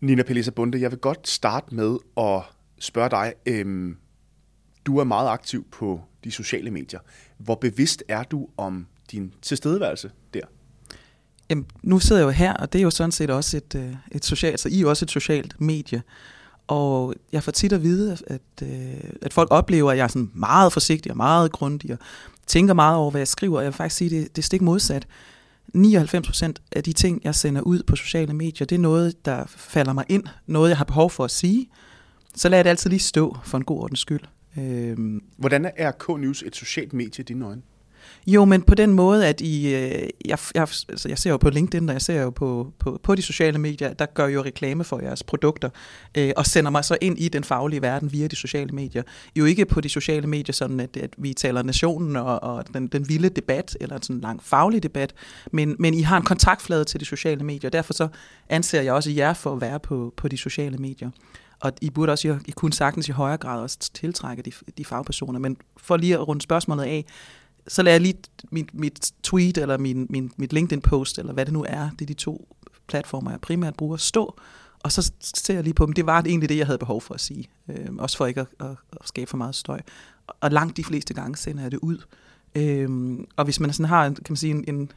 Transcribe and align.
Nina 0.00 0.22
Pelisa 0.22 0.50
Bunde, 0.50 0.80
jeg 0.80 0.90
vil 0.90 0.98
godt 0.98 1.28
starte 1.28 1.74
med 1.74 1.96
at 2.16 2.42
spørge 2.78 3.10
dig. 3.10 3.32
Øhm, 3.46 3.96
du 4.86 4.98
er 4.98 5.04
meget 5.04 5.28
aktiv 5.28 5.66
på 5.70 6.00
de 6.24 6.30
sociale 6.30 6.70
medier. 6.70 7.00
Hvor 7.38 7.54
bevidst 7.54 8.02
er 8.08 8.22
du 8.22 8.48
om 8.56 8.86
din 9.10 9.34
tilstedeværelse 9.42 10.10
der? 10.34 10.40
Jamen, 11.50 11.66
nu 11.82 11.98
sidder 11.98 12.22
jeg 12.22 12.26
jo 12.26 12.30
her, 12.30 12.54
og 12.54 12.72
det 12.72 12.78
er 12.78 12.82
jo 12.82 12.90
sådan 12.90 13.12
set 13.12 13.30
også 13.30 13.56
et, 13.56 13.74
øh, 13.74 13.94
et 14.12 14.24
socialt, 14.24 14.60
så 14.60 14.68
I 14.68 14.76
er 14.76 14.80
jo 14.80 14.88
også 14.88 15.04
et 15.04 15.10
socialt 15.10 15.60
medie. 15.60 16.02
Og 16.66 17.14
jeg 17.32 17.42
får 17.42 17.52
tit 17.52 17.72
at 17.72 17.82
vide, 17.82 18.16
at, 18.26 18.40
øh, 18.62 19.10
at 19.22 19.32
folk 19.32 19.48
oplever, 19.50 19.90
at 19.90 19.96
jeg 19.96 20.04
er 20.04 20.08
sådan 20.08 20.30
meget 20.34 20.72
forsigtig 20.72 21.12
og 21.12 21.16
meget 21.16 21.52
grundig, 21.52 21.92
og 21.92 21.98
tænker 22.46 22.74
meget 22.74 22.96
over, 22.96 23.10
hvad 23.10 23.20
jeg 23.20 23.28
skriver. 23.28 23.56
Og 23.56 23.64
jeg 23.64 23.72
vil 23.72 23.76
faktisk 23.76 23.96
sige, 23.96 24.16
at 24.16 24.22
det, 24.22 24.36
det 24.36 24.42
er 24.42 24.46
stik 24.46 24.62
modsat. 24.62 25.06
99% 25.76 26.52
af 26.72 26.82
de 26.84 26.92
ting, 26.92 27.20
jeg 27.24 27.34
sender 27.34 27.62
ud 27.62 27.82
på 27.82 27.96
sociale 27.96 28.34
medier, 28.34 28.66
det 28.66 28.76
er 28.76 28.80
noget, 28.80 29.24
der 29.24 29.44
falder 29.46 29.92
mig 29.92 30.04
ind. 30.08 30.24
Noget, 30.46 30.68
jeg 30.68 30.76
har 30.78 30.84
behov 30.84 31.10
for 31.10 31.24
at 31.24 31.30
sige. 31.30 31.68
Så 32.34 32.48
lad 32.48 32.64
det 32.64 32.70
altid 32.70 32.90
lige 32.90 33.00
stå 33.00 33.36
for 33.44 33.58
en 33.58 33.64
god 33.64 33.82
ordens 33.82 34.00
skyld. 34.00 34.20
Øhm. 34.58 35.22
Hvordan 35.36 35.70
er 35.76 35.92
K-News 35.92 36.42
et 36.42 36.56
socialt 36.56 36.92
medie 36.92 37.22
i 37.22 37.24
dine 37.24 37.44
øjne? 37.46 37.62
Jo, 38.26 38.44
men 38.44 38.62
på 38.62 38.74
den 38.74 38.92
måde, 38.92 39.26
at 39.26 39.40
I, 39.40 39.74
øh, 39.74 40.08
jeg, 40.24 40.38
jeg, 40.54 40.62
altså 40.88 41.08
jeg 41.08 41.18
ser 41.18 41.30
jo 41.30 41.36
på 41.36 41.50
LinkedIn, 41.50 41.88
og 41.88 41.92
jeg 41.92 42.02
ser 42.02 42.22
jo 42.22 42.30
på, 42.30 42.72
på, 42.78 43.00
på 43.02 43.14
de 43.14 43.22
sociale 43.22 43.58
medier, 43.58 43.92
der 43.92 44.06
gør 44.06 44.26
jo 44.26 44.42
reklame 44.42 44.84
for 44.84 45.00
jeres 45.00 45.22
produkter, 45.22 45.70
øh, 46.14 46.32
og 46.36 46.46
sender 46.46 46.70
mig 46.70 46.84
så 46.84 46.96
ind 47.00 47.18
i 47.18 47.28
den 47.28 47.44
faglige 47.44 47.82
verden 47.82 48.12
via 48.12 48.26
de 48.26 48.36
sociale 48.36 48.72
medier. 48.72 49.02
Jo 49.36 49.44
ikke 49.44 49.66
på 49.66 49.80
de 49.80 49.88
sociale 49.88 50.26
medier, 50.26 50.52
sådan 50.52 50.80
at, 50.80 50.96
at 50.96 51.10
vi 51.18 51.34
taler 51.34 51.62
nationen 51.62 52.16
og, 52.16 52.42
og 52.42 52.64
den, 52.74 52.86
den 52.86 53.08
vilde 53.08 53.28
debat, 53.28 53.76
eller 53.80 53.98
sådan 54.02 54.16
en 54.16 54.22
lang 54.22 54.42
faglig 54.42 54.82
debat, 54.82 55.14
men, 55.52 55.76
men 55.78 55.94
I 55.94 56.00
har 56.00 56.16
en 56.16 56.24
kontaktflade 56.24 56.84
til 56.84 57.00
de 57.00 57.04
sociale 57.04 57.44
medier, 57.44 57.70
derfor 57.70 57.92
så 57.92 58.08
anser 58.48 58.82
jeg 58.82 58.92
også 58.92 59.10
jer 59.10 59.34
for 59.34 59.52
at 59.52 59.60
være 59.60 59.80
på, 59.80 60.14
på 60.16 60.28
de 60.28 60.36
sociale 60.36 60.78
medier. 60.78 61.10
Og 61.60 61.72
I 61.80 61.90
burde 61.90 62.12
også 62.12 62.38
I 62.46 62.50
kunne 62.50 62.72
sagtens 62.72 63.08
i 63.08 63.12
højere 63.12 63.36
grad 63.36 63.60
også 63.60 63.78
tiltrække 63.94 64.42
de, 64.42 64.52
de 64.78 64.84
fagpersoner. 64.84 65.38
Men 65.38 65.56
for 65.76 65.96
lige 65.96 66.14
at 66.14 66.28
runde 66.28 66.42
spørgsmålet 66.42 66.82
af, 66.84 67.04
så 67.68 67.82
lader 67.82 67.94
jeg 67.94 68.00
lige 68.00 68.18
mit, 68.50 68.74
mit 68.74 69.12
tweet 69.22 69.58
eller 69.58 69.78
min, 69.78 70.06
min, 70.10 70.32
mit 70.36 70.52
LinkedIn-post, 70.52 71.18
eller 71.18 71.32
hvad 71.32 71.44
det 71.44 71.52
nu 71.52 71.64
er, 71.68 71.90
det 71.90 72.02
er 72.02 72.06
de 72.06 72.14
to 72.14 72.56
platformer, 72.88 73.30
jeg 73.30 73.40
primært 73.40 73.74
bruger, 73.74 73.96
stå, 73.96 74.38
og 74.78 74.92
så 74.92 75.12
ser 75.20 75.54
jeg 75.54 75.64
lige 75.64 75.74
på 75.74 75.86
dem. 75.86 75.92
Det 75.92 76.06
var 76.06 76.22
egentlig 76.22 76.48
det, 76.48 76.56
jeg 76.56 76.66
havde 76.66 76.78
behov 76.78 77.00
for 77.00 77.14
at 77.14 77.20
sige. 77.20 77.48
Øh, 77.68 77.86
også 77.98 78.16
for 78.16 78.26
ikke 78.26 78.40
at, 78.40 78.46
at, 78.60 78.76
at 78.92 79.08
skabe 79.08 79.30
for 79.30 79.36
meget 79.36 79.54
støj. 79.54 79.80
Og 80.26 80.50
langt 80.50 80.76
de 80.76 80.84
fleste 80.84 81.14
gange 81.14 81.36
sender 81.36 81.62
jeg 81.62 81.70
det 81.70 81.78
ud. 81.78 81.98
Øh, 82.54 83.18
og 83.36 83.44
hvis 83.44 83.60
man 83.60 83.72
sådan 83.72 83.88
har 83.88 84.08
kan 84.08 84.24
man 84.28 84.36
sige, 84.36 84.50
en, 84.50 84.64
en, 84.68 84.92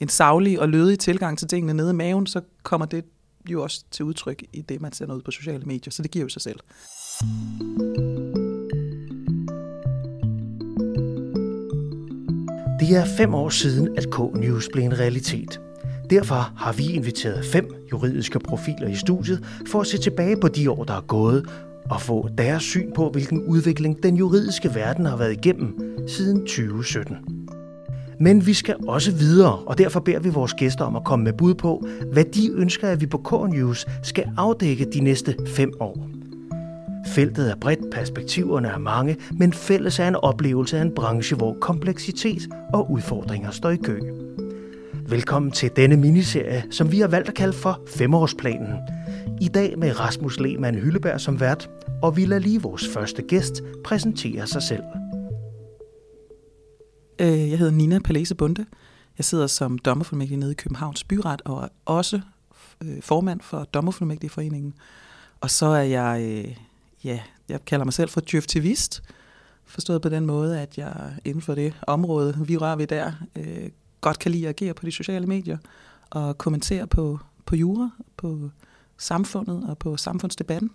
en 0.00 0.08
savlig 0.08 0.60
og 0.60 0.68
lødig 0.68 0.98
tilgang 0.98 1.38
til 1.38 1.48
tingene 1.48 1.74
nede 1.74 1.90
i 1.90 1.94
maven, 1.94 2.26
så 2.26 2.40
kommer 2.62 2.86
det 2.86 3.04
jo 3.50 3.62
også 3.62 3.84
til 3.90 4.04
udtryk 4.04 4.42
i 4.52 4.60
det, 4.60 4.80
man 4.80 4.92
sender 4.92 5.14
ud 5.14 5.22
på 5.22 5.30
sociale 5.30 5.64
medier. 5.64 5.90
Så 5.90 6.02
det 6.02 6.10
giver 6.10 6.24
jo 6.24 6.28
sig 6.28 6.42
selv. 6.42 6.60
Det 12.84 12.96
er 12.96 13.04
fem 13.04 13.34
år 13.34 13.48
siden, 13.48 13.88
at 13.96 14.10
K-News 14.10 14.68
blev 14.72 14.84
en 14.84 14.98
realitet. 14.98 15.60
Derfor 16.10 16.52
har 16.56 16.72
vi 16.72 16.92
inviteret 16.92 17.44
fem 17.44 17.68
juridiske 17.92 18.38
profiler 18.38 18.88
i 18.88 18.94
studiet 18.94 19.44
for 19.66 19.80
at 19.80 19.86
se 19.86 19.98
tilbage 19.98 20.36
på 20.36 20.48
de 20.48 20.70
år, 20.70 20.84
der 20.84 20.94
er 20.94 21.00
gået, 21.00 21.46
og 21.90 22.00
få 22.00 22.28
deres 22.38 22.62
syn 22.62 22.92
på, 22.92 23.10
hvilken 23.10 23.42
udvikling 23.42 24.02
den 24.02 24.16
juridiske 24.16 24.74
verden 24.74 25.06
har 25.06 25.16
været 25.16 25.32
igennem 25.32 25.98
siden 26.08 26.40
2017. 26.40 27.16
Men 28.20 28.46
vi 28.46 28.54
skal 28.54 28.76
også 28.88 29.12
videre, 29.12 29.58
og 29.58 29.78
derfor 29.78 30.00
beder 30.00 30.20
vi 30.20 30.28
vores 30.28 30.54
gæster 30.54 30.84
om 30.84 30.96
at 30.96 31.04
komme 31.04 31.24
med 31.24 31.32
bud 31.32 31.54
på, 31.54 31.86
hvad 32.12 32.24
de 32.24 32.50
ønsker, 32.54 32.88
at 32.88 33.00
vi 33.00 33.06
på 33.06 33.18
K-News 33.18 33.86
skal 34.02 34.24
afdække 34.36 34.84
de 34.84 35.00
næste 35.00 35.34
fem 35.46 35.72
år. 35.80 36.13
Feltet 37.06 37.50
er 37.50 37.56
bredt, 37.56 37.90
perspektiverne 37.92 38.68
er 38.68 38.78
mange, 38.78 39.16
men 39.32 39.52
fælles 39.52 39.98
er 39.98 40.08
en 40.08 40.16
oplevelse 40.16 40.78
af 40.78 40.82
en 40.82 40.94
branche, 40.94 41.36
hvor 41.36 41.56
kompleksitet 41.60 42.48
og 42.72 42.90
udfordringer 42.90 43.50
står 43.50 43.70
i 43.70 43.76
kø. 43.76 44.00
Velkommen 45.08 45.52
til 45.52 45.70
denne 45.76 45.96
miniserie, 45.96 46.64
som 46.70 46.92
vi 46.92 47.00
har 47.00 47.08
valgt 47.08 47.28
at 47.28 47.34
kalde 47.34 47.52
for 47.52 47.80
Femårsplanen. 47.96 48.78
I 49.40 49.48
dag 49.48 49.78
med 49.78 50.00
Rasmus 50.00 50.40
Lehmann 50.40 50.78
Hylleberg 50.78 51.20
som 51.20 51.40
vært, 51.40 51.70
og 52.02 52.16
vi 52.16 52.24
lader 52.24 52.42
lige 52.42 52.62
vores 52.62 52.88
første 52.88 53.22
gæst 53.22 53.62
præsentere 53.84 54.46
sig 54.46 54.62
selv. 54.62 54.82
Øh, 57.20 57.50
jeg 57.50 57.58
hedder 57.58 57.72
Nina 57.72 57.98
Palese 57.98 58.34
Bunde. 58.34 58.66
Jeg 59.18 59.24
sidder 59.24 59.46
som 59.46 59.78
dommerfuldmægtig 59.78 60.36
nede 60.36 60.52
i 60.52 60.54
Københavns 60.54 61.04
Byret, 61.04 61.42
og 61.44 61.62
er 61.62 61.68
også 61.84 62.20
øh, 62.84 63.02
formand 63.02 63.40
for 63.40 63.64
Dommerfuldmægtigforeningen. 63.64 64.74
Og 65.40 65.50
så 65.50 65.66
er 65.66 65.82
jeg 65.82 66.22
øh, 66.22 66.56
ja, 67.04 67.20
jeg 67.48 67.64
kalder 67.64 67.84
mig 67.84 67.94
selv 67.94 68.10
for 68.10 68.20
djøftivist, 68.30 69.02
forstået 69.64 70.02
på 70.02 70.08
den 70.08 70.26
måde, 70.26 70.60
at 70.60 70.78
jeg 70.78 71.12
inden 71.24 71.42
for 71.42 71.54
det 71.54 71.74
område, 71.86 72.46
vi 72.46 72.56
rører 72.56 72.76
ved 72.76 72.86
der, 72.86 73.12
øh, 73.36 73.70
godt 74.00 74.18
kan 74.18 74.30
lide 74.30 74.48
at 74.48 74.62
agere 74.62 74.74
på 74.74 74.86
de 74.86 74.92
sociale 74.92 75.26
medier 75.26 75.58
og 76.10 76.38
kommentere 76.38 76.86
på, 76.86 77.18
på 77.46 77.56
jura, 77.56 77.90
på 78.16 78.50
samfundet 78.98 79.70
og 79.70 79.78
på 79.78 79.96
samfundsdebatten. 79.96 80.70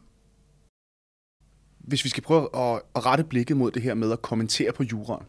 Hvis 1.80 2.04
vi 2.04 2.10
skal 2.10 2.24
prøve 2.24 2.56
at, 2.56 2.82
at 2.96 3.06
rette 3.06 3.24
blikket 3.24 3.58
mod 3.58 3.72
det 3.72 3.82
her 3.82 3.94
med 3.94 4.12
at 4.12 4.22
kommentere 4.22 4.72
på 4.72 4.84
jura. 4.84 5.24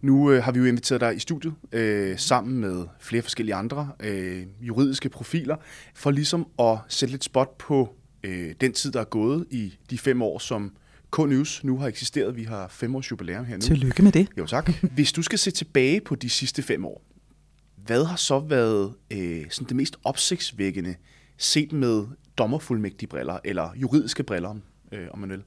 Nu 0.00 0.30
øh, 0.30 0.44
har 0.44 0.52
vi 0.52 0.58
jo 0.58 0.64
inviteret 0.64 1.00
dig 1.00 1.16
i 1.16 1.18
studiet 1.18 1.54
øh, 1.72 2.18
sammen 2.18 2.58
med 2.58 2.86
flere 3.00 3.22
forskellige 3.22 3.54
andre 3.54 3.90
øh, 4.00 4.46
juridiske 4.60 5.08
profiler, 5.08 5.56
for 5.94 6.10
ligesom 6.10 6.46
at 6.58 6.78
sætte 6.88 7.12
lidt 7.12 7.24
spot 7.24 7.58
på 7.58 7.95
øh, 8.26 8.54
den 8.60 8.72
tid, 8.72 8.92
der 8.92 9.00
er 9.00 9.04
gået 9.04 9.46
i 9.50 9.74
de 9.90 9.98
fem 9.98 10.22
år, 10.22 10.38
som 10.38 10.76
K-News 11.16 11.64
nu 11.64 11.78
har 11.78 11.88
eksisteret. 11.88 12.36
Vi 12.36 12.42
har 12.42 12.68
fem 12.68 12.96
års 12.96 13.10
jubilæum 13.10 13.44
her 13.44 13.56
nu. 13.56 13.60
Tillykke 13.60 14.02
med 14.02 14.12
det. 14.12 14.28
Jo 14.38 14.46
tak. 14.46 14.72
Hvis 14.94 15.12
du 15.12 15.22
skal 15.22 15.38
se 15.38 15.50
tilbage 15.50 16.00
på 16.00 16.14
de 16.14 16.30
sidste 16.30 16.62
fem 16.62 16.84
år, 16.84 17.02
hvad 17.76 18.04
har 18.04 18.16
så 18.16 18.38
været 18.38 18.94
øh, 19.10 19.44
sådan 19.50 19.68
det 19.68 19.76
mest 19.76 19.96
opsigtsvækkende 20.04 20.94
set 21.38 21.72
med 21.72 22.04
dommerfuldmægtige 22.38 23.08
briller, 23.08 23.38
eller 23.44 23.70
juridiske 23.76 24.22
briller, 24.22 24.54
øh, 24.92 25.06
om 25.10 25.18
man 25.18 25.30
vil? 25.30 25.42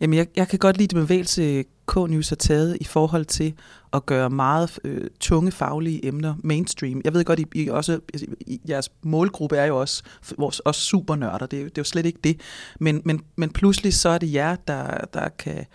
Jamen, 0.00 0.18
jeg, 0.18 0.26
jeg 0.36 0.48
kan 0.48 0.58
godt 0.58 0.76
lide 0.76 0.96
det 0.96 1.02
bevægelse, 1.02 1.64
K-News 1.92 2.28
har 2.28 2.36
taget 2.36 2.78
i 2.80 2.84
forhold 2.84 3.24
til 3.24 3.54
at 3.92 4.06
gøre 4.06 4.30
meget 4.30 4.78
øh, 4.84 5.10
tunge 5.20 5.52
faglige 5.52 6.06
emner 6.06 6.34
mainstream. 6.44 7.00
Jeg 7.04 7.14
ved 7.14 7.24
godt, 7.24 7.38
I, 7.38 7.46
I 7.54 7.68
også, 7.68 8.00
altså, 8.14 8.26
I, 8.40 8.60
jeres 8.68 8.90
målgruppe 9.02 9.56
er 9.56 9.64
jo 9.64 9.80
også, 9.80 10.02
vores, 10.38 10.60
også 10.60 10.80
supernørder, 10.80 11.46
det, 11.46 11.58
er, 11.58 11.64
det 11.64 11.70
er 11.70 11.72
jo 11.78 11.84
slet 11.84 12.06
ikke 12.06 12.18
det. 12.24 12.40
Men, 12.80 13.02
men, 13.04 13.20
men 13.36 13.50
pludselig 13.50 13.94
så 13.94 14.08
er 14.08 14.18
det 14.18 14.32
jer, 14.32 14.56
der, 14.56 15.04
der 15.14 15.28
kan 15.28 15.66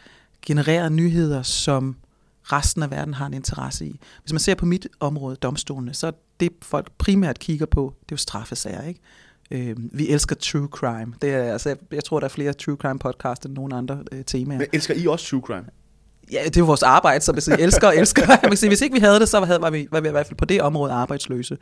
generere 0.46 0.90
nyheder, 0.90 1.44
som 1.44 1.96
resten 2.44 2.84
af 2.84 2.92
verden 2.92 3.14
har 3.14 3.26
en 3.26 3.34
interesse 3.34 3.86
i. 3.86 4.00
Hvis 4.22 4.34
man 4.34 4.40
ser 4.40 4.56
på 4.56 4.66
mit 4.66 4.88
område, 5.00 5.36
domstolene, 5.36 5.94
så 5.94 6.08
er 6.08 6.12
det 6.40 6.50
folk 6.62 6.92
primært 6.98 7.40
kigger 7.40 7.66
på, 7.66 7.94
det 8.00 8.12
er 8.12 8.14
jo 8.14 8.18
straffesager, 8.18 8.84
ikke? 8.84 9.00
Øh, 9.52 9.76
vi 9.78 10.10
elsker 10.10 10.36
true 10.36 10.68
crime. 10.68 11.14
Det 11.22 11.30
er, 11.30 11.52
altså, 11.52 11.76
jeg 11.92 12.04
tror, 12.04 12.20
der 12.20 12.26
er 12.26 12.30
flere 12.30 12.54
true 12.54 12.76
crime 12.76 13.00
podcast 13.00 13.46
end 13.46 13.54
nogen 13.54 13.74
andre 13.74 14.04
øh, 14.12 14.26
temaer. 14.26 14.58
Men 14.58 14.68
elsker 14.74 14.94
I 14.94 15.08
også 15.08 15.26
true 15.30 15.42
crime? 15.42 15.66
Ja, 16.32 16.44
det 16.46 16.58
er 16.58 16.62
jo 16.62 16.66
vores 16.66 16.84
arbejde, 16.84 17.24
så 17.24 17.32
hvis 17.32 17.50
vi 17.50 17.54
elsker 17.60 17.88
og 17.88 17.98
elsker. 17.98 18.28
Man 18.28 18.40
kan 18.40 18.58
sige, 18.58 18.70
hvis 18.70 18.82
ikke 18.82 18.94
vi 18.94 19.00
havde 19.00 19.20
det, 19.20 19.30
så 19.30 19.46
havde, 19.46 19.62
var, 19.62 19.70
vi, 19.70 19.88
var 19.92 20.00
vi 20.02 20.08
i 20.08 20.12
hvert 20.12 20.28
fald 20.28 20.38
på 20.38 20.46
det 20.46 20.62
område 20.62 20.94
arbejdsløse. 20.94 21.58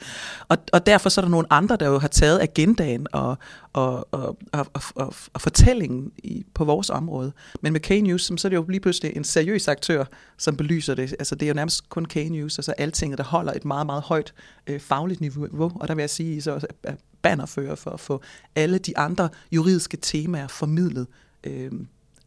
Og, 0.47 0.57
og 0.73 0.85
derfor 0.85 1.09
så 1.09 1.21
er 1.21 1.25
der 1.25 1.29
nogle 1.29 1.53
andre, 1.53 1.75
der 1.75 1.87
jo 1.87 1.99
har 1.99 2.07
taget 2.07 2.39
agendaen 2.41 3.07
og, 3.11 3.37
og, 3.73 4.07
og, 4.11 4.37
og, 4.53 4.67
og, 4.73 4.81
og, 4.95 5.13
og 5.33 5.41
fortællingen 5.41 6.11
i, 6.17 6.45
på 6.53 6.65
vores 6.65 6.89
område. 6.89 7.31
Men 7.61 7.73
med 7.73 7.81
K-News, 7.81 8.21
så 8.37 8.47
er 8.47 8.49
det 8.49 8.55
jo 8.55 8.65
lige 8.69 8.79
pludselig 8.79 9.15
en 9.15 9.23
seriøs 9.23 9.67
aktør, 9.67 10.05
som 10.37 10.57
belyser 10.57 10.95
det. 10.95 11.15
Altså 11.19 11.35
det 11.35 11.45
er 11.45 11.47
jo 11.47 11.53
nærmest 11.53 11.89
kun 11.89 12.05
K-News, 12.05 12.57
altså 12.57 12.71
alting, 12.77 13.17
der 13.17 13.23
holder 13.23 13.53
et 13.53 13.65
meget, 13.65 13.85
meget 13.85 14.03
højt 14.03 14.33
øh, 14.67 14.79
fagligt 14.79 15.21
niveau. 15.21 15.71
Og 15.75 15.87
der 15.87 15.95
vil 15.95 16.01
jeg 16.01 16.09
sige, 16.09 16.41
så 16.41 16.51
også 16.51 16.67
er 16.83 16.93
bannerfører 17.21 17.75
for 17.75 17.91
at 17.91 17.99
få 17.99 18.21
alle 18.55 18.77
de 18.77 18.97
andre 18.97 19.29
juridiske 19.51 19.97
temaer 19.97 20.47
formidlet. 20.47 21.07
Øh, 21.43 21.71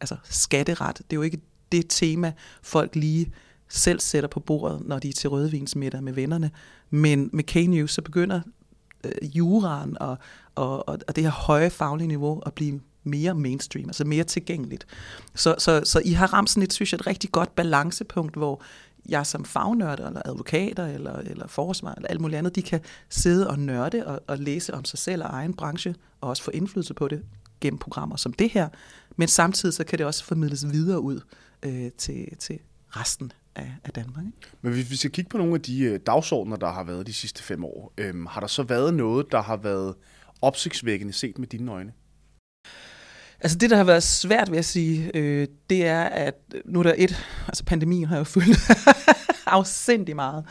altså 0.01 0.15
skatteret, 0.23 0.97
det 0.97 1.03
er 1.09 1.15
jo 1.15 1.21
ikke 1.21 1.41
det 1.71 1.85
tema, 1.89 2.33
folk 2.61 2.95
lige 2.95 3.31
selv 3.69 3.99
sætter 3.99 4.29
på 4.29 4.39
bordet, 4.39 4.81
når 4.85 4.99
de 4.99 5.09
er 5.09 5.13
til 5.13 5.29
rødvinsmiddag 5.29 6.03
med 6.03 6.13
vennerne. 6.13 6.51
Men 6.89 7.29
med 7.33 7.43
K-News, 7.51 7.87
så 7.87 8.01
begynder 8.01 8.41
øh, 9.03 9.37
juraen 9.37 9.97
og, 9.99 10.17
og, 10.55 10.89
og, 10.89 10.99
og 11.07 11.15
det 11.15 11.23
her 11.23 11.31
høje 11.31 11.69
faglige 11.69 12.07
niveau 12.07 12.41
at 12.45 12.53
blive 12.53 12.79
mere 13.03 13.35
mainstream, 13.35 13.89
altså 13.89 14.05
mere 14.05 14.23
tilgængeligt. 14.23 14.85
Så, 15.35 15.55
så, 15.57 15.81
så 15.85 16.01
I 16.05 16.11
har 16.11 16.33
ramt 16.33 16.49
sådan 16.49 16.63
et, 16.63 16.73
synes 16.73 16.91
jeg, 16.91 16.99
et 16.99 17.07
rigtig 17.07 17.31
godt 17.31 17.55
balancepunkt, 17.55 18.35
hvor 18.35 18.61
jeg 19.09 19.25
som 19.25 19.45
fagnørder, 19.45 20.07
eller 20.07 20.21
advokater, 20.25 20.87
eller, 20.87 21.15
eller 21.15 21.47
forsvar, 21.47 21.93
eller 21.93 22.07
alt 22.07 22.21
muligt 22.21 22.37
andet, 22.37 22.55
de 22.55 22.61
kan 22.61 22.79
sidde 23.09 23.49
og 23.49 23.59
nørde 23.59 24.07
og, 24.07 24.21
og 24.27 24.37
læse 24.37 24.73
om 24.73 24.85
sig 24.85 24.99
selv 24.99 25.23
og 25.23 25.29
egen 25.29 25.53
branche, 25.53 25.95
og 26.21 26.29
også 26.29 26.43
få 26.43 26.51
indflydelse 26.51 26.93
på 26.93 27.07
det 27.07 27.21
gennem 27.61 27.77
programmer 27.77 28.15
som 28.15 28.33
det 28.33 28.49
her, 28.49 28.69
men 29.15 29.27
samtidig 29.27 29.73
så 29.73 29.83
kan 29.83 29.97
det 29.97 30.05
også 30.05 30.23
formidles 30.23 30.71
videre 30.71 30.99
ud 30.99 31.19
øh, 31.63 31.91
til, 31.97 32.37
til 32.39 32.59
resten 32.89 33.31
af, 33.55 33.71
af 33.83 33.91
Danmark. 33.91 34.25
Ikke? 34.25 34.37
Men 34.61 34.73
hvis 34.73 34.91
vi 34.91 34.95
skal 34.95 35.11
kigge 35.11 35.29
på 35.29 35.37
nogle 35.37 35.55
af 35.55 35.61
de 35.61 35.83
øh, 35.83 35.99
dagsordner, 36.05 36.55
der 36.55 36.71
har 36.71 36.83
været 36.83 37.07
de 37.07 37.13
sidste 37.13 37.43
fem 37.43 37.63
år, 37.63 37.93
øh, 37.97 38.25
har 38.25 38.39
der 38.39 38.47
så 38.47 38.63
været 38.63 38.93
noget, 38.93 39.31
der 39.31 39.41
har 39.41 39.57
været 39.57 39.95
opsigtsvækkende 40.41 41.13
set 41.13 41.37
med 41.37 41.47
dine 41.47 41.71
øjne? 41.71 41.93
Altså 43.39 43.57
det, 43.57 43.69
der 43.69 43.77
har 43.77 43.83
været 43.83 44.03
svært 44.03 44.51
ved 44.51 44.57
at 44.57 44.65
sige, 44.65 45.11
øh, 45.13 45.47
det 45.69 45.85
er, 45.85 46.03
at 46.03 46.35
nu 46.65 46.79
er 46.79 46.83
der 46.83 46.93
et, 46.97 47.25
altså 47.47 47.63
pandemien 47.63 48.07
har 48.07 48.17
jo 48.17 48.23
fyldt 48.23 48.57
afsindig 49.51 50.15
meget. 50.15 50.45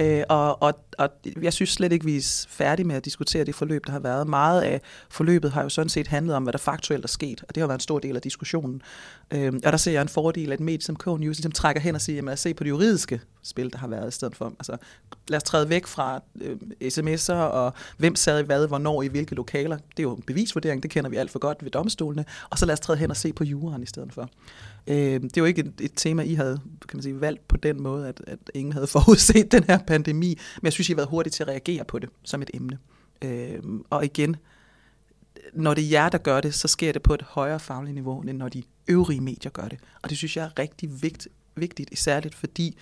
Øh, 0.00 0.22
og, 0.28 0.62
og, 0.62 0.74
og 0.98 1.10
jeg 1.42 1.52
synes 1.52 1.70
slet 1.70 1.92
ikke, 1.92 2.04
vi 2.04 2.16
er 2.16 2.46
færdige 2.48 2.86
med 2.86 2.96
at 2.96 3.04
diskutere 3.04 3.44
det 3.44 3.54
forløb, 3.54 3.86
der 3.86 3.92
har 3.92 3.98
været. 3.98 4.26
Meget 4.28 4.62
af 4.62 4.80
forløbet 5.10 5.52
har 5.52 5.62
jo 5.62 5.68
sådan 5.68 5.88
set 5.88 6.06
handlet 6.06 6.36
om, 6.36 6.42
hvad 6.42 6.52
der 6.52 6.58
faktuelt 6.58 7.04
er 7.04 7.08
sket, 7.08 7.44
og 7.48 7.54
det 7.54 7.60
har 7.60 7.66
været 7.66 7.78
en 7.78 7.80
stor 7.80 7.98
del 7.98 8.16
af 8.16 8.22
diskussionen. 8.22 8.82
Øh, 9.30 9.52
og 9.64 9.72
der 9.72 9.76
ser 9.76 9.92
jeg 9.92 10.02
en 10.02 10.08
fordel, 10.08 10.52
at 10.52 10.60
medier 10.60 10.82
som 10.82 10.96
K-News 10.96 11.36
ligesom 11.36 11.52
trækker 11.52 11.82
hen 11.82 11.94
og 11.94 12.00
siger, 12.00 12.16
jamen 12.16 12.32
at 12.32 12.38
se 12.38 12.54
på 12.54 12.64
det 12.64 12.70
juridiske 12.70 13.20
spil, 13.42 13.72
der 13.72 13.78
har 13.78 13.88
været 13.88 14.08
i 14.08 14.10
stedet 14.10 14.36
for. 14.36 14.46
Altså, 14.46 14.76
lad 15.28 15.36
os 15.36 15.42
træde 15.42 15.68
væk 15.68 15.86
fra 15.86 16.20
øh, 16.40 16.56
sms'er 16.82 17.32
og 17.32 17.72
hvem 17.96 18.16
sad 18.16 18.40
i 18.40 18.46
hvad, 18.46 18.68
hvornår, 18.68 19.02
i 19.02 19.06
hvilke 19.06 19.34
lokaler. 19.34 19.76
Det 19.76 19.98
er 19.98 20.02
jo 20.02 20.14
en 20.14 20.22
bevisvurdering, 20.22 20.82
det 20.82 20.90
kender 20.90 21.10
vi 21.10 21.16
alt 21.16 21.30
for 21.30 21.38
godt 21.38 21.64
ved 21.64 21.70
domstolene. 21.70 22.24
Og 22.50 22.58
så 22.58 22.66
lad 22.66 22.72
os 22.72 22.80
træde 22.80 22.98
hen 22.98 23.10
og 23.10 23.16
se 23.16 23.32
på 23.32 23.44
juraen 23.44 23.82
i 23.82 23.86
stedet 23.86 24.12
for. 24.12 24.28
Øh, 24.86 25.22
det 25.22 25.36
er 25.36 25.46
ikke 25.46 25.60
et, 25.60 25.72
et 25.80 25.92
tema, 25.96 26.22
I 26.22 26.34
havde 26.34 26.60
kan 26.88 26.96
man 26.96 27.02
sige, 27.02 27.20
valgt 27.20 27.48
på 27.48 27.56
den 27.56 27.82
måde, 27.82 28.08
at, 28.08 28.22
at 28.26 28.38
ingen 28.54 28.72
havde 28.72 28.86
forudset 28.96 29.52
den 29.52 29.64
her 29.64 29.78
pandemi. 29.86 30.38
Men 30.56 30.64
jeg 30.64 30.72
synes, 30.72 30.88
I 30.88 30.92
har 30.92 30.96
været 30.96 31.08
hurtigt 31.08 31.34
til 31.34 31.42
at 31.42 31.48
reagere 31.48 31.84
på 31.84 31.98
det 31.98 32.08
som 32.24 32.42
et 32.42 32.50
emne. 32.54 32.78
Øh, 33.22 33.58
og 33.90 34.04
igen, 34.04 34.36
når 35.54 35.74
det 35.74 35.84
er 35.84 35.88
jer, 35.88 36.08
der 36.08 36.18
gør 36.18 36.40
det, 36.40 36.54
så 36.54 36.68
sker 36.68 36.92
det 36.92 37.02
på 37.02 37.14
et 37.14 37.22
højere 37.22 37.60
fagligt 37.60 37.94
niveau, 37.94 38.20
end 38.20 38.38
når 38.38 38.48
de 38.48 38.62
øvrige 38.88 39.20
medier 39.20 39.50
gør 39.50 39.68
det. 39.68 39.78
Og 40.02 40.10
det 40.10 40.18
synes 40.18 40.36
jeg 40.36 40.44
er 40.44 40.58
rigtig 40.58 41.02
vigt, 41.02 41.28
vigtigt, 41.56 41.98
særligt 41.98 42.34
fordi 42.34 42.78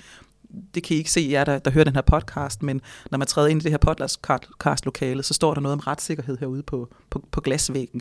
det 0.74 0.82
kan 0.82 0.94
I 0.94 0.98
ikke 0.98 1.10
se 1.10 1.28
jer, 1.30 1.44
der, 1.44 1.58
der 1.58 1.70
hører 1.70 1.84
den 1.84 1.94
her 1.94 2.02
podcast, 2.02 2.62
men 2.62 2.80
når 3.10 3.18
man 3.18 3.26
træder 3.26 3.48
ind 3.48 3.60
i 3.60 3.64
det 3.64 3.70
her 3.70 3.78
podcast-lokale, 3.78 5.22
så 5.22 5.34
står 5.34 5.54
der 5.54 5.60
noget 5.60 5.72
om 5.72 5.78
retssikkerhed 5.78 6.38
herude 6.38 6.62
på, 6.62 6.88
på, 7.10 7.28
på 7.30 7.40
glasvæggen. 7.40 8.00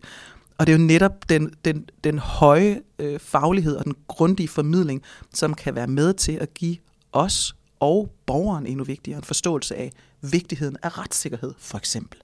Og 0.58 0.68
det 0.68 0.74
er 0.74 0.78
jo 0.78 0.84
netop 0.84 1.30
den, 1.30 1.54
den, 1.66 1.90
den 2.04 2.20
høje 2.20 2.82
øh, 3.00 3.20
faglighed 3.20 3.76
og 3.76 3.86
den 3.86 3.96
grundige 4.08 4.48
formidling, 4.48 5.02
som 5.34 5.54
kan 5.54 5.76
være 5.76 5.88
med 5.88 6.14
til 6.14 6.32
at 6.32 6.54
give 6.54 6.78
os 7.12 7.56
og 7.80 8.10
borgeren 8.26 8.66
endnu 8.66 8.84
vigtigere 8.84 9.18
en 9.18 9.24
forståelse 9.24 9.76
af 9.76 9.92
vigtigheden 10.22 10.78
af 10.84 10.98
retssikkerhed, 10.98 11.54
for 11.58 11.78
eksempel. 11.78 12.20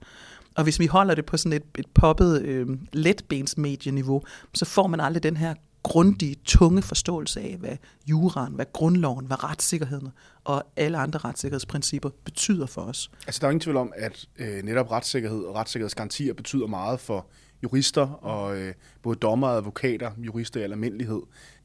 Og 0.55 0.63
hvis 0.63 0.79
vi 0.79 0.85
holder 0.85 1.15
det 1.15 1.25
på 1.25 1.37
sådan 1.37 1.53
et, 1.53 1.63
et 1.77 1.87
poppet 1.93 2.41
øh, 2.41 2.67
letbensmedieniveau, 2.93 4.23
så 4.53 4.65
får 4.65 4.87
man 4.87 4.99
aldrig 4.99 5.23
den 5.23 5.37
her 5.37 5.53
grundige, 5.83 6.35
tunge 6.45 6.81
forståelse 6.81 7.41
af, 7.41 7.57
hvad 7.59 7.77
juraen, 8.05 8.53
hvad 8.53 8.65
grundloven, 8.73 9.25
hvad 9.25 9.43
retssikkerheden 9.43 10.09
og 10.43 10.63
alle 10.75 10.97
andre 10.97 11.19
retssikkerhedsprincipper 11.19 12.09
betyder 12.23 12.65
for 12.65 12.81
os. 12.81 13.11
Altså 13.27 13.39
der 13.39 13.47
er 13.47 13.51
ingen 13.51 13.61
tvivl 13.61 13.77
om, 13.77 13.93
at 13.95 14.25
øh, 14.37 14.63
netop 14.63 14.91
retssikkerhed 14.91 15.43
og 15.43 15.55
retssikkerhedsgarantier 15.55 16.33
betyder 16.33 16.67
meget 16.67 16.99
for 16.99 17.27
jurister 17.63 18.07
og 18.07 18.57
øh, 18.57 18.73
både 19.01 19.15
dommer 19.15 19.47
og 19.47 19.57
advokater, 19.57 20.11
jurister 20.17 20.59
i 20.59 20.63
almindelighed. 20.63 21.21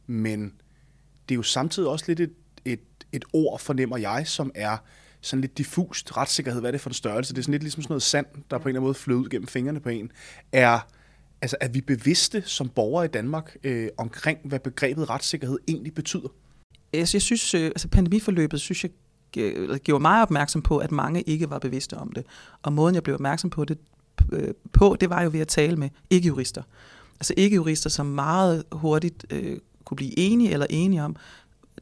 Men 0.06 0.52
det 1.28 1.34
er 1.34 1.36
jo 1.36 1.42
samtidig 1.42 1.88
også 1.88 2.04
lidt 2.08 2.20
et, 2.20 2.32
et, 2.64 2.80
et 3.12 3.24
ord, 3.32 3.60
fornemmer 3.60 3.96
jeg, 3.96 4.26
som 4.26 4.52
er 4.54 4.76
sådan 5.20 5.40
lidt 5.40 5.58
diffust. 5.58 6.16
Retssikkerhed, 6.16 6.60
hvad 6.60 6.70
er 6.70 6.72
det 6.72 6.80
for 6.80 6.90
en 6.90 6.94
størrelse? 6.94 7.34
Det 7.34 7.38
er 7.38 7.42
sådan 7.42 7.52
lidt 7.52 7.62
ligesom 7.62 7.82
sådan 7.82 7.92
noget 7.92 8.02
sand, 8.02 8.26
der 8.50 8.58
på 8.58 8.62
en 8.62 8.68
eller 8.68 8.68
anden 8.68 8.82
måde 8.82 8.94
flyder 8.94 9.18
ud 9.18 9.28
gennem 9.28 9.46
fingrene 9.46 9.80
på 9.80 9.88
en. 9.88 10.10
Er, 10.52 10.78
altså, 11.42 11.56
er 11.60 11.68
vi 11.68 11.80
bevidste 11.80 12.42
som 12.42 12.68
borgere 12.68 13.04
i 13.04 13.08
Danmark 13.08 13.56
øh, 13.64 13.88
omkring, 13.96 14.38
hvad 14.44 14.60
begrebet 14.60 15.10
retssikkerhed 15.10 15.58
egentlig 15.68 15.94
betyder? 15.94 16.28
Altså, 16.92 17.16
jeg 17.16 17.22
synes, 17.22 17.54
øh, 17.54 17.64
altså 17.64 17.88
pandemiforløbet, 17.88 18.60
synes 18.60 18.84
jeg, 18.84 18.90
øh, 19.36 19.76
gjorde 19.76 20.02
mig 20.02 20.22
opmærksom 20.22 20.62
på, 20.62 20.78
at 20.78 20.92
mange 20.92 21.22
ikke 21.22 21.50
var 21.50 21.58
bevidste 21.58 21.96
om 21.96 22.12
det. 22.12 22.26
Og 22.62 22.72
måden, 22.72 22.94
jeg 22.94 23.02
blev 23.02 23.14
opmærksom 23.14 23.50
på 23.50 23.64
det, 23.64 23.78
Øh, 24.32 24.54
på, 24.72 24.96
det 25.00 25.10
var 25.10 25.22
jo 25.22 25.30
ved 25.32 25.40
at 25.40 25.48
tale 25.48 25.76
med 25.76 25.88
ikke-jurister. 26.10 26.62
Altså 27.20 27.34
ikke-jurister, 27.36 27.90
som 27.90 28.06
meget 28.06 28.64
hurtigt 28.72 29.26
øh, 29.30 29.58
kunne 29.84 29.96
blive 29.96 30.18
enige 30.18 30.52
eller 30.52 30.66
enige 30.70 31.02
om, 31.02 31.16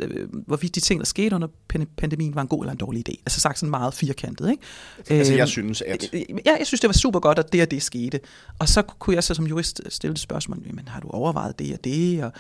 øh, 0.00 0.29
hvorvidt 0.47 0.75
de 0.75 0.81
ting, 0.81 1.00
der 1.00 1.06
skete 1.06 1.35
under 1.35 1.49
pandemien, 1.97 2.35
var 2.35 2.43
en 2.43 2.49
god 2.49 2.62
eller 2.65 2.73
en 2.73 2.79
dårlig 2.79 3.09
idé. 3.09 3.12
Altså 3.27 3.41
sagt 3.41 3.59
sådan 3.59 3.71
meget 3.71 3.94
firkantet. 3.94 4.50
Ikke? 4.50 4.62
Altså 5.11 5.33
jeg 5.33 5.41
øhm, 5.41 5.49
synes, 5.49 5.83
at... 5.83 6.11
Øh, 6.12 6.21
ja, 6.47 6.56
jeg 6.59 6.67
synes, 6.67 6.81
det 6.81 6.89
var 6.89 6.93
super 6.93 7.21
godt, 7.21 7.39
at 7.39 7.53
det 7.53 7.62
og 7.62 7.71
det 7.71 7.83
skete. 7.83 8.21
Og 8.59 8.69
så 8.69 8.83
kunne 8.83 9.15
jeg 9.15 9.25
så 9.25 9.35
som 9.35 9.47
jurist 9.47 9.81
stille 9.89 10.12
et 10.12 10.19
spørgsmål, 10.19 10.59
men 10.73 10.89
har 10.89 11.00
du 11.00 11.09
overvejet 11.09 11.59
det 11.59 11.73
og 11.73 11.85
det? 11.85 12.25
Og 12.25 12.33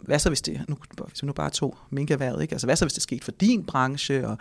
hvad 0.00 0.18
så 0.18 0.30
hvis 0.30 0.42
det, 0.42 0.60
nu, 0.68 0.76
hvis 1.08 1.22
vi 1.22 1.26
nu 1.26 1.32
bare 1.32 1.50
tog 1.50 1.76
minkerværet, 1.90 2.42
ikke? 2.42 2.52
Altså 2.52 2.66
hvad 2.66 2.76
så 2.76 2.84
hvis 2.84 2.92
det 2.92 3.02
skete 3.02 3.24
for 3.24 3.32
din 3.32 3.64
branche? 3.64 4.28
Og 4.28 4.38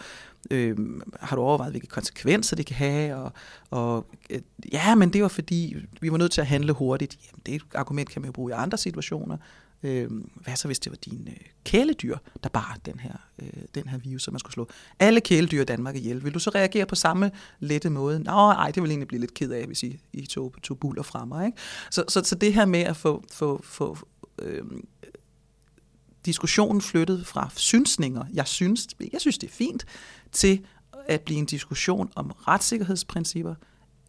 øh, 0.52 0.78
har 1.20 1.36
du 1.36 1.42
overvejet, 1.42 1.74
hvilke 1.74 1.88
konsekvenser 1.88 2.56
det 2.56 2.66
kan 2.66 2.76
have? 2.76 3.16
Og, 3.16 3.32
og 3.70 4.06
øh, 4.30 4.42
ja, 4.74 4.96
men 4.96 5.14
det 5.14 5.22
var 5.22 5.28
fordi, 5.28 5.76
vi 6.02 6.12
var 6.12 6.18
nødt 6.18 6.32
til 6.32 6.42
at 6.42 6.48
handle 6.48 6.72
hurtigt. 6.72 7.18
Jamen, 7.26 7.42
det 7.46 7.62
argument 7.76 8.10
kan 8.10 8.22
man 8.22 8.28
jo 8.28 8.32
bruge 8.32 8.52
i 8.52 8.54
andre 8.54 8.78
situationer. 8.78 9.38
Øh, 9.84 10.12
hvad 10.36 10.56
så 10.56 10.68
hvis 10.68 10.80
det 10.80 10.92
var 10.92 10.96
din 10.96 11.28
øh, 11.28 11.38
kæledyr, 11.64 12.18
der 12.44 12.50
bar 12.50 12.78
den 12.86 13.00
her, 13.00 13.14
øh, 13.42 13.64
den 13.76 13.88
her 13.88 13.98
virus, 13.98 14.24
som 14.24 14.34
man 14.34 14.40
skulle 14.40 14.54
slå 14.54 14.70
alle 15.00 15.22
kæledyr 15.22 15.62
i 15.62 15.66
Danmark 15.66 15.96
ihjel? 15.96 16.24
Vil 16.24 16.34
du 16.34 16.40
så 16.40 16.50
reagere 16.50 16.86
på 16.86 16.96
samme 16.96 17.32
lette 17.60 17.90
måde? 17.90 18.20
Nå, 18.20 18.32
ej, 18.32 18.72
det 18.72 18.84
vil 18.84 18.90
egentlig 18.90 19.08
blive 19.08 19.20
lidt 19.20 19.34
ked 19.34 19.52
af, 19.52 19.66
hvis 19.66 19.84
I, 19.84 20.00
I 20.14 20.26
tog, 20.26 20.56
tog 20.64 20.80
buller 20.80 21.04
fra 21.04 21.26
mig. 21.26 21.46
Ikke? 21.46 21.58
Så, 21.92 22.04
så, 22.08 22.22
så 22.24 22.36
det 22.36 22.54
her 22.54 22.66
med 22.66 22.82
at 22.82 22.98
få, 22.98 23.24
få, 23.32 23.62
få 23.64 23.98
øh, 24.42 24.64
diskussionen 26.26 26.82
flyttet 26.82 27.28
fra 27.28 27.50
synsninger, 27.56 28.26
jeg 28.34 28.48
synes, 28.48 28.88
jeg 29.14 29.22
synes 29.22 29.38
det 29.38 29.48
er 29.48 29.54
fint, 29.54 29.86
til 30.32 30.66
at 31.08 31.22
blive 31.22 31.40
en 31.40 31.46
diskussion 31.46 32.12
om 32.16 32.32
retssikkerhedsprincipper. 32.32 33.56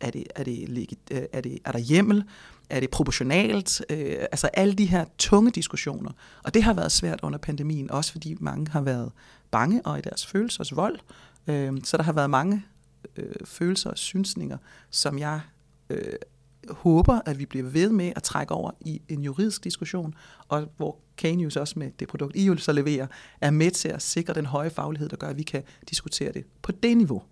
Er, 0.01 0.11
det, 0.11 0.25
er, 0.35 0.45
det, 0.45 0.91
er, 1.33 1.41
det, 1.41 1.59
er 1.65 1.73
der 1.73 1.79
hjemmel? 1.79 2.25
Er 2.71 2.81
det 2.81 2.91
proportionalt? 2.91 3.83
Øh, 3.91 4.17
altså 4.21 4.47
alle 4.47 4.75
de 4.75 4.87
her 4.87 5.05
tunge 5.19 5.51
diskussioner. 5.51 6.11
Og 6.43 6.55
det 6.55 6.63
har 6.63 6.75
været 6.75 6.93
svært 6.93 7.21
under 7.23 7.39
pandemien, 7.39 7.91
også 7.91 8.13
fordi 8.13 8.37
mange 8.41 8.69
har 8.69 8.81
været 8.81 9.13
bange 9.51 9.87
og 9.87 9.99
i 9.99 10.01
deres 10.01 10.27
følelsers 10.27 10.77
vold. 10.77 10.99
Øh, 11.47 11.73
så 11.85 11.97
der 11.97 12.03
har 12.03 12.13
været 12.13 12.31
mange 12.31 12.65
øh, 13.17 13.35
følelser 13.45 13.91
og 13.91 13.99
synsninger, 13.99 14.59
som 14.91 15.19
jeg 15.19 15.41
øh, 15.91 16.13
håber, 16.71 17.21
at 17.27 17.39
vi 17.39 17.47
bliver 17.47 17.67
ved 17.67 17.91
med 17.91 18.13
at 18.17 18.23
trække 18.23 18.55
over 18.55 18.71
i 18.81 19.03
en 19.09 19.23
juridisk 19.23 19.65
diskussion, 19.65 20.15
og 20.49 20.69
hvor 20.77 20.99
K-News 21.23 21.57
også 21.57 21.79
med 21.79 21.91
det 21.99 22.09
produkt, 22.09 22.37
I 22.37 22.45
jo 22.45 22.57
så 22.57 22.73
leverer, 22.73 23.07
er 23.41 23.51
med 23.51 23.71
til 23.71 23.89
at 23.89 24.03
sikre 24.03 24.35
den 24.35 24.47
høje 24.47 24.71
faglighed, 24.71 25.09
der 25.09 25.17
gør, 25.17 25.29
at 25.29 25.39
vi 25.39 25.43
kan 25.43 25.63
diskutere 25.91 26.33
det 26.33 26.45
på 26.63 26.73
det 26.73 26.97
niveau. 26.97 27.23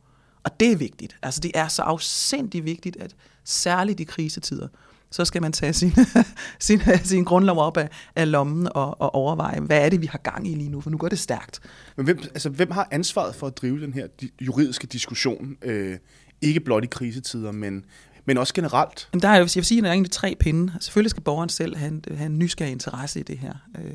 Og 0.42 0.60
det 0.60 0.72
er 0.72 0.76
vigtigt. 0.76 1.16
Altså 1.22 1.40
det 1.40 1.50
er 1.54 1.68
så 1.68 1.82
afsindig 1.82 2.64
vigtigt, 2.64 2.96
at 2.96 3.16
særligt 3.44 4.00
i 4.00 4.04
krisetider, 4.04 4.68
så 5.14 5.24
skal 5.24 5.42
man 5.42 5.52
tage 5.52 5.72
sin, 5.72 5.92
sin, 6.58 6.80
sin 7.04 7.24
grundlov 7.24 7.58
op 7.58 7.76
af, 7.76 7.88
af 8.16 8.30
lommen 8.30 8.68
og, 8.74 9.00
og 9.00 9.14
overveje, 9.14 9.60
hvad 9.60 9.84
er 9.84 9.88
det, 9.88 10.00
vi 10.00 10.06
har 10.06 10.18
gang 10.18 10.48
i 10.50 10.54
lige 10.54 10.68
nu, 10.68 10.80
for 10.80 10.90
nu 10.90 10.96
går 10.96 11.08
det 11.08 11.18
stærkt. 11.18 11.60
Men 11.96 12.04
hvem, 12.04 12.18
altså, 12.18 12.48
hvem 12.48 12.70
har 12.70 12.88
ansvaret 12.90 13.34
for 13.34 13.46
at 13.46 13.56
drive 13.56 13.80
den 13.80 13.92
her 13.92 14.06
juridiske 14.40 14.86
diskussion? 14.86 15.56
Øh, 15.62 15.98
ikke 16.42 16.60
blot 16.60 16.84
i 16.84 16.86
krisetider, 16.86 17.52
men, 17.52 17.84
men 18.24 18.38
også 18.38 18.54
generelt? 18.54 19.08
Jamen, 19.12 19.22
der 19.22 19.28
er, 19.28 19.34
jeg 19.34 19.40
vil 19.40 19.64
sige, 19.64 19.78
at 19.78 19.82
der 19.82 19.88
er 19.88 19.92
egentlig 19.92 20.12
tre 20.12 20.36
pinde. 20.40 20.72
Selvfølgelig 20.80 21.10
skal 21.10 21.22
borgeren 21.22 21.48
selv 21.48 21.76
have 21.76 21.88
en, 21.88 22.04
have 22.16 22.26
en 22.26 22.38
nysgerrig 22.38 22.72
interesse 22.72 23.20
i 23.20 23.22
det 23.22 23.38
her. 23.38 23.52
Øh, 23.78 23.94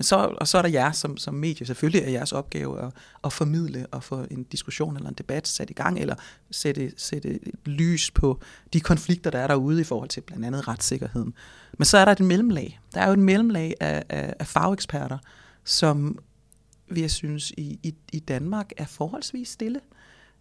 men 0.00 0.04
så, 0.04 0.16
og 0.16 0.48
så 0.48 0.58
er 0.58 0.62
der 0.62 0.68
jer 0.68 0.92
som, 0.92 1.16
som 1.16 1.34
medie. 1.34 1.66
Selvfølgelig 1.66 2.02
er 2.02 2.10
jeres 2.10 2.32
opgave 2.32 2.82
at, 2.82 2.92
at 3.24 3.32
formidle 3.32 3.86
og 3.86 4.02
få 4.02 4.26
en 4.30 4.42
diskussion 4.42 4.96
eller 4.96 5.08
en 5.08 5.14
debat 5.14 5.48
sat 5.48 5.70
i 5.70 5.72
gang, 5.72 5.98
eller 5.98 6.14
sætte, 6.50 6.92
sætte 6.96 7.28
et 7.28 7.54
lys 7.64 8.10
på 8.10 8.40
de 8.72 8.80
konflikter, 8.80 9.30
der 9.30 9.38
er 9.38 9.46
derude 9.46 9.80
i 9.80 9.84
forhold 9.84 10.08
til 10.08 10.20
blandt 10.20 10.44
andet 10.44 10.68
retssikkerheden. 10.68 11.34
Men 11.78 11.84
så 11.84 11.98
er 11.98 12.04
der 12.04 12.12
et 12.12 12.20
mellemlag. 12.20 12.80
Der 12.94 13.00
er 13.00 13.06
jo 13.06 13.12
et 13.12 13.18
mellemlag 13.18 13.74
af, 13.80 14.02
af, 14.08 14.34
af 14.38 14.46
fageksperter, 14.46 15.18
som 15.64 16.18
vi 16.90 17.00
jeg 17.00 17.10
synes 17.10 17.50
i, 17.50 17.78
i, 17.82 17.94
i 18.12 18.18
Danmark 18.18 18.72
er 18.76 18.86
forholdsvis 18.86 19.48
stille. 19.48 19.80
Øh, 19.80 19.99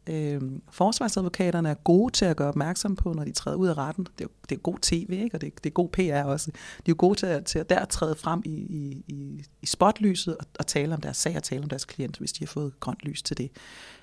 øh, 0.09 0.41
forsvarsadvokaterne 0.71 1.69
er 1.69 1.73
gode 1.73 2.13
til 2.13 2.25
at 2.25 2.37
gøre 2.37 2.47
opmærksom 2.47 2.95
på, 2.95 3.13
når 3.13 3.23
de 3.23 3.31
træder 3.31 3.57
ud 3.57 3.67
af 3.67 3.77
retten. 3.77 4.07
Det 4.17 4.23
er, 4.23 4.29
det 4.49 4.55
er 4.55 4.59
god 4.59 4.77
tv, 4.81 5.09
ikke? 5.23 5.35
og 5.35 5.41
det 5.41 5.63
det 5.63 5.69
er 5.69 5.73
god 5.73 5.89
PR 5.89 6.23
også. 6.29 6.51
De 6.51 6.57
er 6.85 6.89
jo 6.89 6.95
gode 6.97 7.19
til 7.19 7.25
at, 7.25 7.45
til 7.45 7.59
at 7.59 7.69
der 7.69 7.85
træde 7.85 8.15
frem 8.15 8.41
i, 8.45 8.49
i, 8.49 9.03
i, 9.07 9.43
i 9.61 9.65
spotlyset 9.65 10.37
og, 10.37 10.45
og 10.59 10.67
tale 10.67 10.93
om 10.93 11.01
deres 11.01 11.17
sag 11.17 11.35
og 11.35 11.43
tale 11.43 11.63
om 11.63 11.69
deres 11.69 11.85
klient, 11.85 12.17
hvis 12.17 12.31
de 12.31 12.39
har 12.39 12.47
fået 12.47 12.79
grønt 12.79 12.99
lys 13.03 13.23
til 13.23 13.37
det. 13.37 13.51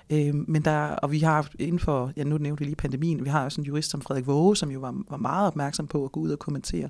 Øh, 0.09 0.35
men 0.35 0.61
der, 0.65 0.79
og 0.79 1.11
vi 1.11 1.19
har 1.19 1.49
inden 1.59 1.79
for, 1.79 2.11
ja 2.17 2.23
nu 2.23 2.37
nævnte 2.37 2.59
vi 2.59 2.65
lige 2.65 2.75
pandemien, 2.75 3.25
vi 3.25 3.29
har 3.29 3.43
også 3.43 3.61
en 3.61 3.67
jurist 3.67 3.89
som 3.89 4.01
Frederik 4.01 4.27
Våge, 4.27 4.55
som 4.55 4.71
jo 4.71 4.79
var, 4.79 4.95
var 5.09 5.17
meget 5.17 5.47
opmærksom 5.47 5.87
på 5.87 6.05
at 6.05 6.11
gå 6.11 6.19
ud 6.19 6.29
og 6.29 6.39
kommentere. 6.39 6.89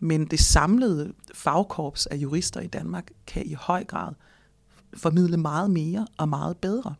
Men 0.00 0.26
det 0.26 0.40
samlede 0.40 1.12
fagkorps 1.34 2.06
af 2.06 2.16
jurister 2.16 2.60
i 2.60 2.66
Danmark 2.66 3.10
kan 3.26 3.46
i 3.46 3.52
høj 3.52 3.84
grad 3.84 4.12
formidle 4.96 5.36
meget 5.36 5.70
mere 5.70 6.06
og 6.18 6.28
meget 6.28 6.56
bedre. 6.56 6.94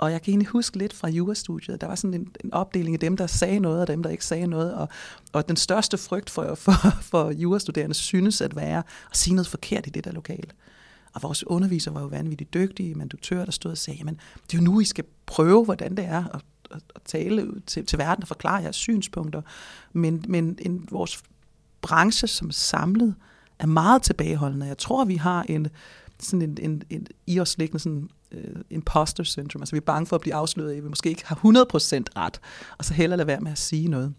Og 0.00 0.12
jeg 0.12 0.22
kan 0.22 0.30
egentlig 0.32 0.48
huske 0.48 0.78
lidt 0.78 0.92
fra 0.92 1.08
jurastudiet, 1.08 1.80
der 1.80 1.86
var 1.86 1.94
sådan 1.94 2.14
en, 2.14 2.28
en 2.44 2.54
opdeling 2.54 2.94
af 2.94 3.00
dem, 3.00 3.16
der 3.16 3.26
sagde 3.26 3.60
noget, 3.60 3.80
og 3.80 3.88
dem, 3.88 4.02
der 4.02 4.10
ikke 4.10 4.24
sagde 4.24 4.46
noget. 4.46 4.74
Og, 4.74 4.88
og 5.32 5.48
den 5.48 5.56
største 5.56 5.98
frygt 5.98 6.30
for, 6.30 6.54
for, 6.64 6.72
for 7.00 7.30
jurastuderende 7.30 7.94
synes 7.94 8.40
at 8.40 8.56
være 8.56 8.82
at 9.10 9.16
sige 9.16 9.34
noget 9.34 9.46
forkert 9.46 9.86
i 9.86 9.90
det 9.90 10.04
der 10.04 10.12
lokale. 10.12 10.50
Og 11.12 11.22
vores 11.22 11.46
undervisere 11.46 11.94
var 11.94 12.00
jo 12.00 12.06
vanvittigt 12.06 12.54
dygtige, 12.54 12.94
men 12.94 13.08
der 13.08 13.50
stod 13.50 13.70
og 13.70 13.78
sagde, 13.78 14.04
men 14.04 14.20
det 14.46 14.58
er 14.58 14.62
jo 14.62 14.64
nu, 14.64 14.80
I 14.80 14.84
skal 14.84 15.04
prøve, 15.26 15.64
hvordan 15.64 15.96
det 15.96 16.04
er 16.04 16.24
at, 16.34 16.42
at, 16.70 16.82
at 16.94 17.02
tale 17.04 17.60
til, 17.66 17.86
til 17.86 17.98
verden 17.98 18.24
og 18.24 18.28
forklare 18.28 18.62
jeres 18.62 18.76
synspunkter. 18.76 19.42
Men, 19.92 20.24
men 20.28 20.58
en, 20.62 20.88
vores 20.90 21.22
branche 21.82 22.28
som 22.28 22.50
samlet 22.50 23.14
er 23.58 23.66
meget 23.66 24.02
tilbageholdende. 24.02 24.66
Jeg 24.66 24.78
tror, 24.78 25.04
vi 25.04 25.16
har 25.16 25.42
en, 25.48 25.68
sådan 26.18 26.42
en, 26.42 26.58
en, 26.62 26.82
en 26.90 27.06
i 27.26 27.40
os 27.40 27.58
liggende 27.58 27.78
sådan 27.78 28.08
øh, 28.32 28.54
imposter 28.70 29.24
syndrome. 29.24 29.62
Altså 29.62 29.74
vi 29.74 29.76
er 29.76 29.84
bange 29.86 30.06
for 30.06 30.16
at 30.16 30.20
blive 30.20 30.34
afsløret, 30.34 30.76
at 30.76 30.84
vi 30.84 30.88
måske 30.88 31.08
ikke 31.08 31.26
har 31.26 31.36
100% 31.36 31.40
ret, 32.16 32.40
og 32.78 32.84
så 32.84 32.94
hellere 32.94 33.16
lade 33.16 33.26
være 33.26 33.40
med 33.40 33.52
at 33.52 33.58
sige 33.58 33.88
noget. 33.88 34.14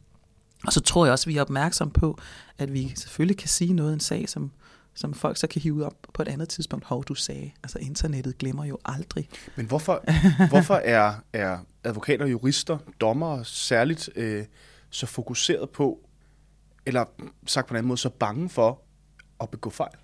Og 0.65 0.74
så 0.74 0.82
tror 0.82 1.06
jeg 1.06 1.12
også, 1.12 1.24
at 1.24 1.27
vi 1.27 1.38
er 1.38 1.41
opmærksom 1.41 1.91
på, 1.91 2.18
at 2.58 2.74
vi 2.74 2.94
selvfølgelig 2.96 3.38
kan 3.38 3.50
sige 3.50 3.74
noget 3.74 3.91
i 3.91 3.94
en 3.94 4.00
sag, 4.00 4.30
som, 4.30 4.51
som 4.94 5.13
folk 5.13 5.38
så 5.38 5.48
kan 5.48 5.62
hive 5.62 5.86
op 5.86 5.96
på 6.13 6.22
et 6.22 6.27
andet 6.27 6.50
tidspunkt. 6.50 6.86
Hov, 6.86 7.03
du 7.03 7.15
sagde. 7.15 7.51
Altså 7.63 7.80
internettet 7.80 8.38
glemmer 8.38 8.65
jo 8.65 8.77
aldrig. 8.86 9.30
Men 9.56 9.65
hvorfor, 9.65 10.03
hvorfor 10.50 10.75
er, 10.75 11.13
er 11.34 11.58
advokater, 11.84 12.25
jurister, 12.25 12.77
dommere 13.01 13.46
særligt 13.46 14.10
øh, 14.15 14.46
så 14.89 15.06
fokuseret 15.06 15.70
på, 15.70 16.00
eller 16.86 17.06
sagt 17.46 17.68
på 17.68 17.74
en 17.74 17.77
anden 17.77 17.88
måde, 17.88 17.98
så 17.98 18.10
bange 18.10 18.50
for 18.50 18.82
at 19.41 19.50
begå 19.50 19.70
fejl? 19.70 19.96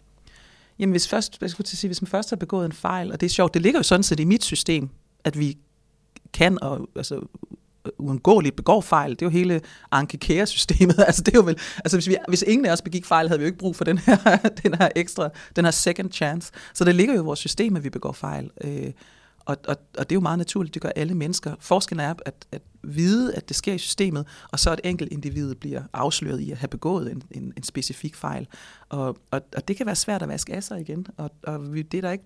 Jamen 0.79 0.91
hvis, 0.91 1.07
først, 1.07 1.37
jeg 1.41 1.49
skulle 1.49 1.65
til 1.65 1.75
at 1.75 1.79
sige, 1.79 1.87
hvis 1.89 2.01
man 2.01 2.07
først 2.07 2.29
har 2.29 2.37
begået 2.37 2.65
en 2.65 2.71
fejl, 2.71 3.11
og 3.11 3.21
det 3.21 3.25
er 3.25 3.29
sjovt, 3.29 3.53
det 3.53 3.61
ligger 3.61 3.79
jo 3.79 3.83
sådan 3.83 4.03
set 4.03 4.19
i 4.19 4.25
mit 4.25 4.43
system, 4.43 4.89
at 5.23 5.39
vi 5.39 5.57
kan 6.33 6.63
og, 6.63 6.89
altså, 6.95 7.21
uundgåeligt 7.97 8.55
begår 8.55 8.81
fejl. 8.81 9.09
Det 9.09 9.21
er 9.21 9.25
jo 9.25 9.29
hele 9.29 9.61
Anke 9.91 10.17
Kære-systemet. 10.17 10.95
Altså, 11.07 11.21
det 11.21 11.33
er 11.33 11.37
jo 11.37 11.43
vel, 11.43 11.59
altså 11.77 11.97
hvis, 11.97 12.07
vi, 12.07 12.17
hvis 12.27 12.43
ingen 12.47 12.65
af 12.65 12.71
os 12.71 12.81
begik 12.81 13.05
fejl, 13.05 13.27
havde 13.27 13.39
vi 13.39 13.43
jo 13.43 13.47
ikke 13.47 13.57
brug 13.57 13.75
for 13.75 13.83
den 13.83 13.97
her, 13.97 14.37
den 14.63 14.73
her 14.73 14.89
ekstra, 14.95 15.29
den 15.55 15.65
her 15.65 15.71
second 15.71 16.11
chance. 16.11 16.51
Så 16.73 16.83
det 16.83 16.95
ligger 16.95 17.13
jo 17.13 17.21
i 17.21 17.23
vores 17.23 17.39
system, 17.39 17.75
at 17.75 17.83
vi 17.83 17.89
begår 17.89 18.11
fejl. 18.11 18.49
Øh, 18.63 18.91
og, 19.47 19.57
og, 19.67 19.75
og 19.97 20.09
det 20.09 20.11
er 20.11 20.15
jo 20.15 20.21
meget 20.21 20.37
naturligt, 20.37 20.73
det 20.73 20.81
gør 20.81 20.89
alle 20.95 21.15
mennesker. 21.15 21.55
Forskellen 21.59 22.05
er 22.05 22.13
at, 22.25 22.45
at 22.51 22.61
vide, 22.83 23.35
at 23.35 23.47
det 23.47 23.55
sker 23.55 23.73
i 23.73 23.77
systemet, 23.77 24.27
og 24.51 24.59
så 24.59 24.73
et 24.73 24.79
enkelt 24.83 25.11
individ 25.11 25.55
bliver 25.55 25.83
afsløret 25.93 26.39
i 26.39 26.51
at 26.51 26.57
have 26.57 26.67
begået 26.67 27.11
en, 27.11 27.23
en, 27.31 27.53
en 27.57 27.63
specifik 27.63 28.15
fejl. 28.15 28.47
Og, 28.89 29.17
og, 29.31 29.41
og 29.55 29.67
det 29.67 29.77
kan 29.77 29.85
være 29.85 29.95
svært 29.95 30.21
at 30.21 30.29
vaske 30.29 30.53
af 30.53 30.63
sig 30.63 30.81
igen, 30.81 31.07
og, 31.17 31.31
og 31.43 31.73
vi, 31.73 31.81
det 31.81 31.97
er 31.97 32.01
der 32.01 32.11
ikke 32.11 32.25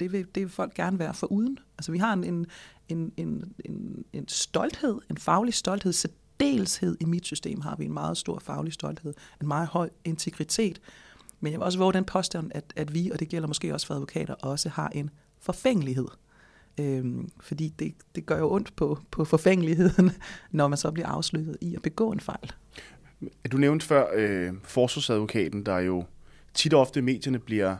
det 0.00 0.12
vil, 0.12 0.26
det 0.34 0.42
vil 0.42 0.50
folk 0.50 0.74
gerne 0.74 0.98
være 0.98 1.14
for 1.14 1.26
uden. 1.26 1.58
Altså 1.78 1.92
vi 1.92 1.98
har 1.98 2.12
en, 2.12 2.24
en, 2.24 2.46
en, 2.88 3.12
en, 3.16 3.54
en, 3.64 4.04
en 4.12 4.28
stolthed, 4.28 4.98
en 5.10 5.16
faglig 5.16 5.54
stolthed, 5.54 5.92
særdeleshed 5.92 6.96
i 7.00 7.04
mit 7.04 7.26
system 7.26 7.60
har 7.60 7.76
vi 7.76 7.84
en 7.84 7.92
meget 7.92 8.16
stor 8.16 8.38
faglig 8.38 8.72
stolthed, 8.72 9.14
en 9.40 9.48
meget 9.48 9.68
høj 9.68 9.90
integritet. 10.04 10.80
Men 11.40 11.52
jeg 11.52 11.60
vil 11.60 11.64
også 11.64 11.78
våge 11.78 11.92
den 11.92 12.04
påstand, 12.04 12.50
at, 12.54 12.72
at 12.76 12.94
vi, 12.94 13.10
og 13.10 13.20
det 13.20 13.28
gælder 13.28 13.48
måske 13.48 13.74
også 13.74 13.86
for 13.86 13.94
advokater, 13.94 14.34
også 14.34 14.68
har 14.68 14.88
en 14.88 15.10
forfængelighed. 15.40 16.08
Øhm, 16.80 17.30
fordi 17.40 17.68
det, 17.78 17.94
det 18.14 18.26
gør 18.26 18.38
jo 18.38 18.52
ondt 18.52 18.76
på, 18.76 18.98
på 19.10 19.24
forfængeligheden, 19.24 20.10
når 20.50 20.68
man 20.68 20.78
så 20.78 20.90
bliver 20.90 21.08
afsløret 21.08 21.56
i 21.60 21.74
at 21.74 21.82
begå 21.82 22.12
en 22.12 22.20
fejl. 22.20 22.52
Du 23.52 23.56
nævnte 23.56 23.86
før 23.86 24.06
øh, 24.14 24.52
forsvarsadvokaten, 24.64 25.66
der 25.66 25.78
jo 25.78 26.04
tit 26.54 26.74
og 26.74 26.80
ofte 26.80 27.02
medierne 27.02 27.38
bliver, 27.38 27.76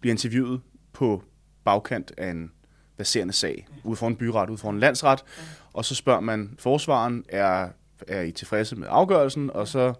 bliver 0.00 0.12
interviewet 0.12 0.60
på 0.92 1.22
bagkant 1.64 2.12
af 2.18 2.30
en 2.30 2.52
baserende 2.96 3.32
sag, 3.32 3.66
ude 3.84 3.96
foran 3.96 4.16
byret, 4.16 4.50
ude 4.50 4.58
foran 4.58 4.80
landsret, 4.80 5.24
og 5.72 5.84
så 5.84 5.94
spørger 5.94 6.20
man 6.20 6.54
forsvaren, 6.58 7.24
er, 7.28 7.68
er 8.08 8.22
I 8.22 8.32
tilfredse 8.32 8.76
med 8.76 8.86
afgørelsen, 8.90 9.50
og 9.50 9.68
så 9.68 9.94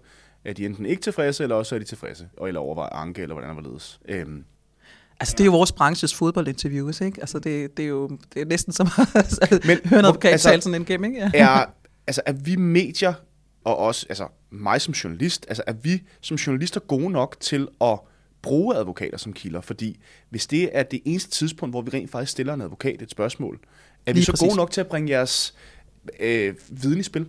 er 0.45 0.53
de 0.53 0.67
enten 0.67 0.87
ikke 0.87 1.03
tilfredse, 1.03 1.43
eller 1.43 1.57
også 1.57 1.75
er 1.75 1.79
de 1.79 1.85
tilfredse, 1.85 2.29
og 2.37 2.49
eller 2.49 2.61
overvejer 2.61 2.93
anke, 2.93 3.23
eller 3.23 3.35
hvordan 3.35 3.57
det 3.57 3.65
var 3.65 3.71
ledes. 3.71 4.01
Øhm, 4.09 4.45
Altså, 5.21 5.35
det 5.39 5.41
er 5.41 5.45
jo 5.45 5.51
vores 5.51 5.73
branches 5.73 6.15
fodboldinterviews, 6.15 7.01
ikke? 7.01 7.21
Altså, 7.21 7.39
det, 7.39 7.77
det 7.77 7.85
er 7.85 7.89
jo 7.89 8.09
det 8.35 8.43
er 8.43 8.47
næsten 8.47 8.73
som 8.73 8.89
at 9.15 9.41
Men, 9.67 9.79
høre 9.85 9.99
en 9.99 10.05
advokat 10.05 10.33
altså, 10.33 10.49
tale 10.49 10.63
sådan 10.63 10.81
en 10.81 10.85
game, 10.85 11.07
ikke? 11.07 11.19
Ja. 11.21 11.31
Er, 11.35 11.65
altså, 12.07 12.23
er 12.27 12.33
vi 12.33 12.57
medier, 12.57 13.15
og 13.65 13.77
også 13.77 14.07
altså, 14.09 14.29
mig 14.51 14.81
som 14.81 14.95
journalist, 14.95 15.47
altså, 15.49 15.63
er 15.67 15.73
vi 15.73 16.03
som 16.21 16.37
journalister 16.37 16.81
gode 16.81 17.11
nok 17.11 17.37
til 17.41 17.69
at 17.81 17.99
bruge 18.43 18.77
advokater 18.77 19.19
som 19.19 19.33
kilder, 19.33 19.61
fordi 19.61 20.01
hvis 20.31 20.47
det 20.47 20.71
er 20.73 20.83
det 20.83 21.01
eneste 21.05 21.31
tidspunkt, 21.31 21.73
hvor 21.73 21.83
vi 21.83 21.91
rent 21.95 22.11
faktisk 22.11 22.33
stiller 22.33 22.55
en 22.55 22.61
advokat 22.61 23.03
et 23.03 23.11
spørgsmål, 23.11 23.61
er 24.07 24.13
vi 24.13 24.19
Lige 24.19 24.25
så 24.25 24.33
præcis. 24.33 24.49
gode 24.49 24.57
nok 24.57 24.71
til 24.71 24.81
at 24.81 24.87
bringe 24.87 25.11
jeres 25.11 25.55
øh, 26.21 26.55
viden 26.69 27.01
i 27.01 27.03
spil? 27.03 27.27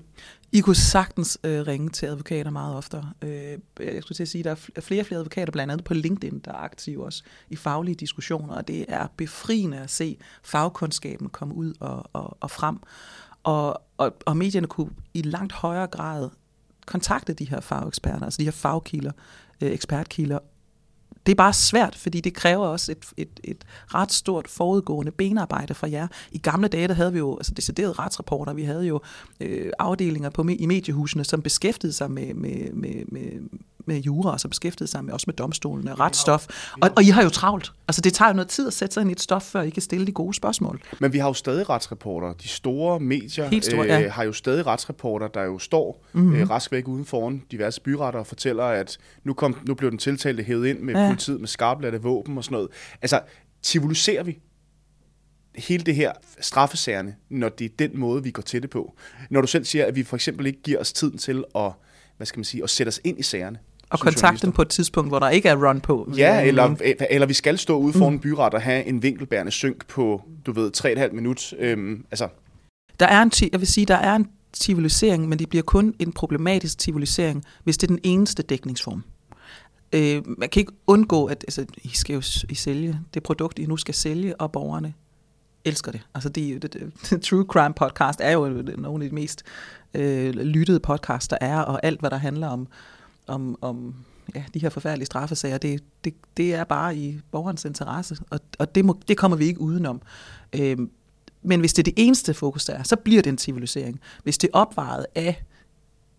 I 0.55 0.61
kunne 0.61 0.75
sagtens 0.75 1.37
øh, 1.43 1.67
ringe 1.67 1.89
til 1.89 2.05
advokater 2.05 2.51
meget 2.51 2.75
oftere. 2.75 3.11
Øh, 3.21 3.57
jeg 3.79 4.01
skulle 4.01 4.15
til 4.15 4.23
at 4.23 4.29
sige, 4.29 4.39
at 4.39 4.45
der 4.45 4.69
er 4.75 4.81
flere 4.81 5.01
og 5.01 5.05
flere 5.05 5.19
advokater, 5.19 5.51
blandt 5.51 5.71
andet 5.71 5.83
på 5.83 5.93
LinkedIn, 5.93 6.39
der 6.39 6.51
er 6.51 6.55
aktive 6.55 7.05
også 7.05 7.23
i 7.49 7.55
faglige 7.55 7.95
diskussioner, 7.95 8.55
og 8.55 8.67
det 8.67 8.85
er 8.87 9.07
befriende 9.17 9.77
at 9.77 9.89
se 9.89 10.17
fagkundskaben 10.43 11.29
komme 11.29 11.55
ud 11.55 11.73
og, 11.79 12.09
og, 12.13 12.37
og 12.39 12.51
frem. 12.51 12.79
Og, 13.43 13.81
og, 13.97 14.15
og 14.25 14.37
medierne 14.37 14.67
kunne 14.67 14.91
i 15.13 15.21
langt 15.21 15.53
højere 15.53 15.87
grad 15.87 16.29
kontakte 16.85 17.33
de 17.33 17.49
her 17.49 17.59
fageksperter, 17.59 18.25
altså 18.25 18.37
de 18.37 18.43
her 18.43 18.51
fagkilder, 18.51 19.11
øh, 19.61 19.71
ekspertkilder, 19.71 20.39
det 21.25 21.31
er 21.31 21.35
bare 21.35 21.53
svært, 21.53 21.95
fordi 21.95 22.21
det 22.21 22.33
kræver 22.33 22.67
også 22.67 22.91
et, 22.91 23.05
et, 23.17 23.39
et 23.43 23.65
ret 23.87 24.11
stort 24.11 24.47
forudgående 24.47 25.11
benarbejde 25.11 25.73
fra 25.73 25.89
jer. 25.89 26.07
I 26.31 26.37
gamle 26.37 26.67
dage, 26.67 26.87
der 26.87 26.93
havde 26.93 27.13
vi 27.13 27.19
jo 27.19 27.37
altså 27.37 27.53
deciderede 27.53 27.93
retsrapporter, 27.93 28.53
vi 28.53 28.63
havde 28.63 28.85
jo 28.85 29.01
øh, 29.39 29.71
afdelinger 29.79 30.29
på, 30.29 30.45
i 30.49 30.65
mediehusene, 30.65 31.23
som 31.23 31.41
beskæftigede 31.41 31.93
sig 31.93 32.11
med, 32.11 32.33
med, 32.33 32.73
med, 32.73 33.05
med, 33.07 33.49
med 33.85 33.99
jura, 33.99 34.31
og 34.31 34.39
så 34.39 34.47
beskæftigede 34.47 34.91
sig 34.91 35.05
med, 35.05 35.13
også 35.13 35.23
med 35.27 35.33
domstolene 35.33 35.91
og 35.91 35.99
retsstof. 35.99 36.47
Og, 36.81 36.89
og 36.95 37.03
I 37.03 37.09
har 37.09 37.23
jo 37.23 37.29
travlt. 37.29 37.71
Altså 37.87 38.01
det 38.01 38.13
tager 38.13 38.29
jo 38.29 38.35
noget 38.35 38.47
tid 38.47 38.67
at 38.67 38.73
sætte 38.73 38.93
sig 38.93 39.01
ind 39.01 39.09
i 39.09 39.11
et 39.11 39.21
stof, 39.21 39.43
før 39.43 39.61
I 39.61 39.69
kan 39.69 39.81
stille 39.81 40.07
de 40.07 40.11
gode 40.11 40.33
spørgsmål. 40.33 40.81
Men 40.99 41.13
vi 41.13 41.17
har 41.17 41.27
jo 41.27 41.33
stadig 41.33 41.69
retsreporter. 41.69 42.33
De 42.33 42.47
store 42.47 42.99
medier 42.99 43.49
Helt 43.49 43.65
store, 43.65 43.83
øh, 43.83 43.87
ja. 43.87 44.09
har 44.09 44.23
jo 44.23 44.33
stadig 44.33 44.67
retsreporter, 44.67 45.27
der 45.27 45.43
jo 45.43 45.59
står 45.59 46.05
mm-hmm. 46.13 46.35
øh, 46.35 46.49
rask 46.49 46.71
væk 46.71 46.87
uden 46.87 47.05
foran 47.05 47.43
diverse 47.51 47.81
byretter 47.81 48.19
og 48.19 48.27
fortæller, 48.27 48.63
at 48.63 48.97
nu, 49.23 49.33
kom, 49.33 49.57
nu 49.67 49.73
blev 49.73 49.91
den 49.91 49.99
tiltalte 49.99 50.43
hævet 50.43 50.67
ind 50.67 50.79
med 50.79 50.93
ja. 50.93 51.07
politiet 51.07 51.39
med 51.39 51.47
skarplatte 51.47 52.01
våben 52.01 52.37
og 52.37 52.43
sådan 52.43 52.55
noget. 52.55 52.69
Altså, 53.01 53.21
civiliserer 53.63 54.23
vi 54.23 54.39
hele 55.55 55.83
det 55.83 55.95
her 55.95 56.11
straffesagerne, 56.41 57.15
når 57.29 57.49
det 57.49 57.65
er 57.65 57.69
den 57.79 57.99
måde, 57.99 58.23
vi 58.23 58.31
går 58.31 58.41
til 58.41 58.61
det 58.61 58.69
på. 58.69 58.95
Når 59.29 59.41
du 59.41 59.47
selv 59.47 59.65
siger, 59.65 59.85
at 59.85 59.95
vi 59.95 60.03
for 60.03 60.15
eksempel 60.15 60.45
ikke 60.45 60.61
giver 60.61 60.79
os 60.79 60.93
tiden 60.93 61.17
til 61.17 61.43
at, 61.55 61.71
hvad 62.17 62.27
skal 62.27 62.39
man 62.39 62.45
sige, 62.45 62.63
at 62.63 62.69
sætte 62.69 62.87
os 62.87 63.01
ind 63.03 63.19
i 63.19 63.23
sagerne. 63.23 63.59
Og 63.89 63.99
kontakte 63.99 64.45
dem 64.45 64.51
på 64.51 64.61
et 64.61 64.69
tidspunkt, 64.69 65.09
hvor 65.09 65.19
der 65.19 65.29
ikke 65.29 65.49
er 65.49 65.67
run 65.67 65.81
på. 65.81 66.13
Ja, 66.17 66.41
eller, 66.41 66.95
eller 67.09 67.27
vi 67.27 67.33
skal 67.33 67.57
stå 67.57 67.77
ude 67.77 67.93
foran 67.93 68.13
mm. 68.13 68.19
byret 68.19 68.53
og 68.53 68.61
have 68.61 68.85
en 68.85 69.03
vinkelbærende 69.03 69.51
synk 69.51 69.87
på, 69.87 70.21
du 70.45 70.51
ved, 70.51 70.71
3,5 70.77 71.13
minut. 71.13 71.53
Øhm, 71.59 72.05
altså. 72.11 72.27
Der 72.99 73.05
er 73.05 73.21
en, 73.21 73.31
jeg 73.51 73.59
vil 73.59 73.67
sige, 73.67 73.85
der 73.85 73.95
er 73.95 74.15
en 74.15 74.27
civilisering, 74.55 75.29
men 75.29 75.39
det 75.39 75.49
bliver 75.49 75.63
kun 75.63 75.93
en 75.99 76.11
problematisk 76.11 76.81
civilisering, 76.81 77.43
hvis 77.63 77.77
det 77.77 77.87
er 77.87 77.93
den 77.93 77.99
eneste 78.03 78.43
dækningsform. 78.43 79.03
Øh, 79.93 80.21
man 80.39 80.49
kan 80.49 80.59
ikke 80.59 80.73
undgå, 80.87 81.25
at 81.25 81.43
altså, 81.47 81.65
I 81.83 81.89
skal 81.93 82.13
jo 82.13 82.21
I 82.49 82.55
sælge 82.55 82.99
det 83.13 83.23
produkt, 83.23 83.59
I 83.59 83.65
nu 83.65 83.77
skal 83.77 83.93
sælge, 83.93 84.41
og 84.41 84.51
borgerne 84.51 84.93
elsker 85.65 85.91
det. 85.91 86.01
Altså, 86.15 86.29
det, 86.29 86.61
det, 86.61 86.73
det, 86.73 86.93
det 87.09 87.21
True 87.21 87.45
Crime 87.49 87.73
podcast 87.73 88.19
er 88.23 88.31
jo 88.31 88.63
nogle 88.77 89.03
af 89.03 89.09
de 89.09 89.15
mest 89.15 89.43
øh, 89.93 90.33
lyttede 90.33 90.79
podcasts, 90.79 91.27
der 91.27 91.37
er, 91.41 91.59
og 91.59 91.79
alt, 91.83 91.99
hvad 91.99 92.09
der 92.09 92.17
handler 92.17 92.47
om 92.47 92.67
om, 93.27 93.57
om 93.61 93.95
ja, 94.35 94.43
de 94.53 94.59
her 94.59 94.69
forfærdelige 94.69 95.05
straffesager, 95.05 95.57
det, 95.57 95.83
det, 96.03 96.13
det 96.37 96.53
er 96.53 96.63
bare 96.63 96.97
i 96.97 97.19
borgerens 97.31 97.65
interesse, 97.65 98.17
og, 98.29 98.39
og 98.59 98.75
det, 98.75 98.85
må, 98.85 98.99
det 99.07 99.17
kommer 99.17 99.37
vi 99.37 99.45
ikke 99.45 99.61
udenom. 99.61 100.01
Øhm, 100.53 100.91
men 101.41 101.59
hvis 101.59 101.73
det 101.73 101.81
er 101.87 101.91
det 101.91 102.05
eneste 102.05 102.33
fokus, 102.33 102.65
der 102.65 102.73
er, 102.73 102.83
så 102.83 102.95
bliver 102.95 103.21
det 103.21 103.29
en 103.29 103.37
civilisering. 103.37 103.99
Hvis 104.23 104.37
det 104.37 104.49
er 104.53 104.57
opvejet 104.57 105.05
af 105.15 105.43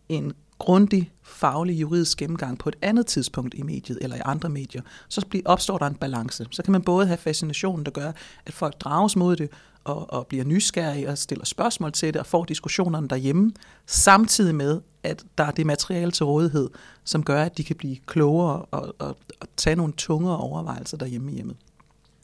en 0.08 0.32
grundig, 0.58 1.12
faglig, 1.22 1.80
juridisk 1.80 2.18
gennemgang 2.18 2.58
på 2.58 2.68
et 2.68 2.76
andet 2.82 3.06
tidspunkt 3.06 3.54
i 3.54 3.62
mediet 3.62 3.98
eller 4.00 4.16
i 4.16 4.20
andre 4.24 4.48
medier, 4.48 4.82
så 5.08 5.40
opstår 5.44 5.78
der 5.78 5.86
en 5.86 5.94
balance. 5.94 6.46
Så 6.50 6.62
kan 6.62 6.72
man 6.72 6.82
både 6.82 7.06
have 7.06 7.16
fascinationen, 7.16 7.84
der 7.84 7.90
gør, 7.90 8.12
at 8.46 8.52
folk 8.52 8.80
drages 8.80 9.16
mod 9.16 9.36
det, 9.36 9.50
og, 9.86 10.12
og 10.12 10.26
bliver 10.26 10.44
nysgerrig 10.44 11.08
og 11.08 11.18
stiller 11.18 11.44
spørgsmål 11.44 11.92
til 11.92 12.14
det 12.14 12.20
og 12.20 12.26
får 12.26 12.44
diskussionerne 12.44 13.08
derhjemme, 13.08 13.52
samtidig 13.86 14.54
med, 14.54 14.80
at 15.02 15.24
der 15.38 15.44
er 15.44 15.50
det 15.50 15.66
materiale 15.66 16.10
til 16.10 16.26
rådighed, 16.26 16.70
som 17.04 17.24
gør, 17.24 17.42
at 17.42 17.58
de 17.58 17.64
kan 17.64 17.76
blive 17.76 17.96
klogere 18.06 18.62
og, 18.62 18.94
og, 18.98 19.16
og 19.40 19.48
tage 19.56 19.76
nogle 19.76 19.92
tungere 19.92 20.36
overvejelser 20.36 20.96
derhjemme 20.96 21.32
i 21.32 21.34
hjemmet. 21.34 21.56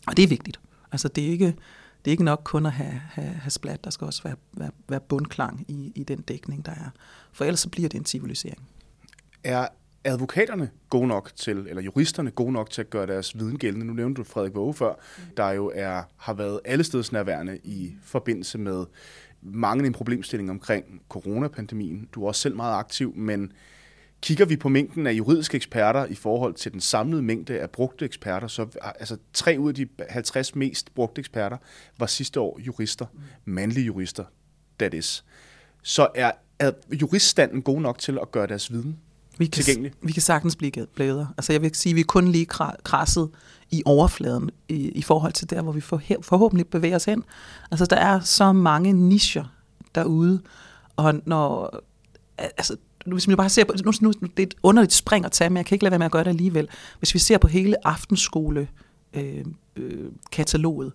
Og 0.07 0.16
det 0.16 0.23
er 0.23 0.28
vigtigt. 0.28 0.61
Altså 0.92 1.09
det 1.09 1.25
er 1.25 1.28
ikke, 1.28 1.47
det 2.04 2.07
er 2.07 2.11
ikke 2.11 2.25
nok 2.25 2.40
kun 2.45 2.66
at 2.66 2.73
have, 2.73 3.00
have, 3.11 3.28
have 3.28 3.50
splat, 3.50 3.85
der 3.85 3.90
skal 3.90 4.04
også 4.04 4.23
være, 4.23 4.37
være, 4.52 4.71
være 4.88 5.00
bundklang 5.00 5.64
i, 5.69 5.92
i 5.95 6.04
den 6.04 6.21
dækning, 6.21 6.66
der 6.66 6.73
er. 6.73 6.90
For 7.33 7.45
ellers 7.45 7.61
så 7.61 7.69
bliver 7.69 7.88
det 7.88 7.99
en 7.99 8.07
civilisering. 8.07 8.69
Er 9.45 9.69
advokaterne 10.04 10.71
gode 10.90 11.06
nok 11.06 11.30
til, 11.37 11.56
eller 11.68 11.82
juristerne 11.82 12.30
gode 12.30 12.52
nok 12.52 12.71
til 12.71 12.80
at 12.80 12.90
gøre 12.90 13.06
deres 13.06 13.38
viden 13.38 13.59
gældende? 13.59 13.87
Nu 13.87 13.92
nævnte 13.92 14.18
du 14.18 14.25
Frederik 14.25 14.54
Våge 14.54 14.75
før, 14.75 14.94
der 15.37 15.50
jo 15.50 15.73
er, 15.75 16.02
har 16.16 16.35
været 16.35 16.61
allestedsnærværende 16.64 17.59
i 17.64 17.94
forbindelse 18.02 18.59
med 18.59 18.85
mange 19.42 19.87
en 19.87 19.92
problemstilling 19.92 20.50
omkring 20.50 21.02
coronapandemien. 21.09 22.09
Du 22.14 22.25
er 22.25 22.28
også 22.28 22.40
selv 22.40 22.56
meget 22.56 22.78
aktiv, 22.78 23.16
men 23.16 23.52
kigger 24.21 24.44
vi 24.44 24.56
på 24.56 24.68
mængden 24.68 25.06
af 25.06 25.12
juridiske 25.12 25.56
eksperter 25.56 26.06
i 26.06 26.14
forhold 26.14 26.54
til 26.54 26.73
den 26.73 26.80
samlede 26.80 27.23
mængde 27.23 27.61
af 27.61 27.71
brugte 27.71 28.04
eksperter, 28.04 28.49
så 28.49 28.66
altså 28.82 29.16
tre 29.32 29.56
ud 29.59 29.68
af 29.68 29.75
de 29.75 29.88
50 30.09 30.54
mest 30.54 30.94
brugte 30.94 31.18
eksperter 31.18 31.56
var 31.99 32.06
sidste 32.06 32.40
år 32.40 32.61
jurister, 32.66 33.06
mandlige 33.44 33.87
jurister. 33.87 34.25
that 34.78 34.94
is, 34.94 35.25
så 35.82 36.09
er, 36.14 36.32
er 36.59 36.73
juriststanden 36.92 37.62
god 37.62 37.80
nok 37.80 37.99
til 37.99 38.18
at 38.23 38.32
gøre 38.32 38.47
deres 38.47 38.73
viden 38.73 38.99
vi 39.38 39.46
kan, 39.46 39.52
tilgængelig? 39.52 39.92
Vi 40.02 40.12
kan 40.12 40.22
sagtens 40.22 40.56
blive 40.56 40.72
bedre. 40.96 41.28
Altså 41.38 41.52
jeg 41.52 41.62
vil 41.62 41.74
sige, 41.74 41.90
at 41.90 41.96
vi 41.96 42.00
er 42.00 42.04
kun 42.04 42.28
lige 42.28 42.46
krasset 42.84 43.30
i 43.70 43.82
overfladen 43.86 44.50
i, 44.68 44.74
i 44.74 45.02
forhold 45.02 45.32
til 45.32 45.50
der, 45.50 45.62
hvor 45.62 45.72
vi 45.72 45.80
for, 45.80 46.02
forhåbentlig 46.22 46.66
bevæger 46.66 46.96
os 46.96 47.04
hen. 47.04 47.24
Altså 47.70 47.86
der 47.86 47.96
er 47.96 48.20
så 48.20 48.52
mange 48.52 48.92
nischer 48.92 49.44
derude, 49.94 50.40
og 50.96 51.14
når, 51.26 51.78
altså, 52.38 52.76
hvis 53.06 53.28
vi 53.28 53.36
bare 53.36 53.48
ser 53.48 53.64
på, 53.64 53.74
nu, 53.84 53.92
nu, 54.00 54.12
det 54.12 54.38
er 54.38 54.42
et 54.42 54.54
underligt 54.62 54.92
spring 54.92 55.24
at 55.24 55.32
tage, 55.32 55.50
men 55.50 55.56
jeg 55.56 55.66
kan 55.66 55.74
ikke 55.74 55.84
lade 55.84 55.90
være 55.90 55.98
med 55.98 56.06
at 56.06 56.12
gøre 56.12 56.24
det 56.24 56.30
alligevel. 56.30 56.68
Hvis 56.98 57.14
vi 57.14 57.18
ser 57.18 57.38
på 57.38 57.48
hele 57.48 57.86
aftenskole 57.86 58.68
øh, 59.14 59.44
øh, 59.76 60.10
kataloget, 60.32 60.92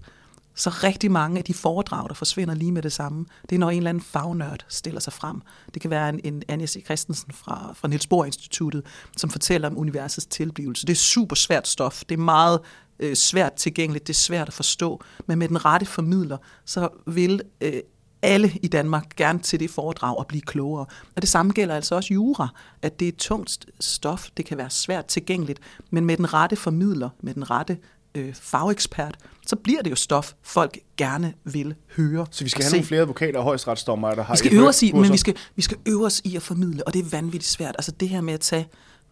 så 0.57 0.69
rigtig 0.69 1.11
mange 1.11 1.37
af 1.37 1.43
de 1.43 1.53
foredrag, 1.53 2.09
der 2.09 2.15
forsvinder 2.15 2.55
lige 2.55 2.71
med 2.71 2.81
det 2.81 2.93
samme, 2.93 3.25
det 3.49 3.55
er 3.55 3.59
når 3.59 3.69
en 3.69 3.77
eller 3.77 3.89
anden 3.89 4.03
fagnørd 4.03 4.65
stiller 4.67 4.99
sig 4.99 5.13
frem. 5.13 5.41
Det 5.73 5.81
kan 5.81 5.91
være 5.91 6.09
en, 6.09 6.19
en 6.23 6.43
Anja 6.47 6.65
C. 6.65 6.85
Christensen 6.85 7.31
fra, 7.31 7.73
fra 7.75 7.87
Niels 7.87 8.07
Bohr 8.07 8.25
Instituttet, 8.25 8.85
som 9.17 9.29
fortæller 9.29 9.69
om 9.69 9.77
universets 9.77 10.25
tilblivelse. 10.25 10.87
Det 10.87 10.93
er 10.93 10.97
super 10.97 11.35
svært 11.35 11.67
stof. 11.67 12.03
Det 12.09 12.15
er 12.15 12.21
meget 12.21 12.59
øh, 12.99 13.15
svært 13.15 13.53
tilgængeligt. 13.53 14.07
Det 14.07 14.13
er 14.13 14.17
svært 14.17 14.47
at 14.47 14.53
forstå. 14.53 15.01
Men 15.25 15.39
med 15.39 15.47
den 15.47 15.65
rette 15.65 15.85
formidler, 15.85 16.37
så 16.65 16.89
vil 17.07 17.41
øh, 17.61 17.81
alle 18.21 18.51
i 18.63 18.67
Danmark 18.67 19.15
gerne 19.15 19.39
til 19.39 19.59
det 19.59 19.69
foredrag 19.69 20.17
og 20.17 20.27
blive 20.27 20.41
klogere. 20.41 20.85
Og 21.15 21.21
det 21.21 21.29
samme 21.29 21.51
gælder 21.51 21.75
altså 21.75 21.95
også 21.95 22.13
jura, 22.13 22.47
at 22.81 22.99
det 22.99 23.07
er 23.07 23.11
tungt 23.17 23.65
stof, 23.79 24.29
det 24.37 24.45
kan 24.45 24.57
være 24.57 24.69
svært 24.69 25.05
tilgængeligt, 25.05 25.59
men 25.89 26.05
med 26.05 26.17
den 26.17 26.33
rette 26.33 26.55
formidler, 26.55 27.09
med 27.21 27.33
den 27.33 27.49
rette 27.49 27.77
øh, 28.17 28.33
fagekspert, 28.33 29.17
så 29.47 29.55
bliver 29.55 29.81
det 29.81 29.89
jo 29.89 29.95
stof, 29.95 30.33
folk 30.41 30.77
gerne 30.97 31.33
vil 31.43 31.75
høre. 31.95 32.27
Så 32.31 32.43
vi 32.43 32.49
skal 32.49 32.63
have 32.63 32.69
se. 32.69 32.75
nogle 32.75 32.87
flere 32.87 33.01
advokater 33.01 33.39
og 33.39 33.43
højesteretsdommere, 33.43 34.15
der 34.15 34.23
har... 34.23 34.33
Vi 34.33 34.37
skal 34.37 34.53
øve 34.53 34.67
os 34.67 34.83
i, 34.83 34.91
men 34.91 35.11
vi 35.11 35.17
skal, 35.17 35.35
vi 35.55 35.61
skal 35.61 35.77
øve 35.85 36.05
os 36.05 36.21
i 36.23 36.35
at 36.35 36.41
formidle, 36.41 36.87
og 36.87 36.93
det 36.93 37.05
er 37.05 37.09
vanvittigt 37.09 37.51
svært. 37.51 37.75
Altså 37.77 37.91
det 37.91 38.09
her 38.09 38.21
med 38.21 38.33
at 38.33 38.39
tage 38.39 38.67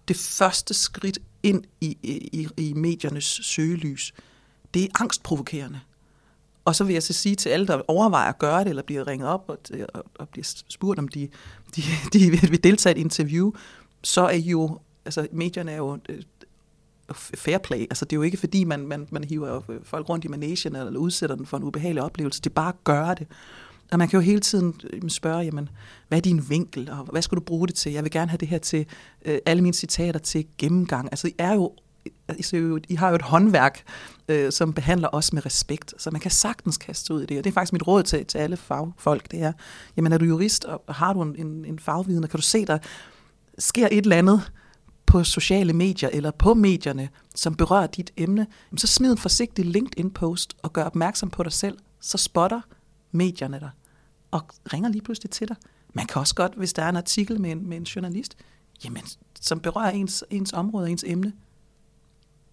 det 0.08 0.16
første 0.18 0.74
skridt 0.74 1.20
ind 1.44 1.64
i, 1.82 1.98
i, 2.04 2.48
i 2.58 2.74
mediernes 2.74 3.40
søgelys, 3.44 4.14
det 4.74 4.84
er 4.84 4.88
angstprovokerende. 5.00 5.80
Og 6.66 6.76
så 6.76 6.84
vil 6.84 6.94
jeg 6.94 7.04
så 7.04 7.14
sige 7.14 7.36
til 7.36 7.50
alle, 7.50 7.68
der 7.68 7.82
overvejer 7.88 8.30
at 8.30 8.40
gøre 8.40 8.60
det, 8.60 8.70
eller 8.70 8.84
bliver 8.84 9.08
ringet 9.08 9.28
op 9.30 9.46
og, 9.48 9.58
og, 9.94 10.04
og 10.20 10.30
bliver 10.30 10.46
spurgt, 10.70 11.00
om 11.00 11.08
de, 11.08 11.30
de, 11.76 11.82
de 12.14 12.32
vil 12.32 12.64
deltage 12.64 12.96
i 12.96 13.00
et 13.00 13.04
interview, 13.04 13.52
så 14.04 14.22
er 14.22 14.38
jo, 14.38 14.80
altså 15.06 15.28
medierne 15.32 15.72
er 15.72 15.78
jo 15.78 16.00
øh, 16.10 16.22
fair 17.14 17.58
play. 17.58 17.80
Altså 17.80 18.06
det 18.06 18.14
er 18.14 18.18
jo 18.18 18.22
ikke 18.22 18.38
fordi, 18.38 18.64
man, 18.64 18.88
man, 18.88 19.08
man 19.12 19.24
hiver 19.24 19.72
øh, 19.72 19.80
folk 19.84 20.10
rundt 20.10 20.26
i 20.26 20.28
managen 20.28 20.76
eller 20.76 21.00
udsætter 21.00 21.36
den 21.36 21.46
for 21.46 21.58
en 21.58 21.64
ubehagelig 21.64 22.04
oplevelse. 22.04 22.42
Det 22.42 22.50
er 22.50 22.54
bare 22.54 22.70
at 22.70 22.84
gøre 22.84 23.16
det. 23.16 23.28
Og 23.92 24.00
man 24.00 24.08
kan 24.08 24.18
jo 24.18 24.22
hele 24.22 24.40
tiden 24.40 24.82
øh, 24.94 25.10
spørge, 25.10 25.40
jamen, 25.40 25.70
hvad 26.08 26.18
er 26.18 26.22
din 26.22 26.50
vinkel, 26.50 26.90
og 26.90 26.98
hvad 26.98 27.22
skal 27.22 27.36
du 27.36 27.42
bruge 27.42 27.68
det 27.68 27.76
til? 27.76 27.92
Jeg 27.92 28.04
vil 28.04 28.12
gerne 28.12 28.30
have 28.30 28.38
det 28.38 28.48
her 28.48 28.58
til, 28.58 28.86
øh, 29.26 29.38
alle 29.46 29.64
mine 29.64 29.74
citater 29.74 30.20
til 30.20 30.46
gennemgang. 30.58 31.08
Altså, 31.12 31.28
I 31.28 31.34
er 31.38 31.54
jo 31.54 31.72
altså, 32.28 32.80
I 32.90 32.96
har 32.96 33.10
jo 33.10 33.16
et 33.16 33.22
håndværk, 33.22 33.84
øh, 34.30 34.52
som 34.52 34.74
behandler 34.74 35.10
os 35.12 35.34
med 35.34 35.46
respekt, 35.46 35.94
så 35.98 36.12
man 36.12 36.22
kan 36.22 36.32
sagtens 36.32 36.78
kaste 36.78 37.14
ud 37.14 37.22
i 37.22 37.26
det, 37.26 37.38
og 37.38 37.44
det 37.44 37.50
er 37.50 37.54
faktisk 37.54 37.74
mit 37.74 37.88
råd 37.88 38.04
til, 38.04 38.26
til 38.26 38.38
alle 38.38 38.58
fagfolk, 38.58 39.32
det 39.32 39.42
er, 39.42 39.54
jamen 39.98 40.14
er 40.14 40.18
du 40.18 40.26
jurist, 40.26 40.66
og 40.66 40.96
har 40.96 41.14
du 41.14 41.22
en, 41.22 41.36
en, 41.38 41.66
en 41.66 41.80
fagviden, 41.80 42.24
og 42.24 42.30
kan 42.30 42.38
du 42.38 42.42
se, 42.42 42.66
der 42.66 42.78
sker 43.60 43.88
et 43.92 44.04
eller 44.04 44.16
andet 44.16 44.52
på 45.06 45.24
sociale 45.24 45.74
medier, 45.74 46.10
eller 46.14 46.32
på 46.32 46.54
medierne, 46.54 47.10
som 47.36 47.56
berører 47.56 47.88
dit 47.88 48.12
emne, 48.18 48.48
så 48.78 48.88
smid 48.88 49.12
en 49.12 49.18
forsigtig 49.18 49.66
LinkedIn-post, 49.66 50.56
og 50.64 50.74
gør 50.74 50.84
opmærksom 50.84 51.30
på 51.30 51.44
dig 51.44 51.52
selv, 51.52 51.78
så 52.00 52.18
spotter 52.18 52.62
medierne 53.12 53.60
dig, 53.60 53.70
og 54.32 54.42
ringer 54.74 54.90
lige 54.90 55.02
pludselig 55.02 55.32
til 55.32 55.48
dig. 55.48 55.56
Man 55.94 56.06
kan 56.06 56.20
også 56.20 56.36
godt, 56.36 56.54
hvis 56.56 56.74
der 56.74 56.84
er 56.84 56.90
en 56.90 56.96
artikel 56.96 57.42
med 57.42 57.52
en, 57.52 57.70
med 57.70 57.78
en 57.78 57.84
journalist, 57.84 58.36
jamen, 58.86 59.04
som 59.42 59.60
berører 59.60 59.92
ens, 59.92 60.24
ens 60.30 60.54
område, 60.54 60.90
ens 60.90 61.04
emne, 61.08 61.34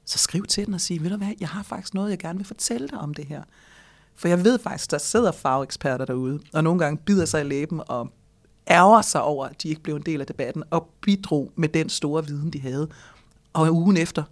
så 0.05 0.19
skriv 0.19 0.47
til 0.47 0.67
den 0.67 0.75
og 0.75 0.81
sig, 0.81 1.03
ved 1.03 1.11
du 1.11 1.17
hvad, 1.17 1.33
jeg 1.41 1.49
har 1.49 1.63
faktisk 1.63 1.95
noget, 1.95 2.11
jeg 2.11 2.19
gerne 2.19 2.39
vil 2.39 2.47
fortælle 2.47 2.89
dig 2.89 2.99
om 2.99 3.15
det 3.15 3.27
her. 3.27 3.43
For 4.15 4.29
jeg 4.29 4.45
ved 4.45 4.59
faktisk, 4.59 4.91
der 4.91 4.99
sidder 4.99 5.33
fageksperter 5.33 6.05
derude, 6.05 6.41
og 6.53 6.65
nogle 6.65 6.79
gange 6.79 7.03
bider 7.07 7.25
sig 7.25 7.41
i 7.41 7.45
læben 7.45 7.81
og 7.89 8.13
ærger 8.71 9.03
sig 9.03 9.23
over, 9.23 9.47
at 9.47 9.63
de 9.63 9.69
ikke 9.69 9.81
blev 9.81 9.97
en 9.97 10.03
del 10.03 10.21
af 10.21 10.27
debatten, 10.27 10.63
og 10.71 10.91
bidrog 11.01 11.53
med 11.57 11.69
den 11.69 11.89
store 11.89 12.27
viden, 12.27 12.51
de 12.51 12.61
havde. 12.61 12.89
Og 13.53 13.73
ugen 13.73 13.97
efter, 13.97 14.23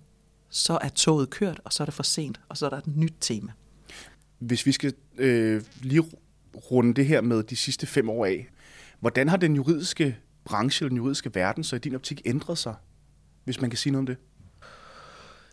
så 0.49 0.79
er 0.83 0.89
toget 0.89 1.31
kørt, 1.31 1.61
og 1.65 1.73
så 1.73 1.83
er 1.83 1.85
det 1.85 1.95
for 1.95 2.03
sent, 2.03 2.41
og 2.49 2.57
så 2.57 2.67
er 2.67 2.71
der 2.71 2.79
et 2.79 2.97
nyt 2.97 3.15
tema. 3.21 3.53
Hvis 4.39 4.67
vi 4.67 4.73
skal 4.73 4.95
øh, 5.17 5.63
lige 5.83 6.05
runde 6.73 6.95
det 6.95 7.07
her 7.07 7.21
med 7.21 7.43
de 7.43 7.57
sidste 7.57 7.87
fem 7.87 8.09
år 8.09 8.27
af, 8.27 8.49
hvordan 9.01 9.29
har 9.29 9.37
den 9.37 9.57
juridiske 9.57 10.17
branche, 10.45 10.85
eller 10.85 10.89
den 10.89 10.97
juridiske 10.97 11.35
verden, 11.35 11.65
så 11.65 11.77
i 11.77 11.79
din 11.79 11.95
optik 11.95 12.23
ændret 12.25 12.59
sig, 12.59 12.75
hvis 13.45 13.61
man 13.61 13.71
kan 13.71 13.77
sige 13.77 13.93
noget 13.93 14.03
om 14.03 14.07
det? 14.07 14.17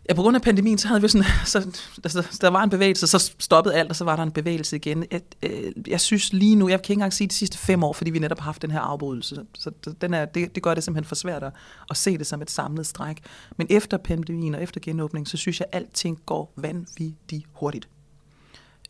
Ja, 0.09 0.13
på 0.13 0.21
grund 0.21 0.35
af 0.35 0.41
pandemien, 0.41 0.77
så 0.77 0.87
havde 0.87 1.01
vi 1.01 1.07
sådan, 1.07 1.27
så, 1.45 1.59
der, 2.03 2.37
der 2.41 2.49
var 2.49 2.63
en 2.63 2.69
bevægelse, 2.69 3.07
så 3.07 3.31
stoppede 3.39 3.75
alt, 3.75 3.89
og 3.89 3.95
så 3.95 4.03
var 4.03 4.15
der 4.15 4.23
en 4.23 4.31
bevægelse 4.31 4.75
igen. 4.75 5.05
Jeg, 5.11 5.21
øh, 5.43 5.73
jeg 5.87 6.01
synes 6.01 6.33
lige 6.33 6.55
nu, 6.55 6.69
jeg 6.69 6.81
kan 6.81 6.83
ikke 6.83 6.93
engang 6.93 7.13
sige 7.13 7.27
de 7.27 7.33
sidste 7.33 7.57
fem 7.57 7.83
år, 7.83 7.93
fordi 7.93 8.11
vi 8.11 8.19
netop 8.19 8.39
har 8.39 8.45
haft 8.45 8.61
den 8.61 8.71
her 8.71 8.79
afbrydelse, 8.79 9.45
så 9.53 9.71
den 10.01 10.13
er, 10.13 10.25
det, 10.25 10.55
det 10.55 10.63
gør 10.63 10.73
det 10.73 10.83
simpelthen 10.83 11.07
for 11.07 11.15
svært 11.15 11.43
at, 11.43 11.53
at 11.89 11.97
se 11.97 12.17
det 12.17 12.27
som 12.27 12.41
et 12.41 12.51
samlet 12.51 12.87
stræk. 12.87 13.17
Men 13.57 13.67
efter 13.69 13.97
pandemien 13.97 14.55
og 14.55 14.63
efter 14.63 14.81
genåbningen, 14.81 15.25
så 15.25 15.37
synes 15.37 15.59
jeg, 15.59 15.67
at 15.71 15.81
alting 15.81 16.19
går 16.25 16.53
vanvittigt 16.57 17.45
hurtigt. 17.53 17.87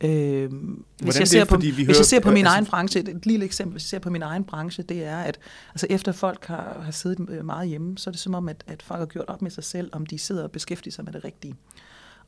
Øh, 0.02 0.52
hvis, 1.02 1.20
jeg 1.20 1.28
ser, 1.28 1.46
på, 1.46 1.58
hvis 1.58 1.78
hører, 1.78 1.98
jeg 1.98 2.06
ser 2.06 2.20
på 2.20 2.32
min 2.32 2.38
altså, 2.38 2.54
egen 2.54 2.66
branche, 2.66 3.00
et 3.00 3.26
lille 3.26 3.46
eksempel, 3.46 3.72
hvis 3.72 3.84
jeg 3.84 3.90
ser 3.90 4.00
på 4.00 4.10
min 4.10 4.22
egen 4.22 4.44
branche, 4.44 4.84
det 4.84 5.04
er, 5.04 5.18
at 5.18 5.40
altså 5.70 5.88
efter 5.90 6.12
folk 6.12 6.46
har, 6.46 6.82
har 6.82 6.92
siddet 6.92 7.30
øh, 7.30 7.46
meget 7.46 7.70
hjemme, 7.70 7.98
så 7.98 8.10
er 8.10 8.12
det 8.12 8.22
som 8.22 8.34
om, 8.34 8.50
at, 8.50 8.64
at 8.68 8.82
folk 8.82 9.00
har 9.00 9.06
gjort 9.06 9.26
op 9.28 9.42
med 9.42 9.52
sig 9.52 9.64
selv, 9.64 9.90
om 9.92 10.06
de 10.06 10.18
sidder 10.20 10.44
og 10.44 10.52
beskæftiger 10.52 10.92
sig 10.92 11.06
med 11.06 11.14
det 11.14 11.24
rigtige. 11.24 11.56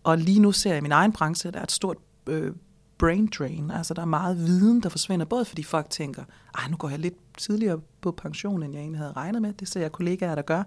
Og 0.03 0.17
lige 0.17 0.39
nu 0.39 0.51
ser 0.51 0.69
jeg 0.69 0.77
i 0.77 0.81
min 0.81 0.91
egen 0.91 1.11
branche, 1.11 1.51
der 1.51 1.59
er 1.59 1.63
et 1.63 1.71
stort 1.71 1.97
øh, 2.27 2.53
brain 2.97 3.27
drain, 3.27 3.71
altså 3.71 3.93
der 3.93 4.01
er 4.01 4.05
meget 4.05 4.37
viden, 4.37 4.83
der 4.83 4.89
forsvinder, 4.89 5.25
både 5.25 5.45
fordi 5.45 5.63
folk 5.63 5.89
tænker, 5.89 6.23
ej, 6.57 6.67
nu 6.69 6.77
går 6.77 6.89
jeg 6.89 6.99
lidt 6.99 7.15
tidligere 7.37 7.79
på 8.01 8.11
pension, 8.11 8.63
end 8.63 8.73
jeg 8.73 8.81
egentlig 8.81 8.99
havde 8.99 9.13
regnet 9.13 9.41
med, 9.41 9.53
det 9.53 9.67
ser 9.67 9.81
jeg 9.81 9.91
kollegaer, 9.91 10.35
der 10.35 10.41
gør, 10.41 10.63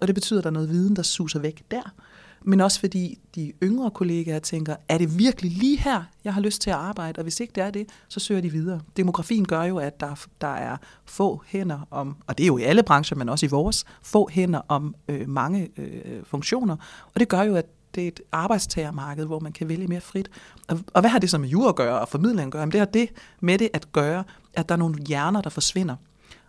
og 0.00 0.06
det 0.06 0.14
betyder, 0.14 0.40
at 0.40 0.44
der 0.44 0.50
er 0.50 0.54
noget 0.54 0.68
viden, 0.68 0.96
der 0.96 1.02
suser 1.02 1.38
væk 1.38 1.62
der 1.70 1.94
men 2.46 2.60
også 2.60 2.80
fordi 2.80 3.18
de 3.34 3.52
yngre 3.62 3.90
kollegaer 3.90 4.38
tænker, 4.38 4.76
er 4.88 4.98
det 4.98 5.18
virkelig 5.18 5.50
lige 5.52 5.78
her, 5.78 6.02
jeg 6.24 6.34
har 6.34 6.40
lyst 6.40 6.60
til 6.62 6.70
at 6.70 6.76
arbejde? 6.76 7.18
Og 7.18 7.22
hvis 7.22 7.40
ikke 7.40 7.52
det 7.54 7.62
er 7.62 7.70
det, 7.70 7.88
så 8.08 8.20
søger 8.20 8.40
de 8.40 8.52
videre. 8.52 8.80
Demografien 8.96 9.46
gør 9.46 9.62
jo, 9.62 9.78
at 9.78 10.00
der, 10.00 10.26
der 10.40 10.48
er 10.48 10.76
få 11.04 11.42
hænder 11.46 11.86
om, 11.90 12.16
og 12.26 12.38
det 12.38 12.44
er 12.44 12.46
jo 12.46 12.58
i 12.58 12.62
alle 12.62 12.82
brancher, 12.82 13.16
men 13.16 13.28
også 13.28 13.46
i 13.46 13.48
vores, 13.48 13.84
få 14.02 14.28
hænder 14.32 14.60
om 14.68 14.94
øh, 15.08 15.28
mange 15.28 15.70
øh, 15.76 16.24
funktioner. 16.24 16.76
Og 17.14 17.20
det 17.20 17.28
gør 17.28 17.42
jo, 17.42 17.54
at 17.54 17.66
det 17.94 18.04
er 18.04 18.08
et 18.08 18.20
arbejdstagermarked, 18.32 19.24
hvor 19.24 19.40
man 19.40 19.52
kan 19.52 19.68
vælge 19.68 19.86
mere 19.86 20.00
frit. 20.00 20.30
Og, 20.68 20.78
og 20.94 21.00
hvad 21.00 21.10
har 21.10 21.18
det 21.18 21.30
så 21.30 21.38
med 21.38 21.48
jura 21.48 21.68
at 21.68 21.76
gøre 21.76 22.00
og 22.00 22.08
formidling 22.08 22.46
at 22.46 22.52
gøre? 22.52 22.60
Jamen 22.60 22.72
det 22.72 22.80
har 22.80 22.86
det 22.86 23.08
med 23.40 23.58
det 23.58 23.68
at 23.72 23.92
gøre, 23.92 24.24
at 24.54 24.68
der 24.68 24.74
er 24.74 24.78
nogle 24.78 25.04
hjerner, 25.08 25.40
der 25.40 25.50
forsvinder. 25.50 25.96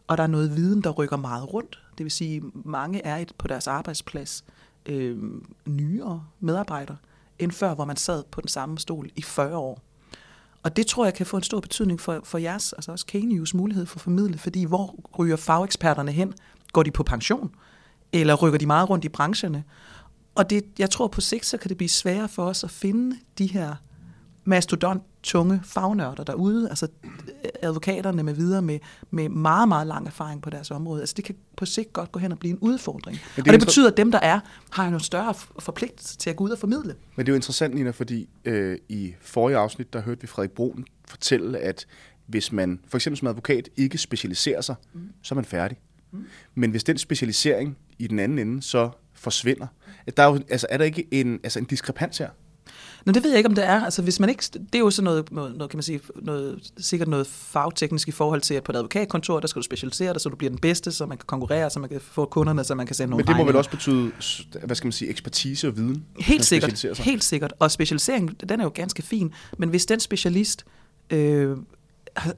Og 0.07 0.17
der 0.17 0.23
er 0.23 0.27
noget 0.27 0.55
viden, 0.55 0.81
der 0.81 0.89
rykker 0.89 1.17
meget 1.17 1.53
rundt. 1.53 1.81
Det 1.97 2.03
vil 2.03 2.11
sige, 2.11 2.41
mange 2.53 3.05
er 3.05 3.17
et 3.17 3.31
på 3.37 3.47
deres 3.47 3.67
arbejdsplads 3.67 4.43
øh, 4.85 5.17
nyere 5.65 6.23
medarbejdere, 6.39 6.97
end 7.39 7.51
før, 7.51 7.73
hvor 7.73 7.85
man 7.85 7.97
sad 7.97 8.23
på 8.31 8.41
den 8.41 8.47
samme 8.47 8.79
stol 8.79 9.09
i 9.15 9.21
40 9.21 9.57
år. 9.57 9.81
Og 10.63 10.75
det 10.75 10.87
tror 10.87 11.05
jeg 11.05 11.13
kan 11.13 11.25
få 11.25 11.37
en 11.37 11.43
stor 11.43 11.59
betydning 11.59 11.99
for, 12.01 12.21
for 12.23 12.37
jeres, 12.37 12.73
altså 12.73 12.91
også 12.91 13.05
K-News 13.05 13.53
mulighed 13.53 13.85
for 13.85 13.97
at 13.97 14.01
formidle, 14.01 14.37
fordi 14.37 14.63
hvor 14.63 14.95
ryger 15.19 15.35
fageksperterne 15.35 16.11
hen? 16.11 16.33
Går 16.73 16.83
de 16.83 16.91
på 16.91 17.03
pension? 17.03 17.51
Eller 18.13 18.35
rykker 18.35 18.59
de 18.59 18.65
meget 18.65 18.89
rundt 18.89 19.05
i 19.05 19.09
brancherne? 19.09 19.63
Og 20.35 20.49
det, 20.49 20.65
jeg 20.79 20.89
tror 20.89 21.07
på 21.07 21.21
sigt, 21.21 21.45
så 21.45 21.57
kan 21.57 21.69
det 21.69 21.77
blive 21.77 21.89
sværere 21.89 22.29
for 22.29 22.45
os 22.45 22.63
at 22.63 22.71
finde 22.71 23.17
de 23.37 23.47
her 23.47 23.75
mastodont 24.45 25.03
tunge 25.23 25.61
fagnørder 25.63 26.23
derude, 26.23 26.69
altså 26.69 26.87
advokaterne 27.61 28.23
med 28.23 28.33
videre 28.33 28.61
med, 28.61 28.79
med 29.11 29.29
meget, 29.29 29.67
meget 29.67 29.87
lang 29.87 30.07
erfaring 30.07 30.41
på 30.41 30.49
deres 30.49 30.71
område. 30.71 31.01
Altså 31.01 31.13
det 31.17 31.25
kan 31.25 31.35
på 31.57 31.65
sigt 31.65 31.93
godt 31.93 32.11
gå 32.11 32.19
hen 32.19 32.31
og 32.31 32.39
blive 32.39 32.51
en 32.51 32.59
udfordring. 32.61 33.19
det 33.35 33.47
og 33.47 33.53
det 33.53 33.59
betyder, 33.59 33.91
at 33.91 33.97
dem, 33.97 34.11
der 34.11 34.19
er, 34.19 34.39
har 34.69 34.87
en 34.87 34.99
større 34.99 35.33
forpligtelse 35.59 36.17
til 36.17 36.29
at 36.29 36.35
gå 36.35 36.43
ud 36.43 36.49
og 36.49 36.57
formidle. 36.57 36.95
Men 37.15 37.25
det 37.25 37.31
er 37.31 37.33
jo 37.33 37.35
interessant, 37.35 37.75
Nina, 37.75 37.89
fordi 37.89 38.29
øh, 38.45 38.77
i 38.89 39.13
forrige 39.21 39.57
afsnit, 39.57 39.93
der 39.93 40.01
hørte 40.01 40.21
vi 40.21 40.27
Frederik 40.27 40.51
Broen 40.51 40.85
fortælle, 41.07 41.59
at 41.59 41.85
hvis 42.27 42.51
man 42.51 42.79
for 42.87 42.97
eksempel 42.97 43.17
som 43.17 43.27
advokat 43.27 43.69
ikke 43.77 43.97
specialiserer 43.97 44.61
sig, 44.61 44.75
mm. 44.93 45.09
så 45.21 45.33
er 45.33 45.35
man 45.35 45.45
færdig. 45.45 45.77
Mm. 46.11 46.25
Men 46.55 46.71
hvis 46.71 46.83
den 46.83 46.97
specialisering 46.97 47.77
i 47.99 48.07
den 48.07 48.19
anden 48.19 48.39
ende 48.39 48.61
så 48.61 48.89
forsvinder, 49.13 49.67
der 50.17 50.23
er, 50.23 50.27
jo, 50.27 50.39
altså, 50.49 50.67
er 50.69 50.77
der 50.77 50.85
ikke 50.85 51.07
en, 51.11 51.39
altså 51.43 51.59
en 51.59 51.65
diskrepans 51.65 52.17
her? 52.17 52.29
Nå, 53.05 53.11
det 53.11 53.23
ved 53.23 53.29
jeg 53.29 53.37
ikke, 53.37 53.49
om 53.49 53.55
det 53.55 53.65
er. 53.65 53.81
Altså, 53.83 54.01
hvis 54.01 54.19
man 54.19 54.29
ikke, 54.29 54.43
det 54.53 54.75
er 54.75 54.79
jo 54.79 54.89
sådan 54.89 55.03
noget, 55.03 55.31
noget, 55.31 55.69
kan 55.69 55.77
man 55.77 55.83
sige, 55.83 55.99
noget, 56.21 56.71
sikkert 56.77 57.07
noget 57.07 57.27
fagteknisk 57.27 58.07
i 58.07 58.11
forhold 58.11 58.41
til, 58.41 58.53
at 58.53 58.63
på 58.63 58.71
et 58.71 58.75
advokatkontor, 58.75 59.39
der 59.39 59.47
skal 59.47 59.59
du 59.59 59.63
specialisere 59.63 60.13
dig, 60.13 60.21
så 60.21 60.29
du 60.29 60.35
bliver 60.35 60.49
den 60.49 60.59
bedste, 60.59 60.91
så 60.91 61.05
man 61.05 61.17
kan 61.17 61.25
konkurrere, 61.25 61.69
så 61.69 61.79
man 61.79 61.89
kan 61.89 62.01
få 62.01 62.25
kunderne, 62.25 62.63
så 62.63 62.75
man 62.75 62.85
kan 62.85 62.95
sende 62.95 63.09
nogle 63.09 63.21
Men 63.21 63.27
det 63.27 63.29
må 63.29 63.33
regninger. 63.33 63.51
vel 63.51 63.57
også 63.57 63.69
betyde, 63.69 64.11
hvad 64.65 64.75
skal 64.75 64.87
man 64.87 64.91
sige, 64.91 65.09
ekspertise 65.09 65.67
og 65.67 65.77
viden? 65.77 66.05
Helt 66.19 66.45
sikkert, 66.45 66.85
helt 66.99 67.23
sikkert. 67.23 67.53
Og 67.59 67.71
specialisering, 67.71 68.49
den 68.49 68.59
er 68.59 68.63
jo 68.63 68.71
ganske 68.73 69.01
fin, 69.01 69.33
men 69.57 69.69
hvis 69.69 69.85
den 69.85 69.99
specialist 69.99 70.65
øh, 71.09 71.57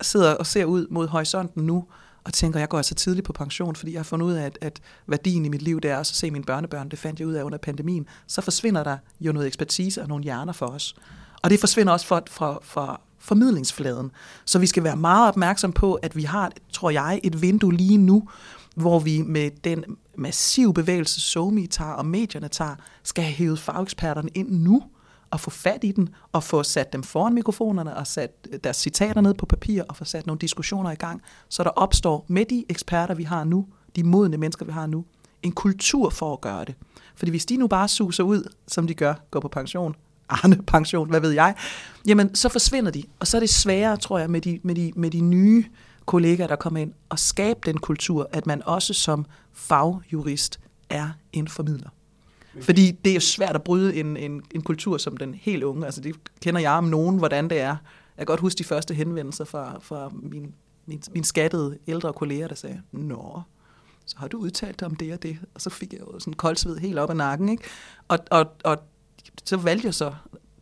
sidder 0.02 0.34
og 0.34 0.46
ser 0.48 0.66
ud 0.66 0.88
mod 0.90 1.08
horisonten 1.08 1.64
nu, 1.64 1.86
og 2.28 2.34
tænker, 2.34 2.60
jeg 2.60 2.70
går 2.70 2.78
altså 2.78 2.96
tidligt 2.96 3.26
på 3.26 3.34
pension, 3.34 3.76
fordi 3.76 3.92
jeg 3.92 4.00
har 4.00 4.04
fundet 4.04 4.26
ud 4.26 4.34
af, 4.34 4.46
at, 4.46 4.58
at 4.62 4.80
værdien 5.08 5.46
i 5.46 5.50
mit 5.50 5.62
liv, 5.62 5.82
det 5.82 5.92
er 5.92 5.98
også 5.98 6.12
at 6.12 6.16
se 6.16 6.32
mine 6.32 6.44
børnebørn. 6.44 6.90
Det 6.90 7.00
fandt 7.00 7.20
jeg 7.20 7.28
ud 7.28 7.34
af 7.34 7.44
under 7.44 7.58
pandemien. 7.58 8.06
Så 8.28 8.42
forsvinder 8.42 8.84
der 8.84 8.98
jo 9.20 9.32
noget 9.32 9.48
ekspertise 9.48 10.02
og 10.02 10.08
nogle 10.08 10.24
hjerner 10.24 10.54
for 10.54 10.66
os. 10.66 10.96
Og 11.42 11.50
det 11.50 11.60
forsvinder 11.60 11.94
også 11.94 12.08
fra, 12.08 12.22
fra, 12.30 12.60
fra 12.64 13.02
formidlingsfladen. 13.20 14.12
Så 14.46 14.60
vi 14.60 14.68
skal 14.68 14.84
være 14.84 14.96
meget 14.96 15.28
opmærksom 15.28 15.72
på, 15.72 15.94
at 15.94 16.16
vi 16.16 16.24
har, 16.24 16.52
tror 16.74 16.90
jeg, 16.90 17.20
et 17.24 17.42
vindue 17.42 17.74
lige 17.74 17.98
nu, 17.98 18.30
hvor 18.76 19.00
vi 19.00 19.22
med 19.22 19.52
den 19.64 19.84
massive 20.18 20.74
bevægelse, 20.74 21.22
SoMe 21.22 21.68
tager 21.68 21.92
og 21.92 22.06
medierne 22.06 22.48
tager, 22.48 22.76
skal 23.04 23.24
have 23.24 23.34
hævet 23.34 23.60
fageksperterne 23.60 24.30
ind 24.34 24.52
nu 24.52 24.84
at 25.32 25.40
få 25.40 25.50
fat 25.50 25.84
i 25.84 25.92
den, 25.92 26.10
og 26.32 26.44
få 26.44 26.64
sat 26.64 26.94
dem 26.94 27.04
foran 27.04 27.34
mikrofonerne, 27.34 27.98
og 27.98 28.08
sat 28.08 28.32
øh, 28.52 28.60
deres 28.64 28.78
citater 28.78 29.22
ned 29.22 29.34
på 29.34 29.46
papir, 29.46 29.84
og 29.90 29.96
få 29.96 30.06
sat 30.06 30.26
nogle 30.26 30.40
diskussioner 30.40 30.92
i 30.92 30.96
gang, 30.96 31.22
så 31.50 31.64
der 31.64 31.70
opstår 31.70 32.26
med 32.28 32.46
de 32.46 32.66
eksperter, 32.70 33.16
vi 33.16 33.24
har 33.24 33.44
nu, 33.44 33.66
de 33.96 34.04
modne 34.04 34.38
mennesker, 34.38 34.66
vi 34.66 34.72
har 34.72 34.88
nu, 34.88 35.06
en 35.44 35.52
kultur 35.52 36.10
for 36.10 36.34
at 36.34 36.42
gøre 36.42 36.66
det. 36.66 36.76
Fordi 37.16 37.30
hvis 37.30 37.46
de 37.46 37.58
nu 37.58 37.68
bare 37.68 37.88
suser 37.88 38.24
ud, 38.24 38.54
som 38.68 38.88
de 38.88 38.94
gør, 38.94 39.14
går 39.32 39.40
på 39.40 39.48
pension, 39.48 39.96
Arne 40.30 40.64
pension, 40.68 41.10
hvad 41.10 41.20
ved 41.20 41.32
jeg, 41.32 41.56
jamen 42.08 42.36
så 42.36 42.50
forsvinder 42.50 42.92
de. 42.92 43.04
Og 43.20 43.28
så 43.28 43.38
er 43.38 43.40
det 43.40 43.50
sværere, 43.50 43.98
tror 43.98 44.20
jeg, 44.20 44.30
med 44.30 44.42
de, 44.42 44.60
med 44.64 44.76
de, 44.76 44.92
med 44.96 45.12
de 45.12 45.22
nye 45.22 45.66
kollegaer, 46.06 46.48
der 46.48 46.56
kommer 46.56 46.80
ind, 46.80 46.94
at 47.12 47.20
skabe 47.20 47.60
den 47.66 47.78
kultur, 47.78 48.30
at 48.32 48.46
man 48.46 48.62
også 48.66 48.94
som 48.94 49.26
fagjurist 49.54 50.60
er 50.90 51.10
en 51.34 51.48
formidler. 51.48 51.90
Fordi 52.62 52.92
det 52.92 53.16
er 53.16 53.20
svært 53.20 53.56
at 53.56 53.64
bryde 53.64 53.96
en, 53.96 54.18
en, 54.18 54.42
en 54.56 54.62
kultur 54.62 54.98
som 54.98 55.18
den 55.18 55.34
helt 55.34 55.64
unge. 55.64 55.86
Altså 55.86 56.02
det 56.02 56.16
kender 56.42 56.62
jeg 56.62 56.72
om 56.72 56.84
nogen, 56.84 57.18
hvordan 57.18 57.50
det 57.50 57.60
er. 57.60 57.76
Jeg 58.18 58.18
kan 58.18 58.26
godt 58.26 58.40
huske 58.40 58.58
de 58.58 58.64
første 58.64 58.94
henvendelser 58.94 59.46
fra, 59.46 59.80
fra 59.82 60.12
min, 60.14 60.54
min, 60.86 61.02
min 61.14 61.24
skattede 61.24 61.78
ældre 61.88 62.14
kolleger, 62.14 62.48
der 62.48 62.56
sagde, 62.56 62.82
Nå, 62.92 63.42
så 64.06 64.16
har 64.18 64.28
du 64.28 64.38
udtalt 64.38 64.80
dig 64.80 64.86
om 64.88 64.96
det 64.96 65.14
og 65.14 65.24
det. 65.24 65.38
Og 65.54 65.62
så 65.62 65.70
fik 65.70 65.94
jeg 65.94 66.02
jo 66.02 66.20
sådan 66.20 66.34
koldsved 66.34 66.78
helt 66.78 67.00
op 67.00 67.10
ad 67.10 67.16
nakken. 67.16 67.50
Ikke? 67.50 67.64
Og, 68.08 68.20
og, 68.32 68.46
og 68.64 68.78
så 69.44 69.58
valgte 69.58 69.86
jeg 69.86 69.94
så 69.94 70.14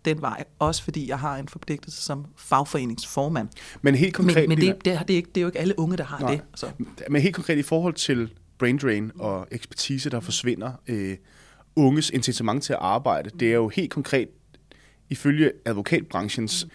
den 0.06 0.22
vej, 0.22 0.44
også 0.60 0.84
fordi 0.84 1.10
jeg 1.10 1.20
har 1.20 1.38
en 1.38 1.48
forpligtelse 1.48 2.02
som 2.02 2.26
fagforeningsformand. 2.38 3.50
Men 3.82 3.96
helt 3.96 4.14
konkret... 4.14 4.50
Men, 4.50 4.50
men 4.50 4.68
det, 4.68 4.86
det, 4.86 5.00
det, 5.08 5.14
er 5.14 5.18
ikke, 5.18 5.30
det 5.30 5.38
er 5.38 5.42
jo 5.42 5.48
ikke 5.48 5.60
alle 5.60 5.80
unge, 5.80 5.98
der 5.98 6.04
har 6.04 6.20
Nej. 6.20 6.32
det. 6.32 6.42
Så. 6.56 6.68
Men 7.10 7.22
helt 7.22 7.36
konkret 7.36 7.58
i 7.58 7.62
forhold 7.64 7.94
til 7.94 8.34
brain 8.58 8.78
drain 8.78 9.12
og 9.20 9.48
ekspertise, 9.52 10.10
der 10.10 10.20
forsvinder, 10.20 10.72
øh, 10.88 11.18
unges 11.76 12.10
incitament 12.10 12.64
til 12.64 12.74
at 12.74 12.80
arbejde, 12.82 13.30
det 13.40 13.50
er 13.50 13.56
jo 13.56 13.70
helt 13.70 13.92
konkret, 13.92 14.30
ifølge 15.10 15.52
advokatbranchens, 15.66 16.68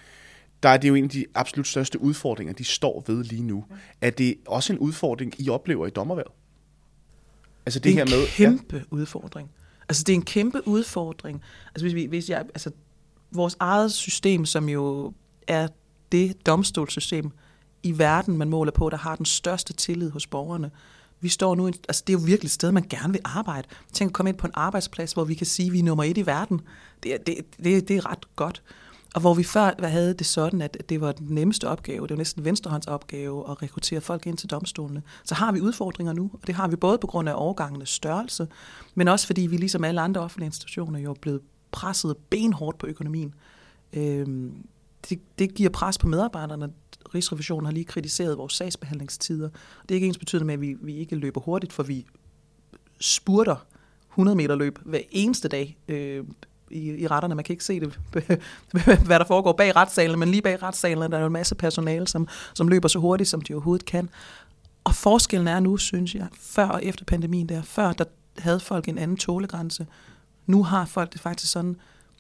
der 0.63 0.69
er 0.69 0.77
det 0.77 0.89
jo 0.89 0.95
en 0.95 1.05
af 1.05 1.11
de 1.11 1.27
absolut 1.35 1.67
største 1.67 2.01
udfordringer, 2.01 2.55
de 2.55 2.65
står 2.65 3.05
ved 3.07 3.25
lige 3.25 3.43
nu. 3.43 3.65
Er 4.01 4.11
det 4.11 4.37
også 4.47 4.73
en 4.73 4.79
udfordring, 4.79 5.41
I 5.41 5.49
oplever 5.49 5.87
i 5.87 5.91
dommerværet? 5.91 6.33
Altså 7.67 7.81
det, 7.81 7.85
det 7.85 7.91
er 7.91 7.95
her 7.95 8.15
en 8.15 8.21
med... 8.21 8.27
kæmpe 8.27 8.77
ja. 8.77 8.83
udfordring. 8.91 9.51
Altså 9.89 10.05
det 10.05 10.13
er 10.13 10.17
en 10.17 10.25
kæmpe 10.25 10.69
udfordring. 10.69 11.43
Altså 11.67 11.85
hvis, 11.85 11.95
vi, 11.95 12.05
hvis 12.05 12.31
jeg, 12.31 12.39
altså 12.39 12.71
vores 13.33 13.57
eget 13.61 13.93
system, 13.93 14.45
som 14.45 14.69
jo 14.69 15.13
er 15.47 15.69
det 16.13 16.47
domstolssystem 16.47 17.31
i 17.83 17.99
verden, 17.99 18.37
man 18.37 18.49
måler 18.49 18.73
på, 18.73 18.91
der 18.91 18.97
har 18.97 19.17
den 19.17 19.27
største 19.27 19.73
tillid 19.73 20.11
hos 20.11 20.27
borgerne. 20.27 20.71
Vi 21.21 21.29
står 21.29 21.55
nu, 21.55 21.67
altså 21.67 22.03
det 22.07 22.15
er 22.15 22.19
jo 22.19 22.25
virkelig 22.25 22.49
et 22.49 22.53
sted, 22.53 22.73
man 22.73 22.87
gerne 22.91 23.13
vil 23.13 23.21
arbejde. 23.25 23.69
Tænk 23.93 24.09
at 24.09 24.13
komme 24.13 24.31
ind 24.31 24.39
på 24.39 24.47
en 24.47 24.53
arbejdsplads, 24.55 25.13
hvor 25.13 25.25
vi 25.25 25.35
kan 25.35 25.47
sige, 25.47 25.67
at 25.67 25.73
vi 25.73 25.79
er 25.79 25.83
nummer 25.83 26.05
et 26.05 26.19
i 26.19 26.27
verden. 26.27 26.61
Det, 27.03 27.27
det, 27.27 27.37
det, 27.65 27.89
det 27.89 27.97
er 27.97 28.11
ret 28.11 28.37
godt. 28.37 28.63
Og 29.15 29.21
hvor 29.21 29.35
vi 29.35 29.45
før 29.45 29.87
havde 29.87 30.15
det 30.15 30.27
sådan, 30.27 30.63
at 30.63 30.77
det 30.89 31.01
var 31.01 31.13
den 31.13 31.27
nemmeste 31.31 31.69
opgave, 31.69 32.03
det 32.03 32.11
var 32.11 32.17
næsten 32.17 32.45
venstrehånds 32.45 32.87
opgave 32.87 33.51
at 33.51 33.63
rekruttere 33.63 34.01
folk 34.01 34.27
ind 34.27 34.37
til 34.37 34.51
domstolene, 34.51 35.03
så 35.25 35.35
har 35.35 35.53
vi 35.53 35.61
udfordringer 35.61 36.13
nu, 36.13 36.31
og 36.33 36.47
det 36.47 36.55
har 36.55 36.69
vi 36.69 36.77
både 36.77 36.99
på 36.99 37.07
grund 37.07 37.29
af 37.29 37.33
overgangenes 37.37 37.89
størrelse, 37.89 38.49
men 38.95 39.09
også 39.09 39.27
fordi 39.27 39.41
vi 39.41 39.57
ligesom 39.57 39.85
alle 39.85 40.01
andre 40.01 40.21
offentlige 40.21 40.47
institutioner 40.47 40.99
jo 40.99 41.11
er 41.11 41.15
blevet 41.21 41.41
presset 41.73 42.17
benhårdt 42.17 42.79
på 42.79 42.87
økonomien. 42.87 43.35
Øhm, 43.93 44.55
det, 45.09 45.21
det 45.39 45.55
giver 45.55 45.71
pres 45.71 45.99
på 45.99 46.07
medarbejderne. 46.07 46.71
Rigsrevisionen 47.15 47.65
har 47.65 47.73
lige 47.73 47.85
kritiseret 47.85 48.39
vores 48.39 48.53
sagsbehandlingstider. 48.53 49.49
Det 49.83 49.91
er 49.91 49.95
ikke 49.95 50.07
ens 50.07 50.19
betydende 50.19 50.47
med, 50.47 50.55
at 50.55 50.61
vi, 50.61 50.77
vi 50.81 50.97
ikke 50.97 51.17
løber 51.17 51.41
hurtigt, 51.41 51.73
for 51.73 51.83
vi 51.83 52.07
spurter 53.01 53.57
100 54.11 54.37
meter 54.37 54.55
løb 54.55 54.79
hver 54.85 55.01
eneste 55.11 55.49
dag 55.49 55.77
øh, 55.89 56.25
i, 56.71 56.91
i 56.91 57.07
retterne. 57.07 57.35
Man 57.35 57.45
kan 57.45 57.53
ikke 57.53 57.65
se 57.65 57.81
det, 57.81 58.01
hvad 59.07 59.19
der 59.19 59.25
foregår 59.25 59.53
bag 59.53 59.77
retssalen, 59.77 60.19
men 60.19 60.29
lige 60.29 60.43
bag 60.43 60.63
retssalen 60.63 61.03
er 61.03 61.09
der 61.09 61.19
jo 61.19 61.27
en 61.27 61.33
masse 61.33 61.55
personale, 61.55 62.09
som, 62.09 62.29
som 62.55 62.69
løber 62.69 62.89
så 62.89 62.99
hurtigt, 62.99 63.29
som 63.29 63.41
de 63.41 63.55
overhovedet 63.55 63.87
kan. 63.87 64.11
Og 64.85 64.95
forskellen 64.95 65.49
er 65.49 65.61
nu, 65.61 65.77
synes 65.77 66.15
jeg, 66.15 66.27
før 66.41 66.69
og 66.69 66.85
efter 66.85 67.05
pandemien 67.05 67.49
der, 67.49 67.63
før 67.63 67.93
der 67.93 68.05
havde 68.39 68.61
folk 68.61 68.89
en 68.89 68.99
anden 68.99 69.17
tålegrænse. 69.17 69.87
Nu 70.47 70.63
har 70.63 70.85
folk 70.85 71.13
det 71.13 71.21
faktisk 71.21 71.53
sådan, 71.53 71.77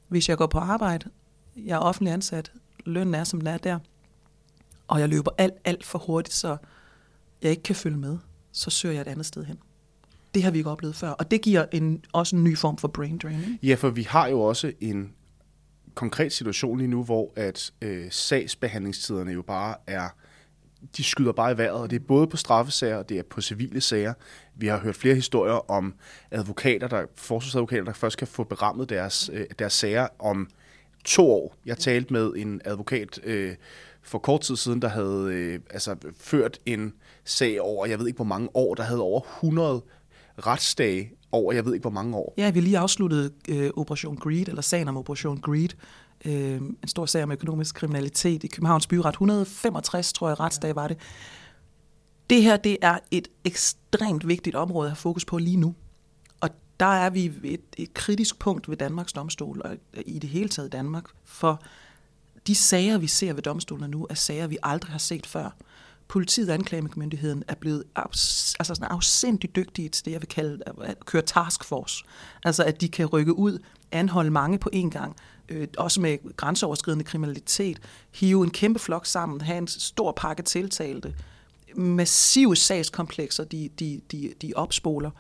hvis 0.08 0.28
jeg 0.28 0.38
går 0.38 0.46
på 0.46 0.58
arbejde, 0.58 1.10
jeg 1.56 1.74
er 1.74 1.78
offentlig 1.78 2.12
ansat, 2.12 2.52
lønnen 2.84 3.14
er, 3.14 3.24
som 3.24 3.40
den 3.40 3.46
er 3.46 3.58
der, 3.58 3.78
og 4.90 5.00
jeg 5.00 5.08
løber 5.08 5.30
alt, 5.38 5.54
alt 5.64 5.84
for 5.84 5.98
hurtigt, 5.98 6.34
så 6.34 6.56
jeg 7.42 7.50
ikke 7.50 7.62
kan 7.62 7.76
følge 7.76 7.96
med, 7.96 8.18
så 8.52 8.70
søger 8.70 8.92
jeg 8.92 9.00
et 9.00 9.08
andet 9.08 9.26
sted 9.26 9.44
hen. 9.44 9.58
Det 10.34 10.42
har 10.42 10.50
vi 10.50 10.58
ikke 10.58 10.70
oplevet 10.70 10.96
før, 10.96 11.10
og 11.10 11.30
det 11.30 11.42
giver 11.42 11.66
en, 11.72 12.04
også 12.12 12.36
en 12.36 12.44
ny 12.44 12.58
form 12.58 12.78
for 12.78 12.88
brain 12.88 13.18
drain. 13.18 13.58
Ja, 13.62 13.74
for 13.74 13.90
vi 13.90 14.02
har 14.02 14.28
jo 14.28 14.40
også 14.40 14.72
en 14.80 15.12
konkret 15.94 16.32
situation 16.32 16.78
lige 16.78 16.88
nu, 16.88 17.04
hvor 17.04 17.32
at 17.36 17.72
øh, 17.82 18.06
sagsbehandlingstiderne 18.10 19.32
jo 19.32 19.42
bare 19.42 19.74
er, 19.86 20.08
de 20.96 21.04
skyder 21.04 21.32
bare 21.32 21.52
i 21.52 21.58
vejret, 21.58 21.80
og 21.80 21.90
det 21.90 21.96
er 22.00 22.04
både 22.06 22.26
på 22.26 22.36
straffesager, 22.36 22.96
og 22.96 23.08
det 23.08 23.18
er 23.18 23.22
på 23.22 23.40
civile 23.40 23.80
sager. 23.80 24.14
Vi 24.54 24.66
har 24.66 24.78
hørt 24.78 24.96
flere 24.96 25.14
historier 25.14 25.70
om 25.70 25.94
advokater, 26.30 26.88
der, 26.88 27.06
forsvarsadvokater, 27.16 27.84
der 27.84 27.92
først 27.92 28.18
kan 28.18 28.26
få 28.26 28.44
berammet 28.44 28.88
deres, 28.88 29.30
øh, 29.32 29.46
deres 29.58 29.72
sager 29.72 30.08
om 30.18 30.48
to 31.04 31.30
år. 31.30 31.56
Jeg 31.66 31.78
talte 31.78 32.12
med 32.12 32.32
en 32.36 32.60
advokat 32.64 33.20
øh, 33.24 33.54
for 34.02 34.18
kort 34.18 34.40
tid 34.40 34.56
siden, 34.56 34.82
der 34.82 34.88
havde 34.88 35.28
øh, 35.32 35.60
altså, 35.70 35.96
ført 36.16 36.58
en 36.66 36.92
sag 37.24 37.60
over, 37.60 37.86
jeg 37.86 37.98
ved 37.98 38.06
ikke 38.06 38.16
hvor 38.16 38.24
mange 38.24 38.48
år, 38.54 38.74
der 38.74 38.82
havde 38.82 39.00
over 39.00 39.20
100 39.20 39.82
retsdage 40.38 41.12
over, 41.32 41.52
jeg 41.52 41.64
ved 41.64 41.74
ikke 41.74 41.82
hvor 41.82 41.90
mange 41.90 42.16
år. 42.16 42.34
Ja, 42.36 42.50
vi 42.50 42.60
lige 42.60 42.78
afsluttet 42.78 43.32
øh, 43.48 43.70
Operation 43.76 44.16
Greed, 44.16 44.48
eller 44.48 44.62
sagen 44.62 44.88
om 44.88 44.96
Operation 44.96 45.40
Greed. 45.40 45.68
Øh, 46.24 46.54
en 46.54 46.88
stor 46.88 47.06
sag 47.06 47.22
om 47.22 47.32
økonomisk 47.32 47.74
kriminalitet 47.74 48.44
i 48.44 48.46
Københavns 48.46 48.86
Byret. 48.86 49.12
165, 49.12 50.12
tror 50.12 50.28
jeg, 50.28 50.40
retsdag 50.40 50.76
var 50.76 50.88
det. 50.88 50.96
Det 52.30 52.42
her, 52.42 52.56
det 52.56 52.76
er 52.82 52.98
et 53.10 53.28
ekstremt 53.44 54.28
vigtigt 54.28 54.56
område 54.56 54.86
at 54.86 54.90
have 54.90 54.96
fokus 54.96 55.24
på 55.24 55.38
lige 55.38 55.56
nu. 55.56 55.74
Og 56.40 56.48
der 56.80 56.86
er 56.86 57.10
vi 57.10 57.32
et, 57.44 57.60
et 57.76 57.94
kritisk 57.94 58.38
punkt 58.38 58.68
ved 58.68 58.76
Danmarks 58.76 59.12
domstol, 59.12 59.62
og 59.64 59.76
i 60.06 60.18
det 60.18 60.30
hele 60.30 60.48
taget 60.48 60.72
Danmark, 60.72 61.04
for 61.24 61.62
de 62.46 62.54
sager, 62.54 62.98
vi 62.98 63.06
ser 63.06 63.32
ved 63.32 63.42
domstolene 63.42 63.88
nu, 63.88 64.06
er 64.10 64.14
sager, 64.14 64.46
vi 64.46 64.58
aldrig 64.62 64.92
har 64.92 64.98
set 64.98 65.26
før. 65.26 65.56
Politiet 66.08 66.48
og 66.48 66.54
anklagemyndigheden 66.54 67.44
er 67.48 67.54
blevet 67.54 67.84
afs- 67.98 68.54
altså 68.58 68.74
sådan 68.74 68.88
afsindigt 68.90 69.56
dygtige 69.56 69.88
til 69.88 70.04
det, 70.04 70.12
jeg 70.12 70.20
vil 70.20 70.28
kalde 70.28 70.62
at 70.82 71.06
køre 71.06 71.22
taskforce. 71.22 72.04
Altså 72.44 72.64
at 72.64 72.80
de 72.80 72.88
kan 72.88 73.06
rykke 73.06 73.38
ud, 73.38 73.58
anholde 73.92 74.30
mange 74.30 74.58
på 74.58 74.70
én 74.74 74.88
gang, 74.88 75.16
øh, 75.48 75.68
også 75.78 76.00
med 76.00 76.36
grænseoverskridende 76.36 77.04
kriminalitet, 77.04 77.78
hive 78.14 78.44
en 78.44 78.50
kæmpe 78.50 78.78
flok 78.78 79.06
sammen, 79.06 79.40
have 79.40 79.58
en 79.58 79.68
stor 79.68 80.12
pakke 80.12 80.42
tiltalte, 80.42 81.14
massive 81.76 82.56
sagskomplekser, 82.56 83.44
de, 83.44 83.68
de, 83.78 84.00
de, 84.12 84.32
de 84.42 84.52
opspoler. 84.56 85.10